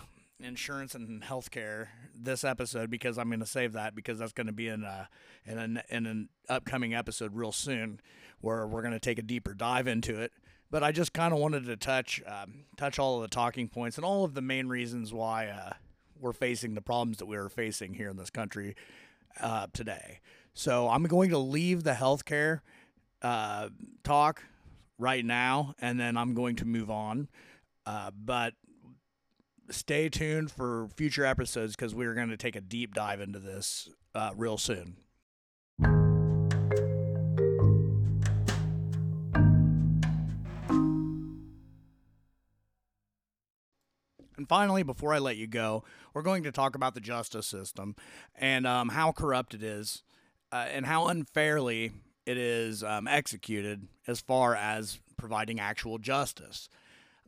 insurance 0.43 0.95
and 0.95 1.21
healthcare 1.23 1.87
this 2.15 2.43
episode 2.43 2.89
because 2.89 3.17
I'm 3.17 3.29
going 3.29 3.39
to 3.39 3.45
save 3.45 3.73
that 3.73 3.95
because 3.95 4.19
that's 4.19 4.33
going 4.33 4.47
to 4.47 4.53
be 4.53 4.67
in 4.67 4.83
a, 4.83 5.09
in 5.45 5.57
an 5.57 5.81
in 5.89 6.05
an 6.05 6.29
upcoming 6.49 6.93
episode 6.93 7.35
real 7.35 7.51
soon 7.51 7.99
where 8.41 8.67
we're 8.67 8.81
going 8.81 8.93
to 8.93 8.99
take 8.99 9.19
a 9.19 9.23
deeper 9.23 9.53
dive 9.53 9.87
into 9.87 10.19
it. 10.19 10.31
But 10.69 10.83
I 10.83 10.91
just 10.91 11.13
kind 11.13 11.33
of 11.33 11.39
wanted 11.39 11.65
to 11.65 11.77
touch 11.77 12.21
um, 12.25 12.65
touch 12.77 12.99
all 12.99 13.17
of 13.17 13.21
the 13.23 13.27
talking 13.27 13.67
points 13.67 13.97
and 13.97 14.05
all 14.05 14.23
of 14.23 14.33
the 14.33 14.41
main 14.41 14.67
reasons 14.67 15.13
why 15.13 15.47
uh, 15.47 15.73
we're 16.19 16.33
facing 16.33 16.75
the 16.75 16.81
problems 16.81 17.17
that 17.17 17.25
we 17.25 17.35
are 17.35 17.49
facing 17.49 17.93
here 17.93 18.09
in 18.09 18.17
this 18.17 18.29
country 18.29 18.75
uh, 19.39 19.67
today. 19.73 20.19
So 20.53 20.89
I'm 20.89 21.03
going 21.03 21.29
to 21.29 21.37
leave 21.37 21.83
the 21.83 21.93
healthcare 21.93 22.61
uh, 23.21 23.69
talk 24.03 24.43
right 24.97 25.25
now, 25.25 25.75
and 25.79 25.99
then 25.99 26.17
I'm 26.17 26.33
going 26.33 26.55
to 26.57 26.65
move 26.65 26.89
on. 26.89 27.29
Uh, 27.85 28.11
but 28.13 28.53
stay 29.71 30.09
tuned 30.09 30.51
for 30.51 30.87
future 30.95 31.25
episodes 31.25 31.75
because 31.75 31.95
we're 31.95 32.13
going 32.13 32.29
to 32.29 32.37
take 32.37 32.55
a 32.55 32.61
deep 32.61 32.93
dive 32.93 33.21
into 33.21 33.39
this 33.39 33.89
uh, 34.13 34.31
real 34.35 34.57
soon. 34.57 34.97
And 44.41 44.49
finally, 44.49 44.81
before 44.81 45.13
I 45.13 45.19
let 45.19 45.37
you 45.37 45.45
go, 45.45 45.83
we're 46.15 46.23
going 46.23 46.41
to 46.43 46.51
talk 46.51 46.75
about 46.75 46.95
the 46.95 46.99
justice 46.99 47.45
system 47.45 47.95
and 48.35 48.65
um, 48.65 48.89
how 48.89 49.11
corrupt 49.11 49.53
it 49.53 49.61
is 49.61 50.01
uh, 50.51 50.65
and 50.71 50.87
how 50.87 51.07
unfairly 51.07 51.91
it 52.25 52.37
is 52.37 52.83
um, 52.83 53.07
executed 53.07 53.87
as 54.07 54.19
far 54.19 54.55
as 54.55 54.99
providing 55.15 55.59
actual 55.59 55.99
justice. 55.99 56.69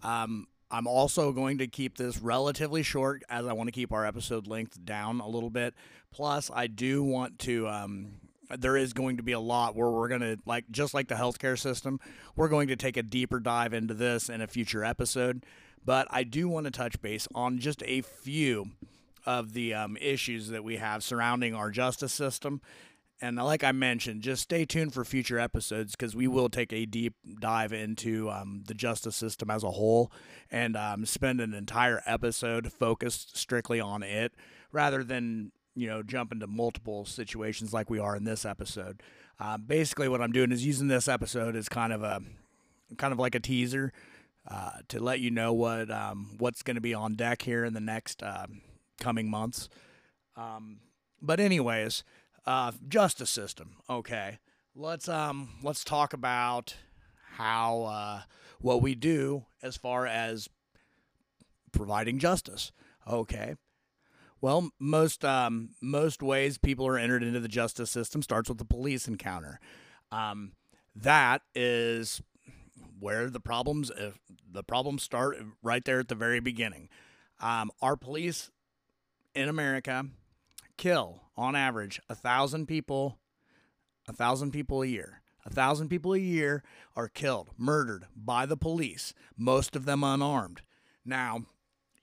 Um, 0.01 0.47
I'm 0.73 0.87
also 0.87 1.31
going 1.31 1.59
to 1.59 1.67
keep 1.67 1.97
this 1.99 2.17
relatively 2.17 2.81
short 2.81 3.21
as 3.29 3.45
I 3.45 3.53
want 3.53 3.67
to 3.67 3.71
keep 3.71 3.93
our 3.93 4.07
episode 4.07 4.47
length 4.47 4.83
down 4.83 5.19
a 5.19 5.27
little 5.27 5.51
bit. 5.51 5.75
Plus, 6.11 6.49
I 6.51 6.65
do 6.65 7.03
want 7.03 7.37
to. 7.39 7.67
Um, 7.67 8.15
there 8.49 8.75
is 8.75 8.91
going 8.91 9.17
to 9.17 9.23
be 9.23 9.33
a 9.33 9.39
lot 9.39 9.75
where 9.75 9.89
we're 9.89 10.07
going 10.07 10.21
to 10.21 10.37
like 10.45 10.65
just 10.71 10.93
like 10.93 11.07
the 11.07 11.15
healthcare 11.15 11.57
system 11.57 11.99
we're 12.35 12.49
going 12.49 12.67
to 12.67 12.75
take 12.75 12.97
a 12.97 13.01
deeper 13.01 13.39
dive 13.39 13.73
into 13.73 13.95
this 13.95 14.29
in 14.29 14.41
a 14.41 14.47
future 14.47 14.83
episode 14.83 15.43
but 15.83 16.05
i 16.11 16.23
do 16.23 16.47
want 16.47 16.65
to 16.65 16.69
touch 16.69 17.01
base 17.01 17.27
on 17.33 17.57
just 17.57 17.81
a 17.87 18.01
few 18.01 18.69
of 19.25 19.53
the 19.53 19.73
um, 19.73 19.97
issues 19.99 20.49
that 20.49 20.63
we 20.63 20.75
have 20.75 21.03
surrounding 21.03 21.55
our 21.55 21.71
justice 21.71 22.13
system 22.13 22.61
and 23.23 23.37
like 23.37 23.63
I 23.63 23.71
mentioned, 23.71 24.21
just 24.21 24.43
stay 24.43 24.65
tuned 24.65 24.93
for 24.93 25.05
future 25.05 25.39
episodes 25.39 25.95
because 25.95 26.13
we 26.13 26.27
will 26.27 26.49
take 26.49 26.73
a 26.73 26.85
deep 26.85 27.13
dive 27.39 27.71
into 27.71 28.29
um, 28.29 28.63
the 28.67 28.73
justice 28.73 29.15
system 29.15 29.49
as 29.49 29.63
a 29.63 29.71
whole 29.71 30.11
and 30.51 30.75
um, 30.75 31.05
spend 31.05 31.39
an 31.39 31.53
entire 31.53 32.01
episode 32.05 32.73
focused 32.73 33.37
strictly 33.37 33.79
on 33.79 34.03
it 34.03 34.33
rather 34.73 35.05
than 35.05 35.53
you 35.73 35.87
know 35.87 36.03
jump 36.03 36.33
into 36.33 36.47
multiple 36.47 37.05
situations 37.05 37.71
like 37.71 37.89
we 37.89 37.97
are 37.97 38.13
in 38.13 38.25
this 38.25 38.43
episode. 38.43 39.01
Uh, 39.39 39.57
basically, 39.57 40.09
what 40.09 40.21
I'm 40.21 40.33
doing 40.33 40.51
is 40.51 40.65
using 40.65 40.89
this 40.89 41.07
episode 41.07 41.55
as 41.55 41.69
kind 41.69 41.93
of 41.93 42.03
a 42.03 42.19
kind 42.97 43.13
of 43.13 43.19
like 43.19 43.35
a 43.35 43.39
teaser 43.39 43.93
uh, 44.49 44.79
to 44.89 44.99
let 44.99 45.21
you 45.21 45.31
know 45.31 45.53
what 45.53 45.89
um, 45.89 46.35
what's 46.39 46.61
going 46.61 46.75
to 46.75 46.81
be 46.81 46.93
on 46.93 47.15
deck 47.15 47.43
here 47.43 47.63
in 47.63 47.73
the 47.73 47.79
next 47.79 48.21
uh, 48.21 48.47
coming 48.99 49.29
months. 49.29 49.69
Um, 50.35 50.81
but 51.21 51.39
anyways 51.39 52.03
uh, 52.45 52.71
justice 52.87 53.29
system. 53.29 53.77
Okay, 53.89 54.39
let's 54.75 55.07
um 55.07 55.49
let's 55.63 55.83
talk 55.83 56.13
about 56.13 56.75
how 57.37 57.83
uh, 57.83 58.21
what 58.59 58.81
we 58.81 58.95
do 58.95 59.45
as 59.61 59.77
far 59.77 60.05
as 60.05 60.49
providing 61.71 62.19
justice. 62.19 62.71
Okay. 63.07 63.55
Well, 64.41 64.71
most 64.79 65.23
um, 65.23 65.69
most 65.81 66.21
ways 66.21 66.57
people 66.57 66.85
are 66.87 66.97
entered 66.97 67.23
into 67.23 67.39
the 67.39 67.47
justice 67.47 67.91
system 67.91 68.21
starts 68.21 68.49
with 68.49 68.57
the 68.57 68.65
police 68.65 69.07
encounter. 69.07 69.59
Um, 70.11 70.53
that 70.95 71.41
is 71.55 72.21
where 72.99 73.29
the 73.29 73.39
problems 73.39 73.89
uh, 73.89 74.11
the 74.51 74.63
problems 74.63 75.01
start 75.03 75.37
right 75.61 75.83
there 75.83 75.99
at 75.99 76.09
the 76.09 76.15
very 76.15 76.39
beginning. 76.39 76.89
Um, 77.39 77.71
our 77.81 77.95
police 77.95 78.51
in 79.33 79.49
America 79.49 80.05
kill 80.77 81.21
on 81.35 81.55
average 81.55 81.99
a 82.09 82.15
thousand 82.15 82.67
people, 82.67 83.19
a 84.07 84.13
thousand 84.13 84.51
people 84.51 84.81
a 84.81 84.87
year. 84.87 85.21
A 85.45 85.49
thousand 85.49 85.89
people 85.89 86.13
a 86.13 86.19
year 86.19 86.63
are 86.95 87.09
killed, 87.09 87.49
murdered 87.57 88.05
by 88.15 88.45
the 88.45 88.55
police, 88.55 89.13
most 89.37 89.75
of 89.75 89.83
them 89.83 90.01
unarmed. 90.01 90.61
Now, 91.03 91.45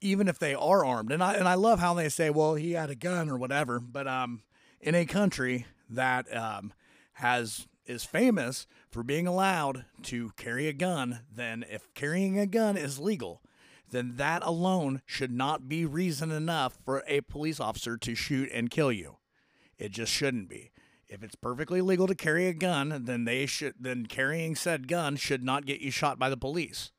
even 0.03 0.29
if 0.29 0.39
they 0.39 0.55
are 0.55 0.85
armed, 0.85 1.11
and 1.11 1.23
I 1.23 1.35
and 1.35 1.49
I 1.49 1.55
love 1.55 1.81
how 1.81 1.95
they 1.95 2.09
say, 2.11 2.29
"Well, 2.29 2.55
he 2.55 2.73
had 2.73 2.91
a 2.91 2.95
gun 2.95 3.31
or 3.31 3.39
whatever," 3.39 3.81
but 3.81 4.07
um, 4.07 4.43
in 4.81 4.95
a 4.95 5.07
country 5.07 5.67
that 5.89 6.35
um, 6.37 6.73
has 7.15 7.67
is 7.87 8.05
famous 8.05 8.67
for 8.91 9.03
being 9.03 9.27
allowed 9.27 9.85
to 10.03 10.31
carry 10.37 10.69
a 10.69 10.73
gun, 10.73 11.21
then 11.35 11.65
if 11.69 11.93
carrying 11.95 12.39
a 12.39 12.47
gun 12.47 12.77
is 12.77 12.99
legal, 12.99 13.43
then 13.91 14.17
that 14.17 14.43
alone 14.43 15.03
should 15.07 15.33
not 15.33 15.69
be 15.69 15.85
reason 15.85 16.31
enough 16.31 16.79
for 16.85 17.03
a 17.07 17.21
police 17.23 17.61
officer 17.61 17.97
to 17.97 18.15
shoot 18.15 18.51
and 18.53 18.71
kill 18.71 18.93
you. 18.93 19.17
It 19.79 19.93
just 19.93 20.13
shouldn't 20.13 20.49
be. 20.49 20.71
If 21.09 21.25
it's 21.25 21.35
perfectly 21.35 21.81
legal 21.81 22.07
to 22.07 22.15
carry 22.15 22.47
a 22.47 22.55
gun, 22.55 23.03
then 23.05 23.25
they 23.25 23.47
should 23.47 23.75
then 23.81 24.07
carrying 24.07 24.55
said 24.55 24.87
gun 24.87 25.17
should 25.17 25.43
not 25.43 25.67
get 25.67 25.81
you 25.81 25.91
shot 25.91 26.19
by 26.19 26.31
the 26.31 26.37
police. 26.37 26.93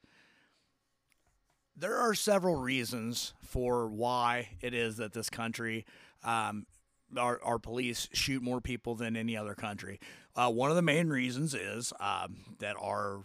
There 1.78 1.98
are 1.98 2.14
several 2.14 2.58
reasons 2.58 3.34
for 3.42 3.88
why 3.88 4.50
it 4.62 4.74
is 4.74 4.98
that 4.98 5.14
this 5.14 5.30
country, 5.30 5.86
um, 6.24 6.66
our, 7.18 7.42
our 7.42 7.58
police 7.58 8.10
shoot 8.12 8.44
more 8.44 8.60
people 8.60 8.96
than 8.96 9.16
any 9.16 9.38
other 9.38 9.56
country. 9.56 10.00
Uh, 10.36 10.52
one 10.52 10.70
of 10.70 10.76
the 10.76 10.82
main 10.82 11.08
reasons 11.08 11.54
is 11.54 11.94
um, 12.00 12.38
that 12.60 12.76
our 12.80 13.22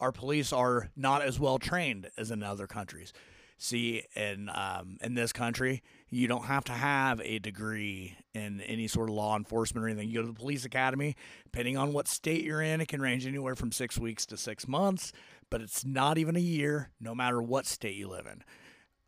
our 0.00 0.12
police 0.12 0.52
are 0.52 0.90
not 0.96 1.22
as 1.22 1.38
well 1.38 1.58
trained 1.58 2.10
as 2.16 2.30
in 2.30 2.42
other 2.42 2.66
countries. 2.66 3.12
See, 3.60 4.04
in 4.14 4.48
um, 4.54 4.98
in 5.00 5.14
this 5.14 5.32
country, 5.32 5.82
you 6.10 6.28
don't 6.28 6.44
have 6.44 6.62
to 6.64 6.72
have 6.72 7.20
a 7.24 7.40
degree 7.40 8.16
in 8.32 8.60
any 8.60 8.86
sort 8.86 9.08
of 9.08 9.16
law 9.16 9.36
enforcement 9.36 9.84
or 9.84 9.88
anything. 9.88 10.08
You 10.08 10.20
go 10.20 10.22
to 10.22 10.28
the 10.28 10.38
police 10.38 10.64
academy. 10.64 11.16
Depending 11.42 11.76
on 11.76 11.92
what 11.92 12.06
state 12.06 12.44
you're 12.44 12.62
in, 12.62 12.80
it 12.80 12.86
can 12.86 13.02
range 13.02 13.26
anywhere 13.26 13.56
from 13.56 13.72
six 13.72 13.98
weeks 13.98 14.24
to 14.26 14.36
six 14.36 14.68
months, 14.68 15.12
but 15.50 15.60
it's 15.60 15.84
not 15.84 16.18
even 16.18 16.36
a 16.36 16.40
year, 16.40 16.90
no 17.00 17.16
matter 17.16 17.42
what 17.42 17.66
state 17.66 17.96
you 17.96 18.08
live 18.08 18.26
in. 18.26 18.44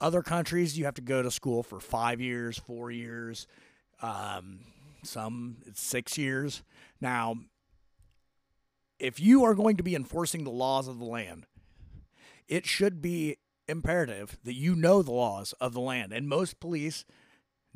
Other 0.01 0.23
countries, 0.23 0.77
you 0.77 0.85
have 0.85 0.95
to 0.95 1.03
go 1.03 1.23
to 1.23 1.31
school 1.31 1.63
for 1.63 1.79
five 1.79 2.21
years, 2.21 2.59
four 2.59 2.91
years, 2.91 3.47
um, 4.03 4.61
some 5.05 5.59
it's 5.67 5.81
six 5.81 6.19
years. 6.19 6.65
Now, 7.01 7.37
if 9.01 9.19
you 9.19 9.45
are 9.45 9.55
going 9.55 9.77
to 9.77 9.83
be 9.83 9.95
enforcing 9.95 10.45
the 10.45 10.51
laws 10.51 10.87
of 10.87 10.99
the 10.99 11.05
land, 11.05 11.47
it 12.47 12.67
should 12.67 13.01
be 13.01 13.39
imperative 13.67 14.39
that 14.45 14.55
you 14.55 14.75
know 14.77 15.03
the 15.03 15.13
laws 15.13 15.55
of 15.61 15.73
the 15.73 15.81
land. 15.81 16.13
And 16.13 16.29
most 16.29 16.61
police 16.61 17.05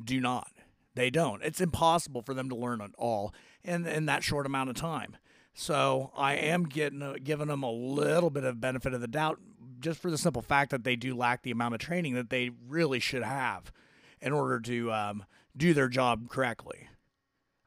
do 0.03 0.21
not. 0.21 0.51
They 0.95 1.11
don't. 1.11 1.43
It's 1.43 1.61
impossible 1.61 2.23
for 2.23 2.35
them 2.35 2.49
to 2.49 2.55
learn 2.55 2.81
it 2.81 2.93
all 2.97 3.35
in, 3.65 3.87
in 3.87 4.07
that 4.07 4.23
short 4.23 4.47
amount 4.47 4.71
of 4.71 4.77
time. 4.77 5.17
So 5.55 6.11
I 6.17 6.35
am 6.35 6.65
getting 6.65 7.03
uh, 7.03 7.15
giving 7.23 7.47
them 7.47 7.63
a 7.63 7.71
little 7.71 8.31
bit 8.31 8.45
of 8.45 8.61
benefit 8.61 8.93
of 8.93 9.01
the 9.01 9.09
doubt, 9.09 9.39
just 9.81 10.01
for 10.01 10.11
the 10.11 10.19
simple 10.19 10.43
fact 10.43 10.73
that 10.73 10.83
they 10.83 10.97
do 10.97 11.17
lack 11.17 11.43
the 11.43 11.53
amount 11.53 11.75
of 11.75 11.81
training 11.81 12.15
that 12.15 12.31
they 12.31 12.51
really 12.69 12.99
should 12.99 13.23
have 13.23 13.73
in 14.21 14.33
order 14.33 14.59
to 14.61 14.93
um, 14.93 15.25
do 15.57 15.73
their 15.73 15.89
job 15.89 16.29
correctly. 16.29 16.89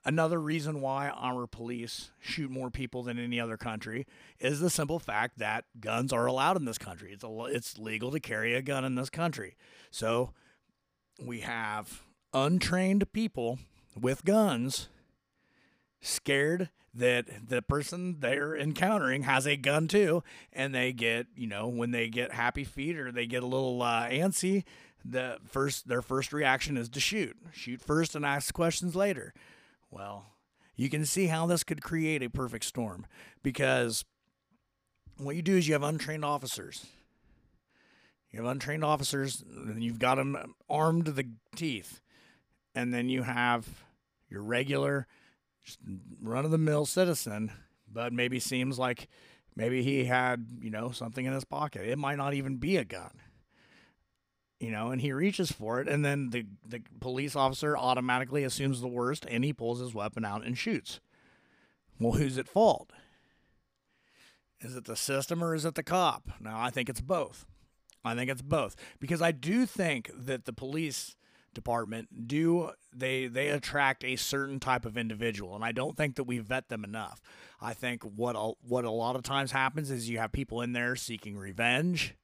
Another 0.08 0.40
reason 0.40 0.80
why 0.80 1.10
our 1.10 1.48
police 1.48 2.12
shoot 2.18 2.50
more 2.50 2.70
people 2.70 3.04
than 3.04 3.20
any 3.20 3.42
other 3.42 3.58
country 3.58 4.08
is 4.40 4.62
the 4.62 4.70
simple 4.70 5.00
fact 5.00 5.38
that 5.38 5.66
guns 5.82 6.14
are 6.14 6.26
allowed 6.26 6.56
in 6.56 6.64
this 6.64 6.78
country. 6.78 7.12
It's 7.12 7.26
a, 7.26 7.44
it's 7.50 7.78
legal 7.78 8.12
to 8.12 8.22
carry 8.22 8.56
a 8.56 8.62
gun 8.62 8.86
in 8.86 8.96
this 8.96 9.10
country. 9.10 9.58
So 9.92 10.32
we 11.22 11.42
have 11.42 12.04
untrained 12.34 13.12
people 13.12 13.60
with 14.00 14.24
guns 14.24 14.88
scared 16.00 16.70
that 16.94 17.26
the 17.50 17.62
person 17.62 18.22
they're 18.22 18.56
encountering 18.56 19.24
has 19.24 19.46
a 19.46 19.58
gun 19.58 19.90
too 19.90 20.24
and 20.54 20.74
they 20.74 20.94
get 20.94 21.28
you 21.36 21.48
know 21.48 21.68
when 21.68 21.92
they 21.92 22.08
get 22.08 22.32
happy 22.32 22.64
feet 22.64 22.98
or 22.98 23.12
they 23.12 23.26
get 23.26 23.44
a 23.44 23.48
little 23.48 23.82
uh, 23.82 24.08
antsy 24.08 24.64
the 25.04 25.38
first 25.46 25.88
their 25.88 26.02
first 26.02 26.32
reaction 26.32 26.78
is 26.78 26.88
to 26.88 27.00
shoot 27.00 27.36
shoot 27.52 27.82
first 27.82 28.16
and 28.16 28.26
ask 28.26 28.54
questions 28.54 28.96
later 28.96 29.34
well, 29.90 30.34
you 30.76 30.90
can 30.90 31.06
see 31.06 31.28
how 31.28 31.48
this 31.48 31.64
could 31.64 31.82
create 31.82 32.22
a 32.22 32.30
perfect 32.30 32.66
storm 32.66 33.06
because 33.42 34.06
what 35.18 35.36
you 35.36 35.42
do 35.42 35.58
is 35.58 35.68
you 35.68 35.74
have 35.74 35.84
untrained 35.84 36.24
officers. 36.24 36.86
You 38.32 38.42
have 38.42 38.52
untrained 38.52 38.84
officers, 38.84 39.44
and 39.50 39.84
you've 39.84 40.00
got 40.00 40.16
them 40.16 40.56
armed 40.70 41.06
to 41.06 41.12
the 41.12 41.28
teeth. 41.56 42.02
And 42.76 42.94
then 42.94 43.10
you 43.10 43.24
have 43.24 43.68
your 44.30 44.44
regular, 44.44 45.08
run 46.22 46.46
of 46.46 46.52
the 46.52 46.58
mill 46.58 46.86
citizen, 46.86 47.52
but 47.92 48.14
maybe 48.14 48.40
seems 48.40 48.78
like 48.78 49.08
maybe 49.56 49.82
he 49.82 50.06
had, 50.06 50.46
you 50.62 50.70
know, 50.70 50.92
something 50.92 51.26
in 51.26 51.34
his 51.34 51.46
pocket. 51.46 51.88
It 51.88 51.98
might 51.98 52.18
not 52.18 52.34
even 52.34 52.58
be 52.58 52.78
a 52.78 52.86
gun 52.86 53.22
you 54.60 54.72
know, 54.72 54.92
and 54.92 55.02
he 55.02 55.12
reaches 55.12 55.52
for 55.52 55.80
it, 55.80 55.88
and 55.88 56.04
then 56.04 56.32
the 56.32 56.46
the 56.68 56.82
police 57.00 57.36
officer 57.36 57.78
automatically 57.78 58.44
assumes 58.44 58.82
the 58.82 58.88
worst, 58.88 59.26
and 59.30 59.44
he 59.44 59.54
pulls 59.54 59.80
his 59.80 59.94
weapon 59.94 60.26
out 60.26 60.46
and 60.46 60.58
shoots. 60.58 61.00
Well, 62.00 62.14
who's 62.14 62.38
at 62.38 62.48
fault? 62.48 62.92
Is 64.60 64.76
it 64.76 64.86
the 64.86 64.96
system 64.96 65.44
or 65.44 65.54
is 65.54 65.66
it 65.66 65.76
the 65.76 65.84
cop? 65.84 66.30
Now, 66.40 66.60
I 66.60 66.70
think 66.70 66.90
it's 66.90 67.02
both. 67.02 67.46
I 68.04 68.16
think 68.16 68.30
it's 68.30 68.42
both 68.42 68.76
because 69.00 69.22
I 69.22 69.32
do 69.32 69.66
think 69.66 70.10
that 70.16 70.46
the 70.46 70.54
police 70.54 71.16
department 71.54 72.28
do 72.28 72.72
they 72.94 73.26
they 73.26 73.50
attract 73.50 74.04
a 74.04 74.16
certain 74.16 74.60
type 74.60 74.86
of 74.86 74.96
individual 74.96 75.56
and 75.56 75.66
I 75.66 75.72
don't 75.72 75.98
think 75.98 76.16
that 76.16 76.26
we 76.26 76.38
vet 76.38 76.70
them 76.70 76.84
enough. 76.84 77.20
I 77.60 77.74
think 77.74 78.04
what 78.04 78.36
a, 78.36 78.52
what 78.62 78.86
a 78.86 78.92
lot 78.92 79.16
of 79.16 79.24
times 79.24 79.52
happens 79.52 79.90
is 79.90 80.10
you 80.10 80.20
have 80.20 80.32
people 80.32 80.62
in 80.62 80.74
there 80.74 80.96
seeking 80.96 81.36
revenge, 81.36 82.16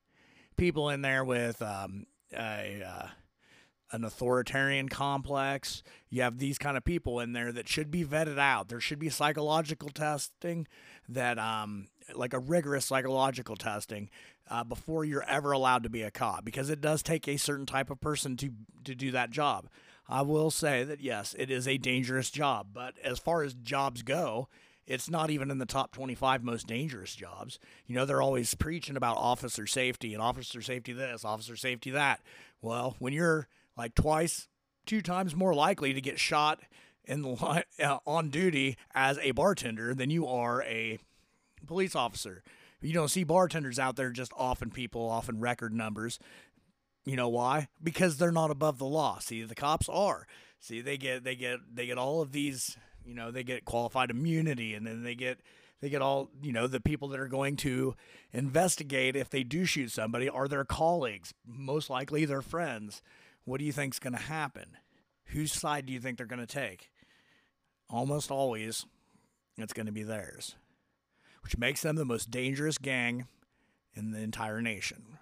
people 0.56 0.90
in 0.90 1.02
there 1.02 1.26
with 1.26 1.62
um, 1.62 2.06
a 2.34 2.84
uh, 2.86 3.08
an 3.94 4.04
authoritarian 4.04 4.90
complex. 4.90 5.84
You 6.10 6.24
have 6.24 6.40
these 6.40 6.58
kind 6.58 6.76
of 6.76 6.84
people 6.84 7.20
in 7.20 7.34
there 7.34 7.52
that 7.52 7.70
should 7.70 7.92
be 7.92 8.04
vetted 8.04 8.40
out. 8.40 8.68
There 8.68 8.82
should 8.82 9.00
be 9.00 9.10
psychological 9.10 9.90
testing 9.90 10.68
that, 11.08 11.38
um, 11.38 11.88
like 12.16 12.34
a 12.34 12.40
rigorous 12.40 12.86
psychological 12.86 13.56
testing 13.56 14.10
uh, 14.50 14.64
before 14.64 15.06
you're 15.06 15.24
ever 15.24 15.52
allowed 15.52 15.84
to 15.84 15.90
be 15.90 16.02
a 16.02 16.12
cop 16.12 16.44
because 16.44 16.70
it 16.70 16.82
does 16.82 17.04
take 17.04 17.28
a 17.28 17.38
certain 17.38 17.68
type 17.68 17.90
of 17.90 18.02
person 18.02 18.36
to 18.38 18.50
to 18.84 18.96
do 18.96 19.12
that 19.12 19.30
job. 19.30 19.68
I 20.10 20.22
will 20.24 20.52
say 20.52 20.84
that 20.84 21.00
yes, 21.00 21.36
it 21.38 21.50
is 21.50 21.68
a 21.68 21.78
dangerous 21.78 22.30
job, 22.30 22.68
but 22.74 22.96
as 23.04 23.20
far 23.20 23.44
as 23.44 23.54
jobs 23.54 24.02
go, 24.02 24.50
it's 24.86 25.10
not 25.10 25.30
even 25.30 25.50
in 25.50 25.58
the 25.58 25.66
top 25.66 25.92
25 25.92 26.44
most 26.44 26.68
dangerous 26.68 27.16
jobs. 27.16 27.60
You 27.88 27.96
know, 27.96 28.06
they're 28.06 28.22
always 28.22 28.54
preaching 28.54 28.98
about 28.98 29.18
officer 29.18 29.66
safety 29.66 30.14
and 30.14 30.22
officer 30.22 30.62
safety 30.62 30.94
this, 30.94 31.24
officer 31.24 31.56
safety 31.56 31.92
that. 31.92 32.22
Well, 32.62 32.96
when 33.00 33.14
you're 33.14 33.48
like 33.78 33.96
twice, 33.96 34.48
two 34.86 35.02
times 35.02 35.36
more 35.36 35.54
likely 35.54 35.94
to 35.94 36.02
get 36.02 36.20
shot 36.20 36.60
in 37.06 37.22
the 37.22 37.30
line, 37.30 37.64
uh, 37.84 38.00
on 38.06 38.30
duty 38.30 38.78
as 38.94 39.18
a 39.20 39.32
bartender 39.32 39.94
than 39.94 40.10
you 40.10 40.28
are 40.28 40.64
a 40.64 41.00
police 41.66 41.96
officer. 41.96 42.44
You 42.82 42.94
don't 42.94 43.10
see 43.10 43.24
bartenders 43.24 43.80
out 43.80 43.96
there 43.96 44.12
just 44.12 44.34
offing 44.38 44.72
people 44.72 45.10
off 45.10 45.30
in 45.30 45.40
record 45.40 45.74
numbers. 45.74 46.20
You 47.06 47.16
know 47.16 47.30
why? 47.30 47.68
Because 47.82 48.18
they're 48.18 48.32
not 48.32 48.52
above 48.52 48.78
the 48.78 48.86
law. 48.86 49.20
See, 49.20 49.44
the 49.44 49.56
cops 49.56 49.88
are. 49.90 50.28
See, 50.60 50.82
they 50.82 50.98
get 50.98 51.24
they 51.24 51.36
get 51.36 51.60
they 51.74 51.86
get 51.86 51.98
all 51.98 52.22
of 52.22 52.32
these, 52.32 52.78
you 53.06 53.16
know, 53.16 53.32
they 53.32 53.44
get 53.44 53.66
qualified 53.66 54.10
immunity 54.10 54.74
and 54.74 54.86
then 54.86 55.04
they 55.04 55.16
get 55.16 55.40
they 55.82 55.90
get 55.90 56.02
all, 56.02 56.30
you 56.42 56.54
know, 56.54 56.68
the 56.68 56.80
people 56.80 57.10
that 57.10 57.20
are 57.20 57.28
going 57.28 57.58
to 57.58 57.96
investigate 58.32 59.18
if 59.18 59.30
they 59.30 59.44
do 59.44 59.66
shoot 59.66 59.92
somebody 59.92 60.30
are 60.30 60.48
their 60.48 60.64
colleagues, 60.64 61.34
most 61.46 61.90
likely 61.90 62.24
their 62.24 62.42
friends. 62.42 63.02
What 63.44 63.60
do 63.60 63.66
you 63.66 63.74
think's 63.74 64.00
going 64.00 64.14
to 64.14 64.20
happen? 64.20 64.78
Whose 65.26 65.52
side 65.52 65.86
do 65.86 65.92
you 65.92 66.00
think 66.00 66.18
they're 66.18 66.26
going 66.26 66.40
to 66.40 66.48
take? 66.48 66.90
Almost 67.90 68.32
always 68.32 68.86
it's 69.58 69.74
going 69.74 69.88
to 69.88 69.92
be 69.92 70.04
theirs 70.04 70.56
which 71.44 71.58
makes 71.58 71.82
them 71.82 71.98
the 71.98 72.06
most 72.06 72.32
dangerous 72.32 72.78
gang 72.78 73.28
in 73.94 74.12
the 74.12 74.20
entire 74.20 74.62
nation. 74.62 75.18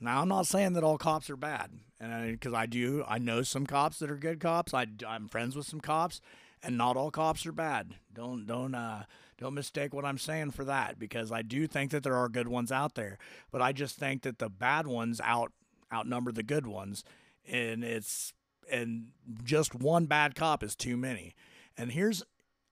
Now, 0.00 0.20
I'm 0.20 0.28
not 0.28 0.48
saying 0.48 0.72
that 0.72 0.82
all 0.82 0.98
cops 0.98 1.30
are 1.30 1.36
bad, 1.36 1.70
and 2.00 2.32
because 2.32 2.52
I, 2.52 2.62
I, 2.62 2.66
do, 2.66 3.04
I 3.06 3.18
know 3.18 3.42
some 3.42 3.66
cops 3.66 4.00
that 4.00 4.10
are 4.10 4.16
good 4.16 4.40
cops. 4.40 4.74
I, 4.74 4.86
I'm 5.06 5.28
friends 5.28 5.54
with 5.54 5.66
some 5.66 5.80
cops, 5.80 6.20
and 6.62 6.78
not 6.78 6.96
all 6.96 7.10
cops 7.10 7.44
are 7.46 7.52
bad. 7.52 7.94
Don't 8.12 8.46
don't 8.46 8.74
uh, 8.74 9.04
don't 9.38 9.54
mistake 9.54 9.92
what 9.92 10.04
I'm 10.04 10.18
saying 10.18 10.52
for 10.52 10.64
that, 10.64 10.98
because 10.98 11.32
I 11.32 11.42
do 11.42 11.66
think 11.66 11.90
that 11.90 12.02
there 12.02 12.16
are 12.16 12.28
good 12.28 12.48
ones 12.48 12.70
out 12.70 12.94
there, 12.94 13.18
but 13.50 13.60
I 13.60 13.72
just 13.72 13.96
think 13.96 14.22
that 14.22 14.38
the 14.38 14.48
bad 14.48 14.86
ones 14.86 15.20
out 15.22 15.52
outnumber 15.92 16.32
the 16.32 16.42
good 16.42 16.66
ones, 16.66 17.04
and 17.46 17.82
it's 17.82 18.32
and 18.70 19.08
just 19.42 19.74
one 19.74 20.06
bad 20.06 20.34
cop 20.34 20.62
is 20.62 20.76
too 20.76 20.96
many. 20.96 21.34
And 21.76 21.92
here's 21.92 22.22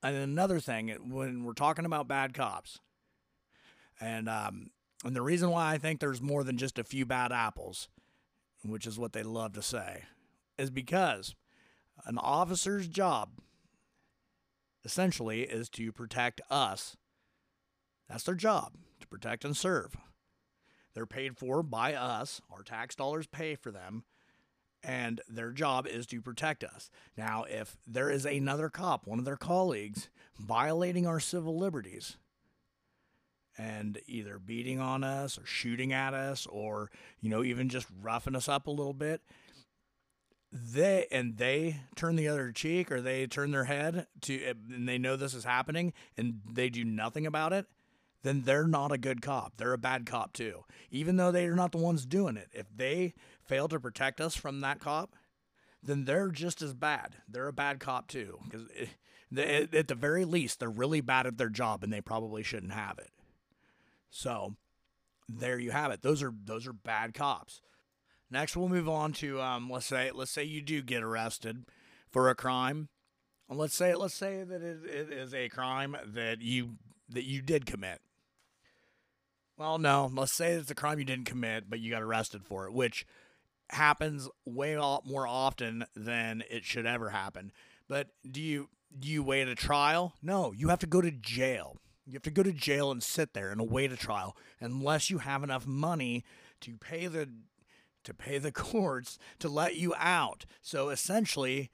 another 0.03 0.61
thing, 0.61 0.88
when 1.09 1.44
we're 1.44 1.53
talking 1.53 1.85
about 1.85 2.09
bad 2.09 2.35
cops, 2.35 2.79
and 4.00 4.29
um, 4.29 4.70
and 5.05 5.16
the 5.16 5.22
reason 5.22 5.50
why 5.50 5.72
I 5.72 5.79
think 5.79 6.00
there's 6.00 6.22
more 6.22 6.44
than 6.44 6.59
just 6.59 6.79
a 6.79 6.85
few 6.85 7.05
bad 7.05 7.33
apples, 7.33 7.88
which 8.64 8.87
is 8.87 8.98
what 8.98 9.12
they 9.12 9.22
love 9.22 9.55
to 9.55 9.62
say, 9.62 10.05
is 10.59 10.70
because 10.70 11.35
an 12.07 12.18
officer's 12.18 12.87
job 12.87 13.31
essentially 14.84 15.42
is 15.42 15.68
to 15.70 15.92
protect 15.92 16.40
us. 16.50 16.96
That's 18.08 18.24
their 18.24 18.34
job, 18.34 18.74
to 19.00 19.06
protect 19.06 19.44
and 19.44 19.56
serve. 19.56 19.96
They're 20.94 21.06
paid 21.06 21.36
for 21.36 21.62
by 21.62 21.94
us, 21.94 22.40
our 22.50 22.62
tax 22.62 22.94
dollars 22.94 23.26
pay 23.26 23.54
for 23.54 23.70
them 23.70 24.04
and 24.82 25.20
their 25.28 25.50
job 25.50 25.86
is 25.86 26.06
to 26.06 26.20
protect 26.20 26.64
us. 26.64 26.90
Now, 27.16 27.44
if 27.48 27.76
there 27.86 28.10
is 28.10 28.24
another 28.24 28.68
cop, 28.68 29.06
one 29.06 29.18
of 29.18 29.24
their 29.24 29.36
colleagues, 29.36 30.08
violating 30.38 31.06
our 31.06 31.20
civil 31.20 31.58
liberties 31.58 32.16
and 33.58 33.98
either 34.06 34.38
beating 34.38 34.80
on 34.80 35.04
us 35.04 35.38
or 35.38 35.44
shooting 35.44 35.92
at 35.92 36.14
us 36.14 36.46
or, 36.46 36.90
you 37.20 37.28
know, 37.28 37.44
even 37.44 37.68
just 37.68 37.86
roughing 38.00 38.36
us 38.36 38.48
up 38.48 38.66
a 38.66 38.70
little 38.70 38.94
bit, 38.94 39.20
they 40.52 41.06
and 41.10 41.36
they 41.36 41.80
turn 41.94 42.16
the 42.16 42.28
other 42.28 42.50
cheek 42.50 42.90
or 42.90 43.00
they 43.00 43.26
turn 43.26 43.52
their 43.52 43.64
head 43.64 44.06
to 44.22 44.54
and 44.70 44.88
they 44.88 44.98
know 44.98 45.16
this 45.16 45.34
is 45.34 45.44
happening 45.44 45.92
and 46.16 46.40
they 46.50 46.68
do 46.68 46.84
nothing 46.84 47.26
about 47.26 47.52
it 47.52 47.66
then 48.22 48.42
they're 48.42 48.66
not 48.66 48.92
a 48.92 48.98
good 48.98 49.22
cop. 49.22 49.54
They're 49.56 49.72
a 49.72 49.78
bad 49.78 50.06
cop 50.06 50.32
too. 50.32 50.64
Even 50.90 51.16
though 51.16 51.32
they 51.32 51.46
are 51.46 51.54
not 51.54 51.72
the 51.72 51.78
ones 51.78 52.04
doing 52.04 52.36
it. 52.36 52.48
If 52.52 52.66
they 52.74 53.14
fail 53.42 53.68
to 53.68 53.80
protect 53.80 54.20
us 54.20 54.36
from 54.36 54.60
that 54.60 54.80
cop, 54.80 55.14
then 55.82 56.04
they're 56.04 56.28
just 56.28 56.60
as 56.60 56.74
bad. 56.74 57.16
They're 57.28 57.48
a 57.48 57.52
bad 57.52 57.80
cop 57.80 58.08
too. 58.08 58.38
Because 58.44 58.66
eh, 58.76 58.86
eh, 59.36 59.66
at 59.72 59.88
the 59.88 59.94
very 59.94 60.24
least, 60.24 60.60
they're 60.60 60.68
really 60.68 61.00
bad 61.00 61.26
at 61.26 61.38
their 61.38 61.48
job, 61.48 61.82
and 61.82 61.92
they 61.92 62.02
probably 62.02 62.42
shouldn't 62.42 62.72
have 62.72 62.98
it. 62.98 63.10
So 64.10 64.56
there 65.28 65.58
you 65.58 65.70
have 65.70 65.90
it. 65.90 66.02
Those 66.02 66.22
are 66.22 66.34
those 66.44 66.66
are 66.66 66.72
bad 66.74 67.14
cops. 67.14 67.62
Next, 68.30 68.56
we'll 68.56 68.68
move 68.68 68.88
on 68.88 69.12
to 69.14 69.40
um, 69.40 69.68
let's 69.68 69.86
say 69.86 70.10
let's 70.12 70.30
say 70.30 70.44
you 70.44 70.62
do 70.62 70.82
get 70.82 71.02
arrested 71.02 71.64
for 72.10 72.28
a 72.28 72.34
crime. 72.34 72.88
And 73.48 73.58
let's 73.58 73.74
say 73.74 73.94
let's 73.94 74.14
say 74.14 74.44
that 74.44 74.62
it, 74.62 74.84
it 74.84 75.12
is 75.12 75.34
a 75.34 75.48
crime 75.48 75.96
that 76.06 76.40
you 76.40 76.76
that 77.08 77.24
you 77.24 77.42
did 77.42 77.66
commit. 77.66 78.00
Well, 79.58 79.78
no, 79.78 80.10
let's 80.14 80.32
say 80.32 80.52
it's 80.52 80.70
a 80.70 80.74
crime 80.74 80.98
you 80.98 81.04
didn't 81.04 81.26
commit, 81.26 81.68
but 81.68 81.80
you 81.80 81.90
got 81.90 82.02
arrested 82.02 82.44
for 82.44 82.66
it, 82.66 82.72
which 82.72 83.04
happens 83.68 84.28
way 84.46 84.76
more 84.76 85.26
often 85.26 85.84
than 85.94 86.42
it 86.48 86.64
should 86.64 86.86
ever 86.86 87.10
happen. 87.10 87.52
But 87.88 88.08
do 88.28 88.40
you 88.40 88.68
do 88.96 89.08
you 89.08 89.22
wait 89.22 89.48
a 89.48 89.54
trial? 89.54 90.14
No, 90.22 90.52
you 90.52 90.68
have 90.68 90.78
to 90.80 90.86
go 90.86 91.00
to 91.00 91.10
jail. 91.10 91.76
You 92.06 92.14
have 92.14 92.22
to 92.22 92.30
go 92.30 92.42
to 92.42 92.52
jail 92.52 92.90
and 92.90 93.02
sit 93.02 93.34
there 93.34 93.50
and 93.50 93.60
await 93.60 93.92
a 93.92 93.96
trial 93.96 94.36
unless 94.60 95.10
you 95.10 95.18
have 95.18 95.42
enough 95.42 95.66
money 95.66 96.24
to 96.62 96.76
pay 96.76 97.06
the 97.06 97.28
to 98.04 98.14
pay 98.14 98.38
the 98.38 98.52
courts 98.52 99.18
to 99.38 99.48
let 99.48 99.76
you 99.76 99.94
out. 99.96 100.46
So 100.62 100.88
essentially, 100.88 101.70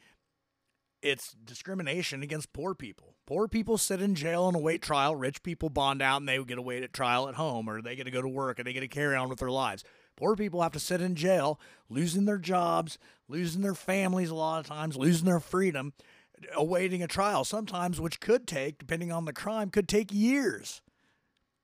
it's 1.02 1.32
discrimination 1.44 2.22
against 2.22 2.52
poor 2.52 2.74
people. 2.74 3.14
Poor 3.26 3.48
people 3.48 3.76
sit 3.76 4.00
in 4.00 4.14
jail 4.14 4.46
and 4.46 4.56
await 4.56 4.82
trial. 4.82 5.16
Rich 5.16 5.42
people 5.42 5.68
bond 5.68 6.00
out 6.00 6.18
and 6.18 6.28
they 6.28 6.42
get 6.44 6.58
await 6.58 6.84
at 6.84 6.92
trial 6.92 7.28
at 7.28 7.34
home, 7.34 7.68
or 7.68 7.82
they 7.82 7.96
get 7.96 8.04
to 8.04 8.10
go 8.10 8.22
to 8.22 8.28
work 8.28 8.58
and 8.58 8.66
they 8.66 8.72
get 8.72 8.80
to 8.80 8.88
carry 8.88 9.16
on 9.16 9.28
with 9.28 9.40
their 9.40 9.50
lives. 9.50 9.84
Poor 10.16 10.36
people 10.36 10.62
have 10.62 10.72
to 10.72 10.80
sit 10.80 11.00
in 11.00 11.14
jail, 11.14 11.60
losing 11.90 12.24
their 12.24 12.38
jobs, 12.38 12.98
losing 13.28 13.62
their 13.62 13.74
families 13.74 14.30
a 14.30 14.34
lot 14.34 14.60
of 14.60 14.66
times, 14.66 14.96
losing 14.96 15.26
their 15.26 15.40
freedom, 15.40 15.92
awaiting 16.54 17.02
a 17.02 17.08
trial, 17.08 17.44
sometimes 17.44 18.00
which 18.00 18.20
could 18.20 18.46
take, 18.46 18.78
depending 18.78 19.12
on 19.12 19.26
the 19.26 19.32
crime, 19.32 19.70
could 19.70 19.88
take 19.88 20.12
years. 20.12 20.80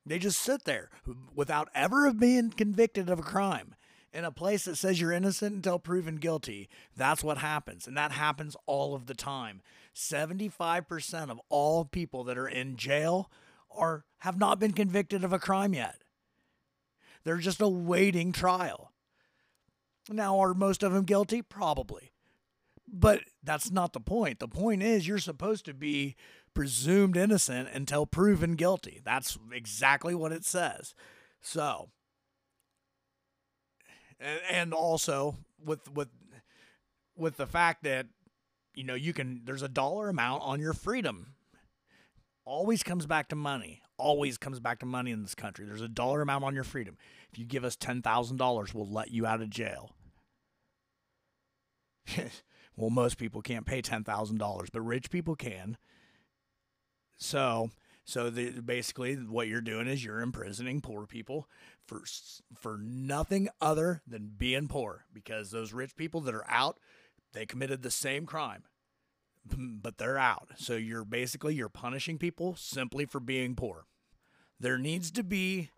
They 0.05 0.19
just 0.19 0.41
sit 0.41 0.65
there 0.65 0.91
without 1.35 1.69
ever 1.75 2.13
being 2.13 2.51
convicted 2.51 3.09
of 3.09 3.21
a 3.21 3.23
crime 3.23 3.75
in 4.13 4.25
a 4.25 4.33
place 4.33 4.65
that 4.65 4.77
says 4.77 5.01
you're 5.01 5.13
innocent 5.13 5.57
until 5.57 5.79
proven 5.79 6.17
guilty. 6.17 6.69
That's 6.97 7.25
what 7.25 7.39
happens. 7.39 7.87
And 7.87 7.97
that 7.97 8.13
happens 8.13 8.57
all 8.67 8.95
of 8.95 9.07
the 9.07 9.15
time. 9.15 9.63
75% 9.95 11.31
of 11.31 11.41
all 11.49 11.85
people 11.85 12.25
that 12.25 12.39
are 12.39 12.49
in 12.49 12.77
jail 12.77 13.31
are 13.71 14.05
have 14.19 14.39
not 14.39 14.59
been 14.59 14.73
convicted 14.73 15.25
of 15.25 15.33
a 15.33 15.39
crime 15.39 15.75
yet. 15.75 15.97
They're 17.25 17.39
just 17.39 17.61
awaiting 17.61 18.33
trial. 18.33 18.93
Now, 20.09 20.39
are 20.41 20.55
most 20.55 20.83
of 20.83 20.93
them 20.93 21.05
guilty? 21.05 21.43
Probably. 21.43 22.13
But 22.93 23.21
that's 23.43 23.71
not 23.71 23.93
the 23.93 24.01
point. 24.01 24.41
The 24.41 24.49
point 24.49 24.83
is 24.83 25.07
you're 25.07 25.19
supposed 25.19 25.65
to 25.67 25.75
be 25.75 26.17
presumed 26.53 27.17
innocent 27.17 27.69
until 27.73 28.05
proven 28.07 28.55
guilty. 28.57 29.01
That's 29.05 29.39
exactly 29.53 30.15
what 30.15 30.33
it 30.33 30.45
says. 30.45 30.95
So, 31.41 31.89
and 34.51 34.73
also 34.73 35.37
with 35.65 35.91
with 35.93 36.09
with 37.17 37.37
the 37.37 37.47
fact 37.47 37.85
that 37.85 38.07
you 38.75 38.85
know 38.85 38.95
you 38.95 39.13
can 39.13 39.43
there's 39.45 39.63
a 39.63 39.69
dollar 39.69 40.09
amount 40.09 40.43
on 40.43 40.61
your 40.61 40.73
freedom. 40.73 41.35
Always 42.45 42.83
comes 42.83 43.07
back 43.07 43.29
to 43.29 43.37
money. 43.37 43.83
Always 43.99 44.37
comes 44.37 44.59
back 44.59 44.81
to 44.81 44.87
money 44.87 45.13
in 45.13 45.23
this 45.23 45.35
country. 45.35 45.65
There's 45.65 45.81
a 45.81 45.89
dollar 45.89 46.23
amount 46.23 46.43
on 46.43 46.55
your 46.55 46.65
freedom. 46.65 46.97
If 47.33 47.39
you 47.39 47.45
give 47.45 47.65
us 47.65 47.77
$10,000 47.77 48.75
we'll 48.75 48.89
let 48.89 49.11
you 49.13 49.27
out 49.27 49.41
of 49.41 49.51
jail. 49.51 49.91
Well 52.75 52.89
most 52.89 53.19
people 53.19 53.43
can't 53.43 53.67
pay 53.67 53.83
$10,000 53.83 54.69
but 54.73 54.81
rich 54.81 55.11
people 55.11 55.37
can. 55.37 55.77
So 57.19 57.71
so 58.05 58.31
the, 58.31 58.51
basically, 58.61 59.15
what 59.15 59.49
you're 59.49 59.61
doing 59.61 59.87
is 59.87 60.05
you're 60.05 60.21
imprisoning 60.21 60.81
poor 60.81 61.07
people 61.07 61.49
for 61.87 62.03
for 62.59 62.79
nothing 62.79 63.49
other 63.61 64.03
than 64.07 64.33
being 64.37 64.69
poor. 64.69 65.05
Because 65.13 65.51
those 65.51 65.73
rich 65.73 65.97
people 65.97 66.21
that 66.23 66.35
are 66.35 66.49
out, 66.51 66.79
they 67.33 67.47
committed 67.47 67.83
the 67.83 67.91
same 67.91 68.27
crime, 68.27 68.65
but 69.57 69.99
they're 69.99 70.19
out. 70.19 70.51
So 70.57 70.75
you're 70.75 71.05
basically 71.05 71.55
you're 71.55 71.69
punishing 71.69 72.19
people 72.19 72.57
simply 72.57 73.07
for 73.07 73.21
being 73.21 73.55
poor. 73.55 73.87
There 74.59 74.79
needs 74.79 75.11
to 75.13 75.23
be 75.23 75.71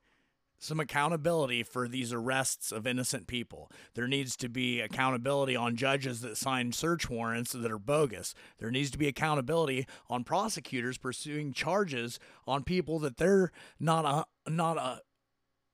some 0.64 0.80
accountability 0.80 1.62
for 1.62 1.86
these 1.86 2.12
arrests 2.12 2.72
of 2.72 2.86
innocent 2.86 3.26
people. 3.26 3.70
There 3.94 4.08
needs 4.08 4.36
to 4.36 4.48
be 4.48 4.80
accountability 4.80 5.54
on 5.54 5.76
judges 5.76 6.22
that 6.22 6.38
sign 6.38 6.72
search 6.72 7.10
warrants 7.10 7.52
that 7.52 7.70
are 7.70 7.78
bogus. 7.78 8.34
There 8.58 8.70
needs 8.70 8.90
to 8.92 8.98
be 8.98 9.06
accountability 9.06 9.86
on 10.08 10.24
prosecutors 10.24 10.96
pursuing 10.96 11.52
charges 11.52 12.18
on 12.46 12.64
people 12.64 12.98
that 13.00 13.18
they're 13.18 13.52
not 13.78 14.04
a, 14.04 14.50
not 14.50 14.78
a 14.78 15.00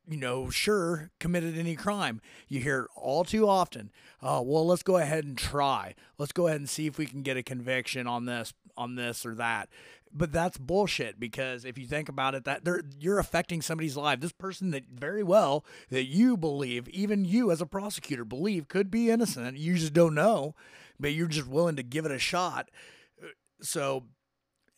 you 0.08 0.16
know, 0.16 0.50
sure 0.50 1.10
committed 1.20 1.56
any 1.56 1.76
crime. 1.76 2.20
You 2.48 2.60
hear 2.60 2.80
it 2.80 2.90
all 2.96 3.22
too 3.24 3.48
often, 3.48 3.92
oh, 4.20 4.42
well, 4.42 4.66
let's 4.66 4.82
go 4.82 4.96
ahead 4.96 5.24
and 5.24 5.38
try. 5.38 5.94
Let's 6.18 6.32
go 6.32 6.48
ahead 6.48 6.58
and 6.58 6.68
see 6.68 6.86
if 6.86 6.98
we 6.98 7.06
can 7.06 7.22
get 7.22 7.36
a 7.36 7.44
conviction 7.44 8.08
on 8.08 8.24
this, 8.24 8.52
on 8.76 8.96
this 8.96 9.24
or 9.24 9.36
that. 9.36 9.68
But 10.12 10.32
that's 10.32 10.58
bullshit 10.58 11.20
because 11.20 11.64
if 11.64 11.78
you 11.78 11.86
think 11.86 12.08
about 12.08 12.34
it, 12.34 12.44
that 12.44 12.62
you're 12.98 13.20
affecting 13.20 13.62
somebody's 13.62 13.96
life. 13.96 14.20
This 14.20 14.32
person 14.32 14.72
that 14.72 14.86
very 14.92 15.22
well 15.22 15.64
that 15.88 16.06
you 16.06 16.36
believe, 16.36 16.88
even 16.88 17.24
you 17.24 17.52
as 17.52 17.60
a 17.60 17.66
prosecutor 17.66 18.24
believe 18.24 18.66
could 18.66 18.90
be 18.90 19.08
innocent. 19.08 19.56
You 19.56 19.76
just 19.76 19.92
don't 19.92 20.14
know, 20.14 20.56
but 20.98 21.12
you're 21.12 21.28
just 21.28 21.46
willing 21.46 21.76
to 21.76 21.84
give 21.84 22.06
it 22.06 22.10
a 22.10 22.18
shot. 22.18 22.70
So 23.62 24.04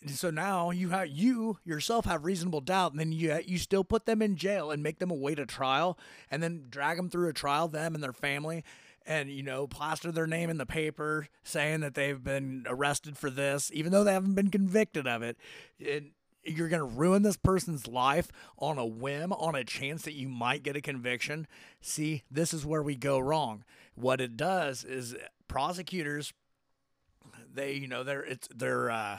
so 0.07 0.30
now 0.30 0.70
you 0.70 0.89
have 0.91 1.09
you 1.09 1.59
yourself 1.64 2.05
have 2.05 2.24
reasonable 2.24 2.61
doubt, 2.61 2.93
and 2.93 3.01
then 3.01 3.12
you 3.12 3.39
you 3.47 3.59
still 3.59 3.85
put 3.85 4.07
them 4.07 4.20
in 4.22 4.37
jail 4.37 4.70
and 4.70 4.83
make 4.83 4.99
them 4.99 5.11
await 5.11 5.39
a 5.39 5.47
trial, 5.47 5.99
and 6.30 6.43
then 6.43 6.66
drag 6.68 6.97
them 6.97 7.09
through 7.09 7.28
a 7.28 7.33
trial, 7.33 7.68
them 7.68 7.95
and 7.95 8.03
their 8.03 8.12
family, 8.12 8.64
and 9.07 9.30
you 9.30 9.42
know 9.42 9.66
plaster 9.66 10.12
their 10.12 10.26
name 10.26 10.50
in 10.50 10.59
the 10.59 10.66
paper 10.66 11.28
saying 11.42 11.80
that 11.80 11.94
they've 11.94 12.22
been 12.22 12.64
arrested 12.68 13.16
for 13.16 13.30
this, 13.30 13.70
even 13.74 13.92
though 13.92 14.05
they 14.05 14.12
haven't 14.12 14.34
been 14.34 14.50
convicted 14.50 15.07
of 15.07 15.22
it. 15.22 15.36
it 15.78 16.05
you're 16.44 16.68
going 16.68 16.80
to 16.80 16.98
ruin 16.98 17.22
this 17.22 17.36
person's 17.36 17.86
life 17.86 18.32
on 18.59 18.78
a 18.78 18.86
whim, 18.86 19.32
on 19.32 19.55
a 19.55 19.64
chance 19.64 20.03
that 20.03 20.14
you 20.14 20.28
might 20.28 20.62
get 20.62 20.76
a 20.76 20.80
conviction. 20.80 21.46
See, 21.80 22.24
this 22.30 22.53
is 22.53 22.66
where 22.66 22.82
we 22.82 22.96
go 22.96 23.18
wrong. 23.18 23.64
What 23.94 24.20
it 24.20 24.36
does 24.36 24.84
is 24.84 25.14
prosecutors, 25.46 26.32
they, 27.53 27.74
you 27.74 27.86
know, 27.86 28.03
they're, 28.03 28.24
it's, 28.24 28.48
they're, 28.55 28.90
uh, 28.90 29.18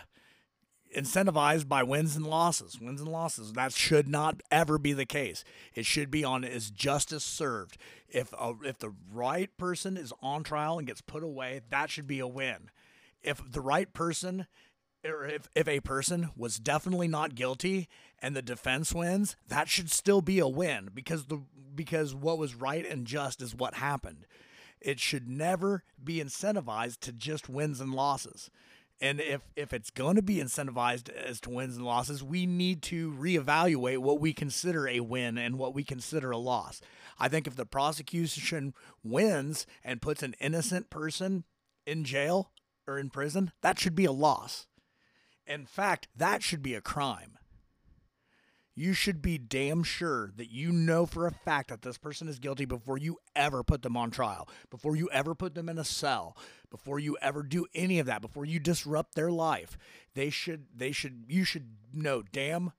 incentivized 0.95 1.67
by 1.67 1.83
wins 1.83 2.15
and 2.15 2.25
losses. 2.25 2.79
Wins 2.79 3.01
and 3.01 3.11
losses. 3.11 3.53
That 3.53 3.73
should 3.73 4.07
not 4.07 4.41
ever 4.51 4.77
be 4.77 4.93
the 4.93 5.05
case. 5.05 5.43
It 5.73 5.85
should 5.85 6.11
be 6.11 6.23
on 6.23 6.43
is 6.43 6.69
justice 6.69 7.23
served. 7.23 7.77
If 8.07 8.31
a, 8.33 8.53
if 8.63 8.79
the 8.79 8.93
right 9.11 9.55
person 9.57 9.97
is 9.97 10.13
on 10.21 10.43
trial 10.43 10.77
and 10.77 10.87
gets 10.87 11.01
put 11.01 11.23
away, 11.23 11.61
that 11.69 11.89
should 11.89 12.07
be 12.07 12.19
a 12.19 12.27
win. 12.27 12.69
If 13.21 13.41
the 13.51 13.61
right 13.61 13.91
person 13.93 14.47
or 15.05 15.25
if, 15.25 15.49
if 15.55 15.67
a 15.67 15.81
person 15.81 16.29
was 16.35 16.59
definitely 16.59 17.07
not 17.07 17.35
guilty 17.35 17.89
and 18.19 18.35
the 18.35 18.41
defense 18.41 18.93
wins, 18.93 19.35
that 19.47 19.67
should 19.67 19.91
still 19.91 20.21
be 20.21 20.39
a 20.39 20.47
win 20.47 20.89
because 20.93 21.25
the 21.25 21.41
because 21.75 22.13
what 22.13 22.37
was 22.37 22.55
right 22.55 22.85
and 22.85 23.07
just 23.07 23.41
is 23.41 23.55
what 23.55 23.75
happened. 23.75 24.25
It 24.79 24.99
should 24.99 25.27
never 25.27 25.83
be 26.01 26.21
incentivized 26.21 26.99
to 27.01 27.11
just 27.11 27.49
wins 27.49 27.81
and 27.81 27.93
losses. 27.93 28.49
And 29.01 29.19
if, 29.19 29.41
if 29.55 29.73
it's 29.73 29.89
going 29.89 30.15
to 30.15 30.21
be 30.21 30.37
incentivized 30.37 31.09
as 31.09 31.41
to 31.41 31.49
wins 31.49 31.75
and 31.75 31.85
losses, 31.85 32.23
we 32.23 32.45
need 32.45 32.81
to 32.83 33.11
reevaluate 33.11 33.97
what 33.97 34.19
we 34.19 34.33
consider 34.33 34.87
a 34.87 35.01
win 35.01 35.37
and 35.37 35.57
what 35.57 35.73
we 35.73 35.83
consider 35.83 36.31
a 36.31 36.37
loss. 36.37 36.79
I 37.19 37.27
think 37.27 37.45
if 37.45 37.55
the 37.55 37.65
prosecution 37.65 38.73
wins 39.03 39.67
and 39.83 40.01
puts 40.01 40.23
an 40.23 40.35
innocent 40.39 40.89
person 40.89 41.43
in 41.85 42.05
jail 42.05 42.51
or 42.87 42.97
in 42.97 43.09
prison, 43.09 43.51
that 43.61 43.79
should 43.79 43.95
be 43.95 44.05
a 44.05 44.11
loss. 44.11 44.67
In 45.45 45.65
fact, 45.65 46.07
that 46.15 46.41
should 46.41 46.63
be 46.63 46.73
a 46.73 46.81
crime 46.81 47.37
you 48.76 48.93
should 48.93 49.21
be 49.21 49.38
damn 49.38 49.84
sure 49.84 50.32
that 50.36 50.51
you 50.51 50.71
know 50.71 51.05
for 51.05 51.28
a 51.28 51.32
fact 51.32 51.69
that 51.69 51.82
this 51.82 51.97
person 51.97 52.28
is 52.28 52.39
guilty 52.39 52.65
before 52.65 52.97
you 52.97 53.17
ever 53.36 53.63
put 53.63 53.82
them 53.84 53.95
on 53.95 54.09
trial, 54.09 54.47
before 54.69 54.95
you 54.95 55.09
ever 55.11 55.36
put 55.36 55.53
them 55.53 55.69
in 55.69 55.78
a 55.78 55.84
cell, 55.84 56.36
before 56.71 56.99
you 56.99 57.17
ever 57.21 57.43
do 57.43 57.65
any 57.76 57.99
of 57.99 58.07
that, 58.07 58.21
before 58.21 58.45
you 58.45 58.59
disrupt 58.59 59.15
their 59.15 59.32
life. 59.32 59.78
They 60.15 60.30
should 60.30 60.65
they 60.76 60.91
should 60.91 61.26
you 61.28 61.43
should 61.43 61.76
know 61.93 62.24
damn 62.24 62.71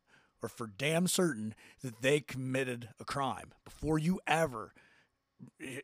or 0.43 0.49
for 0.49 0.67
damn 0.67 1.07
certain 1.07 1.55
that 1.83 2.03
they 2.03 2.21
committed 2.21 2.89
a 3.01 3.05
crime 3.05 3.53
before 3.65 3.99
you 3.99 4.21
ever 4.27 4.73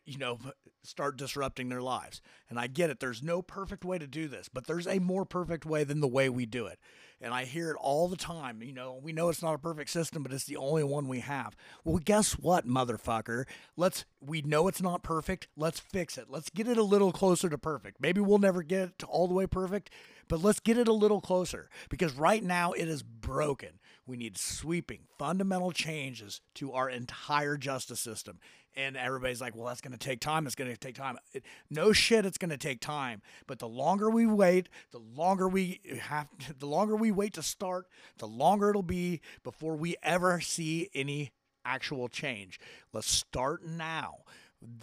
you 0.05 0.17
know, 0.17 0.39
start 0.83 1.17
disrupting 1.17 1.69
their 1.69 1.81
lives. 1.81 2.21
And 2.49 2.59
I 2.59 2.67
get 2.67 2.89
it. 2.89 2.99
There's 2.99 3.23
no 3.23 3.41
perfect 3.41 3.85
way 3.85 3.97
to 3.97 4.07
do 4.07 4.27
this, 4.27 4.49
but 4.49 4.67
there's 4.67 4.87
a 4.87 4.99
more 4.99 5.25
perfect 5.25 5.65
way 5.65 5.83
than 5.83 5.99
the 5.99 6.07
way 6.07 6.29
we 6.29 6.45
do 6.45 6.65
it. 6.67 6.79
And 7.21 7.33
I 7.33 7.45
hear 7.45 7.69
it 7.69 7.77
all 7.79 8.07
the 8.07 8.17
time. 8.17 8.63
You 8.63 8.73
know, 8.73 8.99
we 9.01 9.13
know 9.13 9.29
it's 9.29 9.43
not 9.43 9.53
a 9.53 9.59
perfect 9.59 9.91
system, 9.91 10.23
but 10.23 10.33
it's 10.33 10.45
the 10.45 10.57
only 10.57 10.83
one 10.83 11.07
we 11.07 11.19
have. 11.19 11.55
Well, 11.83 11.99
guess 11.99 12.33
what, 12.33 12.67
motherfucker? 12.67 13.45
Let's, 13.77 14.05
we 14.19 14.41
know 14.41 14.67
it's 14.67 14.81
not 14.81 15.03
perfect. 15.03 15.47
Let's 15.55 15.79
fix 15.79 16.17
it. 16.17 16.25
Let's 16.29 16.49
get 16.49 16.67
it 16.67 16.77
a 16.77 16.83
little 16.83 17.11
closer 17.11 17.47
to 17.49 17.57
perfect. 17.57 18.01
Maybe 18.01 18.21
we'll 18.21 18.39
never 18.39 18.63
get 18.63 18.81
it 18.81 19.03
all 19.07 19.27
the 19.27 19.35
way 19.35 19.45
perfect, 19.45 19.91
but 20.27 20.41
let's 20.41 20.59
get 20.59 20.77
it 20.77 20.87
a 20.87 20.93
little 20.93 21.21
closer 21.21 21.69
because 21.89 22.13
right 22.13 22.43
now 22.43 22.71
it 22.71 22.87
is 22.87 23.03
broken. 23.03 23.79
We 24.07 24.17
need 24.17 24.37
sweeping, 24.37 25.01
fundamental 25.19 25.71
changes 25.71 26.41
to 26.55 26.73
our 26.73 26.89
entire 26.89 27.55
justice 27.55 27.99
system. 27.99 28.39
And 28.75 28.95
everybody's 28.95 29.41
like, 29.41 29.55
well, 29.55 29.67
that's 29.67 29.81
going 29.81 29.91
to 29.91 29.99
take 29.99 30.21
time. 30.21 30.45
It's 30.45 30.55
going 30.55 30.71
to 30.71 30.77
take 30.77 30.95
time. 30.95 31.17
It, 31.33 31.43
no 31.69 31.91
shit, 31.91 32.25
it's 32.25 32.37
going 32.37 32.51
to 32.51 32.57
take 32.57 32.79
time. 32.79 33.21
But 33.47 33.59
the 33.59 33.67
longer 33.67 34.09
we 34.09 34.25
wait, 34.25 34.69
the 34.91 34.99
longer 34.99 35.47
we 35.47 35.81
have, 36.01 36.27
to, 36.39 36.53
the 36.59 36.67
longer 36.67 36.95
we 36.95 37.11
wait 37.11 37.33
to 37.33 37.43
start, 37.43 37.87
the 38.17 38.27
longer 38.27 38.69
it'll 38.69 38.83
be 38.83 39.21
before 39.43 39.75
we 39.75 39.95
ever 40.03 40.39
see 40.39 40.89
any 40.93 41.31
actual 41.65 42.07
change. 42.07 42.59
Let's 42.93 43.11
start 43.11 43.65
now. 43.65 44.19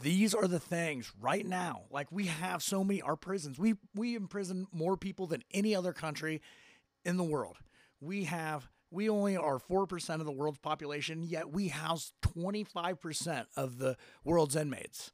These 0.03 0.35
are 0.35 0.49
the 0.49 0.59
things 0.59 1.13
right 1.21 1.47
now. 1.47 1.83
Like 1.91 2.11
we 2.11 2.27
have 2.27 2.63
so 2.63 2.83
many 2.83 3.01
our 3.01 3.17
prisons. 3.17 3.59
We 3.59 3.77
we 3.95 4.17
imprison 4.17 4.67
more 4.73 4.97
people 4.97 5.27
than 5.29 5.45
any 5.53 5.75
other 5.75 5.93
country 5.93 6.43
in 7.05 7.17
the 7.17 7.25
world. 7.25 7.59
We 8.01 8.25
have 8.25 8.69
we 8.91 9.09
only 9.09 9.37
are 9.37 9.59
4% 9.59 10.15
of 10.15 10.25
the 10.25 10.33
world's 10.33 10.59
population, 10.59 11.23
yet 11.23 11.51
we 11.51 11.69
house 11.69 12.13
25% 12.23 13.47
of 13.57 13.79
the 13.79 13.97
world's 14.25 14.57
inmates. 14.57 15.13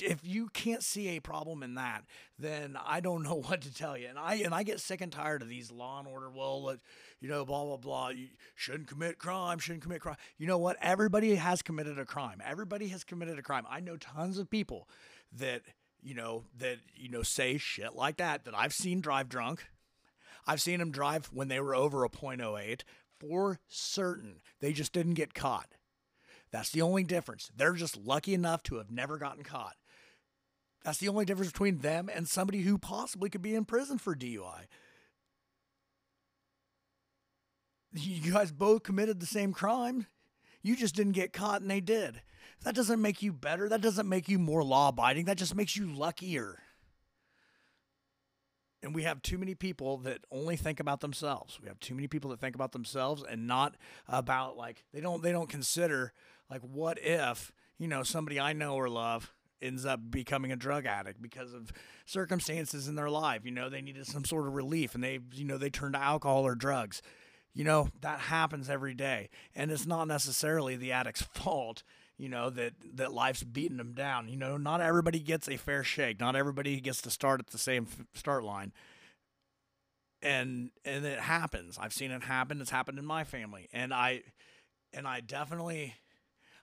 If 0.00 0.20
you 0.24 0.48
can't 0.48 0.82
see 0.82 1.08
a 1.08 1.20
problem 1.20 1.62
in 1.62 1.74
that, 1.74 2.04
then 2.38 2.78
I 2.82 3.00
don't 3.00 3.22
know 3.28 3.42
what 3.46 3.60
to 3.62 3.74
tell 3.74 3.96
you. 3.96 4.08
And 4.08 4.18
I 4.18 4.36
and 4.36 4.54
I 4.54 4.62
get 4.62 4.80
sick 4.80 5.02
and 5.02 5.12
tired 5.12 5.42
of 5.42 5.50
these 5.50 5.70
law 5.70 5.98
and 5.98 6.08
order. 6.08 6.30
Well, 6.30 6.76
you 7.20 7.28
know, 7.28 7.44
blah 7.44 7.62
blah 7.62 7.76
blah. 7.76 8.08
You 8.08 8.28
shouldn't 8.54 8.88
commit 8.88 9.18
crime. 9.18 9.58
Shouldn't 9.58 9.82
commit 9.82 10.00
crime. 10.00 10.16
You 10.38 10.46
know 10.46 10.56
what? 10.56 10.78
Everybody 10.80 11.34
has 11.34 11.60
committed 11.60 11.98
a 11.98 12.06
crime. 12.06 12.40
Everybody 12.42 12.88
has 12.88 13.04
committed 13.04 13.38
a 13.38 13.42
crime. 13.42 13.64
I 13.68 13.80
know 13.80 13.98
tons 13.98 14.38
of 14.38 14.48
people 14.48 14.88
that 15.30 15.60
you 16.00 16.14
know 16.14 16.44
that 16.56 16.78
you 16.94 17.10
know 17.10 17.22
say 17.22 17.58
shit 17.58 17.94
like 17.94 18.16
that 18.16 18.46
that 18.46 18.54
I've 18.56 18.72
seen 18.72 19.02
drive 19.02 19.28
drunk 19.28 19.66
I've 20.46 20.60
seen 20.60 20.80
them 20.80 20.90
drive 20.90 21.26
when 21.32 21.48
they 21.48 21.60
were 21.60 21.74
over 21.74 22.04
a 22.04 22.08
.08 22.08 22.82
for 23.18 23.60
certain. 23.68 24.40
They 24.60 24.72
just 24.72 24.92
didn't 24.92 25.14
get 25.14 25.34
caught. 25.34 25.68
That's 26.50 26.70
the 26.70 26.82
only 26.82 27.04
difference. 27.04 27.50
They're 27.56 27.74
just 27.74 27.96
lucky 27.96 28.34
enough 28.34 28.62
to 28.64 28.76
have 28.76 28.90
never 28.90 29.18
gotten 29.18 29.42
caught. 29.44 29.76
That's 30.84 30.98
the 30.98 31.08
only 31.08 31.24
difference 31.24 31.52
between 31.52 31.78
them 31.78 32.10
and 32.12 32.28
somebody 32.28 32.62
who 32.62 32.76
possibly 32.76 33.30
could 33.30 33.42
be 33.42 33.54
in 33.54 33.64
prison 33.64 33.98
for 33.98 34.14
DUI. 34.14 34.66
You 37.94 38.32
guys 38.32 38.50
both 38.50 38.82
committed 38.82 39.20
the 39.20 39.26
same 39.26 39.52
crime. 39.52 40.06
You 40.62 40.76
just 40.76 40.94
didn't 40.94 41.12
get 41.12 41.32
caught 41.32 41.60
and 41.60 41.70
they 41.70 41.80
did. 41.80 42.22
That 42.64 42.74
doesn't 42.74 43.02
make 43.02 43.22
you 43.22 43.32
better. 43.32 43.68
That 43.68 43.80
doesn't 43.80 44.08
make 44.08 44.28
you 44.28 44.38
more 44.38 44.64
law 44.64 44.88
abiding. 44.88 45.26
That 45.26 45.38
just 45.38 45.54
makes 45.54 45.76
you 45.76 45.86
luckier 45.86 46.58
and 48.82 48.94
we 48.94 49.04
have 49.04 49.22
too 49.22 49.38
many 49.38 49.54
people 49.54 49.98
that 49.98 50.18
only 50.30 50.56
think 50.56 50.80
about 50.80 51.00
themselves. 51.00 51.58
We 51.60 51.68
have 51.68 51.78
too 51.80 51.94
many 51.94 52.08
people 52.08 52.30
that 52.30 52.40
think 52.40 52.54
about 52.54 52.72
themselves 52.72 53.22
and 53.28 53.46
not 53.46 53.76
about 54.08 54.56
like 54.56 54.84
they 54.92 55.00
don't 55.00 55.22
they 55.22 55.32
don't 55.32 55.48
consider 55.48 56.12
like 56.50 56.62
what 56.62 56.98
if, 57.00 57.52
you 57.78 57.88
know, 57.88 58.02
somebody 58.02 58.40
I 58.40 58.52
know 58.52 58.74
or 58.74 58.88
love 58.88 59.32
ends 59.60 59.86
up 59.86 60.10
becoming 60.10 60.50
a 60.50 60.56
drug 60.56 60.86
addict 60.86 61.22
because 61.22 61.54
of 61.54 61.72
circumstances 62.04 62.88
in 62.88 62.96
their 62.96 63.08
life. 63.08 63.42
You 63.44 63.52
know, 63.52 63.68
they 63.70 63.80
needed 63.80 64.06
some 64.06 64.24
sort 64.24 64.46
of 64.46 64.54
relief 64.54 64.94
and 64.94 65.04
they, 65.04 65.20
you 65.32 65.44
know, 65.44 65.56
they 65.56 65.70
turned 65.70 65.94
to 65.94 66.00
alcohol 66.00 66.44
or 66.44 66.54
drugs. 66.54 67.00
You 67.54 67.64
know, 67.64 67.88
that 68.00 68.18
happens 68.18 68.68
every 68.68 68.94
day. 68.94 69.28
And 69.54 69.70
it's 69.70 69.86
not 69.86 70.08
necessarily 70.08 70.74
the 70.74 70.92
addict's 70.92 71.22
fault 71.34 71.82
you 72.22 72.28
know 72.28 72.50
that 72.50 72.74
that 72.94 73.12
life's 73.12 73.42
beating 73.42 73.78
them 73.78 73.94
down. 73.94 74.28
You 74.28 74.36
know 74.36 74.56
not 74.56 74.80
everybody 74.80 75.18
gets 75.18 75.48
a 75.48 75.56
fair 75.56 75.82
shake. 75.82 76.20
Not 76.20 76.36
everybody 76.36 76.80
gets 76.80 77.02
to 77.02 77.10
start 77.10 77.40
at 77.40 77.48
the 77.48 77.58
same 77.58 77.88
start 78.14 78.44
line. 78.44 78.72
And 80.22 80.70
and 80.84 81.04
it 81.04 81.18
happens. 81.18 81.78
I've 81.80 81.92
seen 81.92 82.12
it 82.12 82.22
happen. 82.22 82.60
It's 82.60 82.70
happened 82.70 83.00
in 83.00 83.04
my 83.04 83.24
family. 83.24 83.68
And 83.72 83.92
i 83.92 84.22
and 84.94 85.08
i 85.08 85.20
definitely 85.20 85.94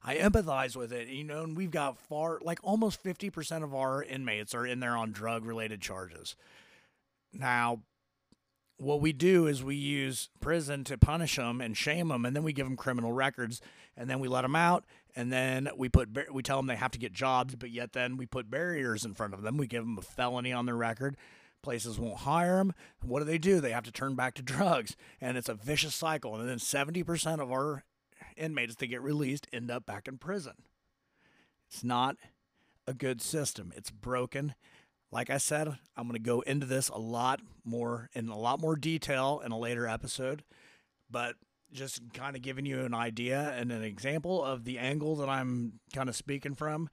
i 0.03 0.15
empathize 0.15 0.75
with 0.75 0.93
it 0.93 1.07
you 1.07 1.23
know 1.23 1.43
and 1.43 1.57
we've 1.57 1.71
got 1.71 1.99
far 1.99 2.39
like 2.43 2.59
almost 2.61 3.03
50% 3.03 3.63
of 3.63 3.73
our 3.73 4.03
inmates 4.03 4.53
are 4.53 4.65
in 4.65 4.79
there 4.79 4.95
on 4.95 5.11
drug 5.11 5.43
related 5.43 5.81
charges. 5.81 6.37
Now 7.33 7.81
what 8.79 9.01
we 9.01 9.11
do 9.11 9.45
is 9.45 9.61
we 9.61 9.75
use 9.75 10.29
prison 10.39 10.83
to 10.85 10.97
punish 10.97 11.35
them 11.35 11.59
and 11.59 11.75
shame 11.75 12.07
them, 12.07 12.25
and 12.25 12.35
then 12.35 12.43
we 12.43 12.53
give 12.53 12.65
them 12.65 12.77
criminal 12.77 13.11
records, 13.11 13.61
and 13.95 14.09
then 14.09 14.19
we 14.19 14.27
let 14.27 14.43
them 14.43 14.55
out, 14.55 14.85
and 15.15 15.31
then 15.31 15.69
we 15.77 15.89
put 15.89 16.33
we 16.33 16.43
tell 16.43 16.57
them 16.57 16.67
they 16.67 16.75
have 16.75 16.91
to 16.91 16.99
get 16.99 17.13
jobs, 17.13 17.55
but 17.55 17.71
yet 17.71 17.93
then 17.93 18.17
we 18.17 18.25
put 18.25 18.49
barriers 18.49 19.05
in 19.05 19.13
front 19.13 19.33
of 19.33 19.41
them. 19.41 19.57
We 19.57 19.67
give 19.67 19.83
them 19.83 19.97
a 19.97 20.01
felony 20.01 20.53
on 20.53 20.65
their 20.65 20.75
record. 20.75 21.17
Places 21.61 21.99
won't 21.99 22.19
hire 22.19 22.57
them. 22.57 22.73
What 23.01 23.19
do 23.19 23.25
they 23.25 23.37
do? 23.37 23.59
They 23.59 23.71
have 23.71 23.83
to 23.83 23.91
turn 23.91 24.15
back 24.15 24.33
to 24.35 24.41
drugs, 24.43 24.95
and 25.19 25.37
it's 25.37 25.49
a 25.49 25.53
vicious 25.55 25.95
cycle. 25.95 26.35
And 26.35 26.47
then 26.47 26.59
seventy 26.59 27.03
percent 27.03 27.41
of 27.41 27.51
our 27.51 27.83
inmates 28.37 28.75
that 28.75 28.87
get 28.87 29.01
released 29.01 29.47
end 29.51 29.69
up 29.69 29.85
back 29.85 30.07
in 30.07 30.17
prison. 30.17 30.53
It's 31.67 31.83
not 31.83 32.15
a 32.87 32.93
good 32.93 33.21
system. 33.21 33.73
It's 33.75 33.91
broken. 33.91 34.55
Like 35.11 35.29
I 35.29 35.37
said, 35.37 35.67
I'm 35.97 36.03
going 36.03 36.13
to 36.13 36.19
go 36.19 36.41
into 36.41 36.65
this 36.65 36.89
a 36.89 36.97
lot 36.97 37.41
more 37.63 38.09
in 38.13 38.29
a 38.29 38.37
lot 38.37 38.59
more 38.59 38.75
detail 38.75 39.41
in 39.43 39.51
a 39.51 39.57
later 39.57 39.87
episode, 39.87 40.43
but 41.09 41.35
just 41.71 42.01
kind 42.13 42.35
of 42.35 42.41
giving 42.41 42.65
you 42.65 42.81
an 42.81 42.93
idea 42.93 43.53
and 43.57 43.71
an 43.71 43.83
example 43.83 44.43
of 44.43 44.65
the 44.65 44.77
angle 44.77 45.15
that 45.17 45.29
I'm 45.29 45.79
kind 45.93 46.09
of 46.09 46.15
speaking 46.15 46.55
from. 46.55 46.89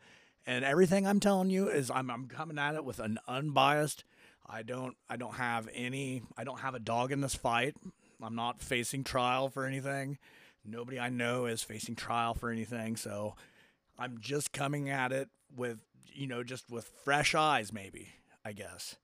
And 0.46 0.64
everything 0.64 1.06
I'm 1.06 1.20
telling 1.20 1.50
you 1.50 1.68
is 1.68 1.90
I'm, 1.90 2.10
I'm 2.10 2.26
coming 2.26 2.58
at 2.58 2.74
it 2.74 2.84
with 2.84 3.00
an 3.00 3.18
unbiased. 3.26 4.04
I 4.48 4.62
don't 4.62 4.96
I 5.08 5.16
don't 5.16 5.34
have 5.34 5.68
any 5.74 6.22
I 6.36 6.44
don't 6.44 6.60
have 6.60 6.74
a 6.74 6.78
dog 6.80 7.10
in 7.10 7.20
this 7.20 7.34
fight. 7.34 7.74
I'm 8.22 8.36
not 8.36 8.62
facing 8.62 9.02
trial 9.02 9.48
for 9.48 9.64
anything. 9.64 10.18
Nobody 10.64 10.98
I 11.00 11.08
know 11.08 11.46
is 11.46 11.62
facing 11.62 11.96
trial 11.96 12.34
for 12.34 12.50
anything. 12.50 12.96
So 12.96 13.34
I'm 13.98 14.18
just 14.20 14.52
coming 14.52 14.88
at 14.88 15.12
it 15.12 15.28
with 15.56 15.80
you 16.12 16.26
know 16.28 16.44
just 16.44 16.70
with 16.70 16.90
fresh 17.04 17.34
eyes 17.34 17.72
maybe, 17.72 18.10
I 18.44 18.52
guess. 18.52 18.96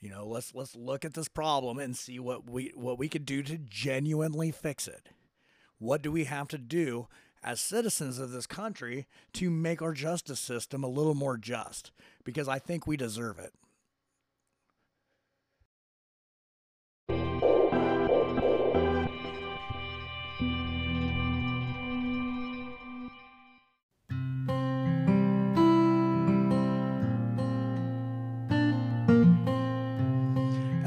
You 0.00 0.10
know, 0.10 0.26
let's 0.26 0.54
let's 0.54 0.76
look 0.76 1.04
at 1.04 1.14
this 1.14 1.28
problem 1.28 1.78
and 1.78 1.96
see 1.96 2.18
what 2.18 2.48
we 2.48 2.72
what 2.74 2.98
we 2.98 3.08
could 3.08 3.24
do 3.24 3.42
to 3.42 3.58
genuinely 3.58 4.50
fix 4.50 4.86
it. 4.86 5.08
What 5.78 6.02
do 6.02 6.12
we 6.12 6.24
have 6.24 6.48
to 6.48 6.58
do 6.58 7.08
as 7.42 7.60
citizens 7.60 8.18
of 8.18 8.30
this 8.30 8.46
country 8.46 9.06
to 9.34 9.50
make 9.50 9.80
our 9.80 9.92
justice 9.92 10.40
system 10.40 10.84
a 10.84 10.88
little 10.88 11.14
more 11.14 11.36
just? 11.36 11.92
Because 12.24 12.48
I 12.48 12.58
think 12.58 12.86
we 12.86 12.96
deserve 12.96 13.38
it. 13.38 13.52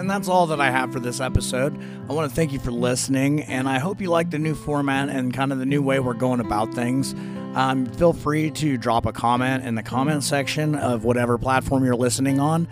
And 0.10 0.16
that's 0.16 0.28
all 0.28 0.48
that 0.48 0.60
I 0.60 0.72
have 0.72 0.92
for 0.92 1.00
this 1.00 1.20
episode. 1.20 1.80
I 2.10 2.14
want 2.14 2.28
to 2.28 2.36
thank 2.36 2.52
you 2.52 2.58
for 2.58 2.72
listening, 2.72 3.44
and 3.44 3.70
I 3.70 3.78
hope 3.78 4.02
you 4.02 4.10
like 4.10 4.32
the 4.32 4.40
new 4.40 4.56
format 4.56 5.08
and 5.08 5.32
kind 5.32 5.52
of 5.52 5.60
the 5.60 5.68
new 5.68 5.84
way 5.84 6.00
we're 6.00 6.16
going 6.16 6.40
about 6.40 6.74
things. 6.74 7.14
Um, 7.54 7.86
feel 7.86 8.14
free 8.14 8.50
to 8.50 8.76
drop 8.76 9.06
a 9.06 9.14
comment 9.14 9.66
in 9.66 9.76
the 9.76 9.84
comment 9.84 10.24
section 10.24 10.74
of 10.74 11.04
whatever 11.04 11.38
platform 11.38 11.86
you're 11.86 11.96
listening 11.96 12.40
on. 12.40 12.68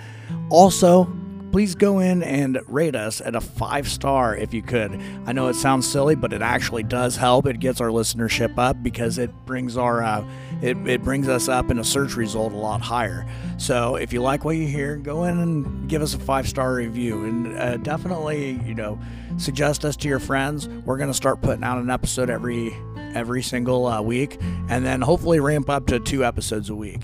Also, 0.49 1.03
please 1.51 1.75
go 1.75 1.99
in 1.99 2.23
and 2.23 2.59
rate 2.67 2.95
us 2.95 3.21
at 3.21 3.35
a 3.35 3.41
five 3.41 3.87
star 3.87 4.35
if 4.35 4.53
you 4.53 4.61
could. 4.61 4.99
I 5.25 5.31
know 5.31 5.47
it 5.47 5.55
sounds 5.55 5.87
silly, 5.87 6.15
but 6.15 6.33
it 6.33 6.41
actually 6.41 6.83
does 6.83 7.15
help. 7.15 7.45
It 7.45 7.59
gets 7.59 7.81
our 7.81 7.89
listenership 7.89 8.57
up 8.57 8.81
because 8.83 9.17
it 9.17 9.31
brings 9.45 9.77
our 9.77 10.03
uh, 10.03 10.27
it, 10.61 10.77
it 10.87 11.03
brings 11.03 11.27
us 11.27 11.47
up 11.47 11.71
in 11.71 11.79
a 11.79 11.83
search 11.83 12.15
result 12.15 12.53
a 12.53 12.57
lot 12.57 12.81
higher. 12.81 13.25
So 13.57 13.95
if 13.95 14.13
you 14.13 14.21
like 14.21 14.45
what 14.45 14.57
you 14.57 14.67
hear, 14.67 14.97
go 14.97 15.23
in 15.23 15.39
and 15.39 15.89
give 15.89 16.01
us 16.01 16.13
a 16.13 16.19
five 16.19 16.47
star 16.47 16.73
review, 16.73 17.25
and 17.25 17.57
uh, 17.57 17.77
definitely 17.77 18.59
you 18.65 18.75
know 18.75 18.99
suggest 19.37 19.85
us 19.85 19.95
to 19.97 20.07
your 20.07 20.19
friends. 20.19 20.67
We're 20.67 20.97
gonna 20.97 21.13
start 21.13 21.41
putting 21.41 21.63
out 21.63 21.77
an 21.77 21.89
episode 21.89 22.29
every 22.29 22.75
every 23.13 23.41
single 23.41 23.85
uh, 23.87 24.01
week, 24.01 24.37
and 24.69 24.85
then 24.85 25.01
hopefully 25.01 25.39
ramp 25.39 25.69
up 25.69 25.87
to 25.87 25.99
two 25.99 26.23
episodes 26.23 26.69
a 26.69 26.75
week. 26.75 27.01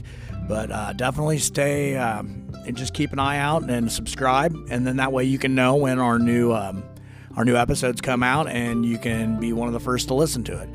But 0.47 0.71
uh, 0.71 0.93
definitely 0.93 1.39
stay 1.39 1.95
um, 1.95 2.51
and 2.65 2.75
just 2.75 2.93
keep 2.93 3.13
an 3.13 3.19
eye 3.19 3.37
out 3.37 3.69
and 3.69 3.91
subscribe, 3.91 4.55
and 4.69 4.85
then 4.85 4.97
that 4.97 5.11
way 5.11 5.23
you 5.23 5.39
can 5.39 5.55
know 5.55 5.75
when 5.75 5.99
our 5.99 6.19
new 6.19 6.53
um, 6.53 6.83
our 7.35 7.45
new 7.45 7.55
episodes 7.55 8.01
come 8.01 8.23
out, 8.23 8.47
and 8.47 8.85
you 8.85 8.97
can 8.97 9.39
be 9.39 9.53
one 9.53 9.67
of 9.67 9.73
the 9.73 9.79
first 9.79 10.09
to 10.09 10.13
listen 10.13 10.43
to 10.45 10.59
it. 10.59 10.69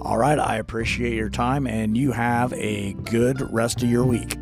All 0.00 0.18
right, 0.18 0.38
I 0.38 0.56
appreciate 0.56 1.14
your 1.14 1.30
time, 1.30 1.66
and 1.66 1.96
you 1.96 2.12
have 2.12 2.52
a 2.54 2.94
good 3.04 3.40
rest 3.52 3.82
of 3.82 3.88
your 3.88 4.04
week. 4.04 4.36